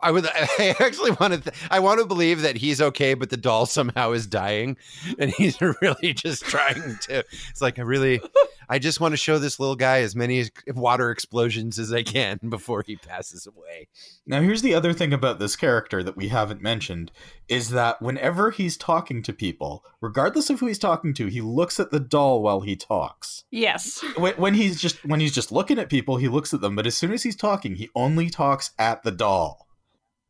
I 0.00 0.10
would 0.10 0.26
I 0.34 0.76
actually 0.80 1.12
want 1.12 1.34
to 1.34 1.40
th- 1.40 1.56
I 1.70 1.80
want 1.80 2.00
to 2.00 2.06
believe 2.06 2.42
that 2.42 2.56
he's 2.56 2.80
okay, 2.80 3.14
but 3.14 3.30
the 3.30 3.36
doll 3.36 3.66
somehow 3.66 4.12
is 4.12 4.26
dying. 4.26 4.76
And 5.18 5.30
he's 5.30 5.60
really 5.82 6.12
just 6.14 6.44
trying 6.44 6.98
to 7.02 7.24
it's 7.50 7.60
like 7.60 7.78
I 7.78 7.82
really 7.82 8.20
I 8.68 8.78
just 8.78 9.00
want 9.00 9.12
to 9.12 9.16
show 9.16 9.38
this 9.38 9.60
little 9.60 9.76
guy 9.76 10.00
as 10.00 10.16
many 10.16 10.44
water 10.68 11.10
explosions 11.10 11.78
as 11.78 11.92
I 11.92 12.02
can 12.02 12.38
before 12.48 12.82
he 12.86 12.96
passes 12.96 13.46
away. 13.46 13.88
Now, 14.26 14.40
here's 14.40 14.62
the 14.62 14.74
other 14.74 14.92
thing 14.92 15.12
about 15.12 15.38
this 15.38 15.56
character 15.56 16.02
that 16.02 16.16
we 16.16 16.28
haven't 16.28 16.62
mentioned 16.62 17.12
is 17.48 17.70
that 17.70 18.00
whenever 18.00 18.50
he's 18.50 18.76
talking 18.76 19.22
to 19.22 19.32
people, 19.32 19.84
regardless 20.00 20.50
of 20.50 20.60
who 20.60 20.66
he's 20.66 20.78
talking 20.78 21.12
to, 21.14 21.26
he 21.26 21.40
looks 21.40 21.78
at 21.78 21.90
the 21.90 22.00
doll 22.00 22.42
while 22.42 22.60
he 22.60 22.76
talks. 22.76 23.44
Yes. 23.50 24.02
When, 24.16 24.34
when 24.34 24.54
he's 24.54 24.80
just 24.80 25.04
when 25.04 25.20
he's 25.20 25.34
just 25.34 25.52
looking 25.52 25.78
at 25.78 25.90
people, 25.90 26.16
he 26.16 26.28
looks 26.28 26.54
at 26.54 26.60
them, 26.60 26.76
but 26.76 26.86
as 26.86 26.96
soon 26.96 27.12
as 27.12 27.22
he's 27.22 27.36
talking, 27.36 27.76
he 27.76 27.90
only 27.94 28.30
talks 28.30 28.70
at 28.78 29.02
the 29.02 29.10
doll. 29.10 29.63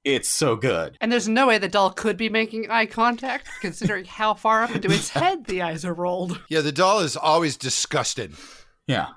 It's 0.04 0.28
so 0.28 0.54
good. 0.54 0.98
And 1.00 1.10
there's 1.10 1.28
no 1.28 1.46
way 1.46 1.56
the 1.56 1.68
doll 1.68 1.90
could 1.90 2.18
be 2.18 2.28
making 2.28 2.70
eye 2.70 2.86
contact, 2.86 3.48
considering 3.60 4.04
how 4.04 4.34
far 4.34 4.62
up 4.62 4.74
into 4.74 4.92
its 4.92 5.08
head 5.08 5.46
the 5.46 5.62
eyes 5.62 5.84
are 5.84 5.94
rolled. 5.94 6.40
Yeah, 6.50 6.60
the 6.60 6.72
doll 6.72 7.00
is 7.00 7.16
always 7.16 7.56
disgusted. 7.56 8.34
Yeah. 8.86 9.08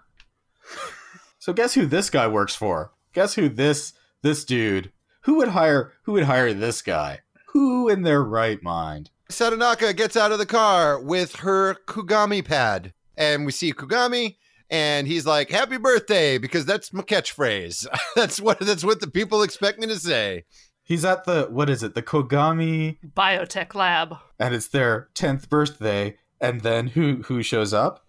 So 1.40 1.54
guess 1.54 1.74
who 1.74 1.86
this 1.86 2.10
guy 2.10 2.28
works 2.28 2.56
for? 2.56 2.92
Guess 3.14 3.36
who 3.36 3.50
this 3.50 3.94
this 4.22 4.46
dude? 4.46 4.92
Who 5.22 5.36
would 5.36 5.50
hire 5.50 5.94
who 6.04 6.14
would 6.14 6.24
hire 6.24 6.54
this 6.54 6.82
guy? 6.82 7.20
Who 7.48 7.90
in 7.90 8.04
their 8.04 8.24
right 8.24 8.62
mind? 8.64 9.10
Satonaka 9.30 9.96
gets 9.96 10.16
out 10.16 10.32
of 10.32 10.40
the 10.40 10.46
car 10.46 11.00
with 11.02 11.38
her 11.38 11.76
Kogami 11.86 12.44
pad, 12.44 12.94
and 13.18 13.46
we 13.46 13.52
see 13.52 13.74
Kogami, 13.74 14.36
and 14.70 15.08
he's 15.08 15.26
like, 15.26 15.50
"Happy 15.50 15.78
birthday," 15.78 16.38
because 16.38 16.66
that's 16.66 16.94
my 16.94 17.02
catchphrase. 17.02 17.88
that's 18.16 18.40
what 18.40 18.60
that's 18.60 18.84
what 18.84 19.02
the 19.02 19.10
people 19.10 19.42
expect 19.42 19.80
me 19.80 19.88
to 19.88 20.00
say. 20.00 20.46
He's 20.88 21.04
at 21.04 21.26
the 21.26 21.48
what 21.50 21.70
is 21.70 21.84
it? 21.84 21.96
The 21.96 22.02
Kogami 22.02 22.98
Biotech 23.16 23.76
lab. 23.76 24.16
and 24.40 24.56
it's 24.56 24.68
their 24.70 25.10
10th 25.16 25.50
birthday 25.50 26.18
and 26.40 26.62
then 26.62 26.88
who 26.88 27.24
who 27.26 27.44
shows 27.44 27.74
up? 27.74 28.06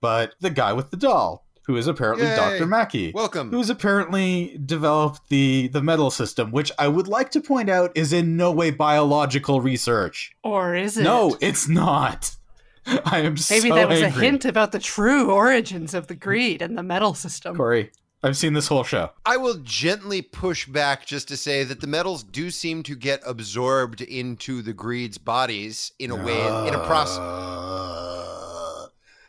But 0.00 0.34
the 0.40 0.50
guy 0.50 0.72
with 0.72 0.90
the 0.90 0.96
doll, 0.96 1.44
who 1.66 1.76
is 1.76 1.86
apparently 1.86 2.26
Yay. 2.26 2.36
Dr. 2.36 2.66
Maki. 2.66 3.12
Welcome. 3.14 3.50
Who's 3.50 3.68
apparently 3.70 4.58
developed 4.64 5.28
the 5.28 5.68
the 5.68 5.82
medal 5.82 6.10
system, 6.10 6.50
which 6.50 6.72
I 6.78 6.88
would 6.88 7.08
like 7.08 7.30
to 7.32 7.40
point 7.40 7.68
out 7.68 7.92
is 7.94 8.12
in 8.12 8.36
no 8.36 8.52
way 8.52 8.70
biological 8.70 9.60
research. 9.60 10.32
Or 10.42 10.74
is 10.74 10.96
it? 10.96 11.02
No, 11.02 11.36
it's 11.40 11.68
not. 11.68 12.36
I 12.86 13.20
am 13.20 13.36
so 13.38 13.54
Maybe 13.54 13.68
so 13.70 13.74
that 13.76 13.88
was 13.88 14.02
angry. 14.02 14.20
a 14.20 14.30
hint 14.30 14.44
about 14.44 14.72
the 14.72 14.78
true 14.78 15.30
origins 15.30 15.94
of 15.94 16.06
the 16.06 16.14
greed 16.14 16.60
and 16.62 16.76
the 16.76 16.82
metal 16.82 17.14
system. 17.14 17.56
Corey, 17.56 17.90
I've 18.24 18.38
seen 18.38 18.54
this 18.54 18.68
whole 18.68 18.84
show. 18.84 19.10
I 19.26 19.36
will 19.36 19.58
gently 19.62 20.22
push 20.22 20.66
back 20.66 21.04
just 21.04 21.28
to 21.28 21.36
say 21.36 21.62
that 21.62 21.82
the 21.82 21.86
metals 21.86 22.22
do 22.22 22.50
seem 22.50 22.82
to 22.84 22.96
get 22.96 23.20
absorbed 23.26 24.00
into 24.00 24.62
the 24.62 24.72
greed's 24.72 25.18
bodies 25.18 25.92
in 25.98 26.10
a 26.10 26.16
way 26.16 26.40
in 26.66 26.72
a 26.72 26.82
process. 26.86 27.18
Ah. 27.20 28.86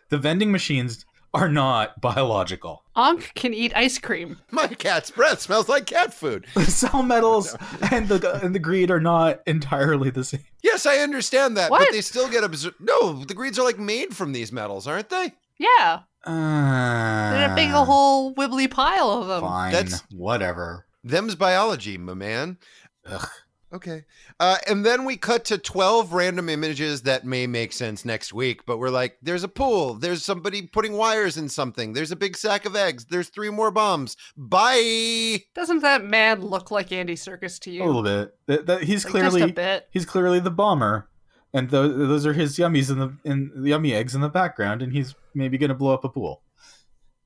The 0.07 0.17
vending 0.17 0.49
machines 0.49 1.05
are 1.33 1.49
not 1.49 1.99
biological. 1.99 2.85
Ankh 2.95 3.33
can 3.35 3.53
eat 3.53 3.75
ice 3.75 3.97
cream. 3.97 4.37
My 4.49 4.67
cat's 4.67 5.11
breath 5.11 5.41
smells 5.41 5.67
like 5.67 5.87
cat 5.87 6.13
food. 6.13 6.47
The 6.53 6.63
cell 6.71 7.03
metals 7.03 7.53
and 7.91 8.07
the 8.07 8.39
and 8.41 8.55
the 8.55 8.59
greed 8.59 8.91
are 8.91 9.01
not 9.01 9.41
entirely 9.45 10.09
the 10.09 10.23
same. 10.23 10.45
Yes, 10.63 10.85
I 10.85 10.99
understand 10.99 11.57
that, 11.57 11.69
but 11.69 11.91
they 11.91 11.99
still 11.99 12.29
get 12.29 12.45
absorbed. 12.45 12.77
No, 12.79 13.25
the 13.25 13.33
greeds 13.33 13.59
are 13.59 13.65
like 13.65 13.77
made 13.77 14.15
from 14.15 14.31
these 14.31 14.53
metals, 14.53 14.87
aren't 14.87 15.09
they? 15.09 15.33
Yeah, 15.57 16.03
Uh, 16.25 17.31
they're 17.31 17.51
a 17.51 17.55
big 17.55 17.69
whole 17.71 18.33
wibbly 18.35 18.69
pile 18.69 19.09
of 19.11 19.27
them. 19.27 19.41
Fine, 19.41 19.71
That's- 19.71 20.03
whatever. 20.11 20.85
Them's 21.03 21.35
biology, 21.35 21.97
my 21.97 22.13
man. 22.15 22.57
Ugh. 23.05 23.27
Okay. 23.73 24.05
Uh, 24.39 24.57
and 24.67 24.85
then 24.85 25.03
we 25.05 25.17
cut 25.17 25.43
to 25.45 25.57
12 25.57 26.13
random 26.13 26.47
images 26.49 27.01
that 27.01 27.25
may 27.25 27.45
make 27.45 27.73
sense 27.73 28.05
next 28.05 28.31
week, 28.33 28.65
but 28.65 28.77
we're 28.77 28.89
like, 28.89 29.17
there's 29.21 29.43
a 29.43 29.49
pool. 29.49 29.95
There's 29.95 30.23
somebody 30.23 30.61
putting 30.61 30.93
wires 30.93 31.35
in 31.37 31.49
something. 31.49 31.91
There's 31.93 32.11
a 32.11 32.15
big 32.15 32.37
sack 32.37 32.65
of 32.65 32.75
eggs. 32.75 33.05
There's 33.05 33.27
three 33.27 33.49
more 33.49 33.71
bombs. 33.71 34.15
Bye. 34.37 35.43
Doesn't 35.55 35.81
that 35.81 36.05
man 36.05 36.41
look 36.41 36.71
like 36.71 36.91
Andy 36.93 37.15
Serkis 37.15 37.59
to 37.61 37.71
you? 37.71 37.83
A 37.83 37.85
little 37.85 38.03
bit. 38.03 38.35
That, 38.47 38.65
that- 38.67 38.83
he's 38.83 39.03
Like, 39.03 39.11
clearly 39.11 39.41
just 39.41 39.51
a 39.51 39.53
bit. 39.53 39.87
he's 39.91 40.05
clearly 40.05 40.39
the 40.39 40.51
bomber, 40.51 41.09
and 41.55 41.69
tho- 41.69 41.87
those 42.07 42.25
are 42.25 42.33
his 42.33 42.57
yummies 42.57 42.89
in 42.91 42.99
the 42.99 43.15
in 43.23 43.51
the 43.55 43.69
yummy 43.69 43.93
eggs 43.93 44.13
in 44.15 44.21
the 44.21 44.29
background, 44.29 44.81
and 44.81 44.91
he's 44.93 45.15
maybe 45.33 45.57
gonna 45.57 45.73
blow 45.73 45.93
up 45.93 46.03
a 46.03 46.09
pool. 46.09 46.41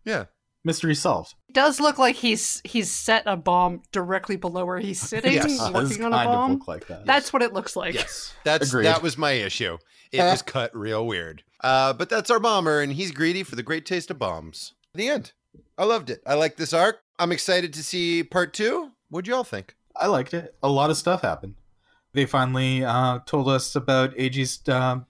Yeah. 0.06 0.26
Mystery 0.66 0.94
solved. 0.94 1.36
It 1.48 1.54
does 1.54 1.80
look 1.80 1.98
like 1.98 2.16
he's 2.18 2.62
he's 2.66 2.92
set 2.92 3.24
a 3.26 3.38
bomb 3.38 3.82
directly 3.94 4.36
below 4.36 4.66
where 4.66 4.80
he's 4.80 5.00
sitting, 5.00 5.32
Yes. 5.34 5.58
Does 5.58 5.72
working 5.72 6.04
on 6.04 6.12
a 6.14 6.18
kind 6.18 6.30
of 6.30 6.34
bomb. 6.36 6.52
look 6.54 6.68
like 6.68 6.88
that. 6.88 7.06
That's 7.06 7.32
what 7.32 7.42
it 7.42 7.54
looks 7.54 7.76
like. 7.78 7.94
Yes. 7.96 8.34
That's 8.44 8.68
Agreed. 8.70 8.86
that 8.86 9.02
was 9.02 9.18
my 9.18 9.32
issue. 9.32 9.78
It 10.12 10.20
was 10.20 10.42
cut 10.42 10.76
real 10.76 11.06
weird. 11.08 11.44
Uh, 11.62 11.94
but 11.94 12.10
that's 12.10 12.32
our 12.32 12.40
bomber, 12.40 12.82
and 12.82 12.92
he's 12.94 13.12
greedy 13.12 13.44
for 13.44 13.56
the 13.56 13.62
great 13.64 13.86
taste 13.86 14.10
of 14.10 14.18
bombs. 14.18 14.74
The 14.96 15.08
end. 15.08 15.34
I 15.78 15.84
loved 15.86 16.10
it. 16.10 16.22
I 16.26 16.34
like 16.34 16.56
this 16.58 16.74
arc. 16.74 17.02
I'm 17.20 17.32
excited 17.32 17.74
to 17.74 17.84
see 17.84 18.24
part 18.24 18.54
two. 18.54 18.92
What'd 19.10 19.28
y'all 19.28 19.44
think? 19.44 19.76
I 19.96 20.08
liked 20.08 20.34
it. 20.34 20.56
A 20.64 20.70
lot 20.70 20.90
of 20.90 20.98
stuff 20.98 21.22
happened. 21.22 21.56
They 22.14 22.26
finally 22.26 22.84
uh, 22.84 23.20
told 23.26 23.48
us 23.48 23.76
about 23.76 24.16
Eiji's 24.16 24.68
um, 24.68 25.06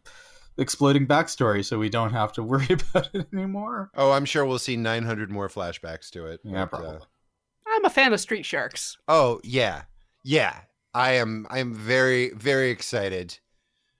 exploding 0.58 1.08
backstory, 1.08 1.64
so 1.64 1.80
we 1.80 1.90
don't 1.90 2.12
have 2.12 2.34
to 2.34 2.44
worry 2.44 2.68
about 2.70 3.10
it 3.14 3.28
anymore. 3.34 3.92
Oh, 3.96 4.12
I'm 4.12 4.26
sure 4.26 4.46
we'll 4.46 4.60
see 4.60 4.76
900 4.76 5.32
more 5.32 5.50
flashbacks 5.50 6.10
to 6.12 6.28
it. 6.28 6.42
Yeah, 6.44 6.66
but, 6.66 6.78
uh, 6.78 6.82
probably. 6.82 7.08
I'm 7.68 7.86
a 7.86 7.90
fan 7.90 8.14
of 8.14 8.20
Street 8.20 8.46
Sharks. 8.46 8.98
Oh 9.08 9.40
yeah, 9.44 9.84
yeah. 10.24 10.62
I 10.94 11.12
am. 11.14 11.46
I 11.52 11.60
am 11.60 11.74
very, 11.74 12.32
very 12.32 12.72
excited 12.72 13.38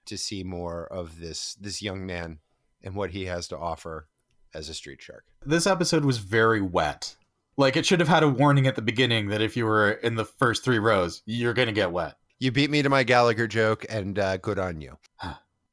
to 0.08 0.18
see 0.18 0.44
more 0.44 0.88
of 0.88 1.20
this 1.20 1.54
this 1.56 1.82
young 1.82 2.06
man 2.06 2.40
and 2.84 2.96
what 2.96 3.12
he 3.12 3.26
has 3.26 3.48
to 3.50 3.58
offer 3.58 4.08
as 4.54 4.70
a 4.70 4.74
street 4.74 5.02
shark. 5.02 5.26
This 5.46 5.68
episode 5.68 6.04
was 6.04 6.18
very 6.18 6.62
wet. 6.62 7.16
Like 7.58 7.78
it 7.78 7.86
should 7.86 8.00
have 8.00 8.10
had 8.10 8.24
a 8.24 8.30
warning 8.30 8.68
at 8.68 8.76
the 8.76 8.82
beginning 8.82 9.28
that 9.28 9.42
if 9.42 9.56
you 9.56 9.66
were 9.66 9.92
in 9.92 10.16
the 10.16 10.26
first 10.26 10.64
three 10.64 10.80
rows, 10.80 11.22
you're 11.26 11.54
gonna 11.54 11.72
get 11.72 11.92
wet. 11.92 12.16
You 12.42 12.54
beat 12.54 12.70
me 12.70 12.82
to 12.82 12.90
my 12.90 13.04
Gallagher 13.04 13.48
joke, 13.48 13.86
and 13.90 14.18
uh, 14.18 14.38
good 14.38 14.58
on 14.58 14.80
you. 14.80 14.98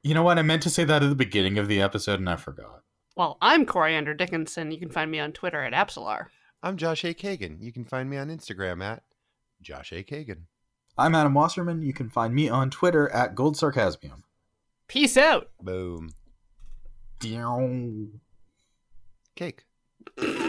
You 0.03 0.13
know 0.13 0.23
what? 0.23 0.37
I 0.37 0.41
meant 0.41 0.63
to 0.63 0.69
say 0.69 0.83
that 0.83 1.01
at 1.01 1.07
the 1.07 1.15
beginning 1.15 1.57
of 1.57 1.69
the 1.69 1.81
episode, 1.81 2.19
and 2.19 2.29
I 2.29 2.35
forgot. 2.35 2.83
Well, 3.15 3.37
I'm 3.41 3.65
Coriander 3.65 4.13
Dickinson. 4.13 4.71
You 4.71 4.77
can 4.77 4.89
find 4.89 5.09
me 5.09 5.17
on 5.19 5.31
Twitter 5.31 5.63
at 5.63 5.71
Absolar. 5.71 6.27
I'm 6.61 6.75
Josh 6.75 7.05
A. 7.05 7.13
Kagan. 7.13 7.61
You 7.61 7.71
can 7.71 7.85
find 7.85 8.09
me 8.09 8.17
on 8.17 8.27
Instagram 8.27 8.83
at 8.83 9.03
Josh 9.61 9.93
A. 9.93 10.03
Kagan. 10.03 10.43
I'm 10.97 11.15
Adam 11.15 11.33
Wasserman. 11.33 11.83
You 11.83 11.93
can 11.93 12.09
find 12.09 12.35
me 12.35 12.49
on 12.49 12.69
Twitter 12.69 13.09
at 13.09 13.33
Gold 13.33 13.55
Sarcasmium. 13.55 14.23
Peace 14.87 15.15
out. 15.15 15.49
Boom. 15.61 16.11
Meow. 17.23 18.07
Cake. 19.35 19.63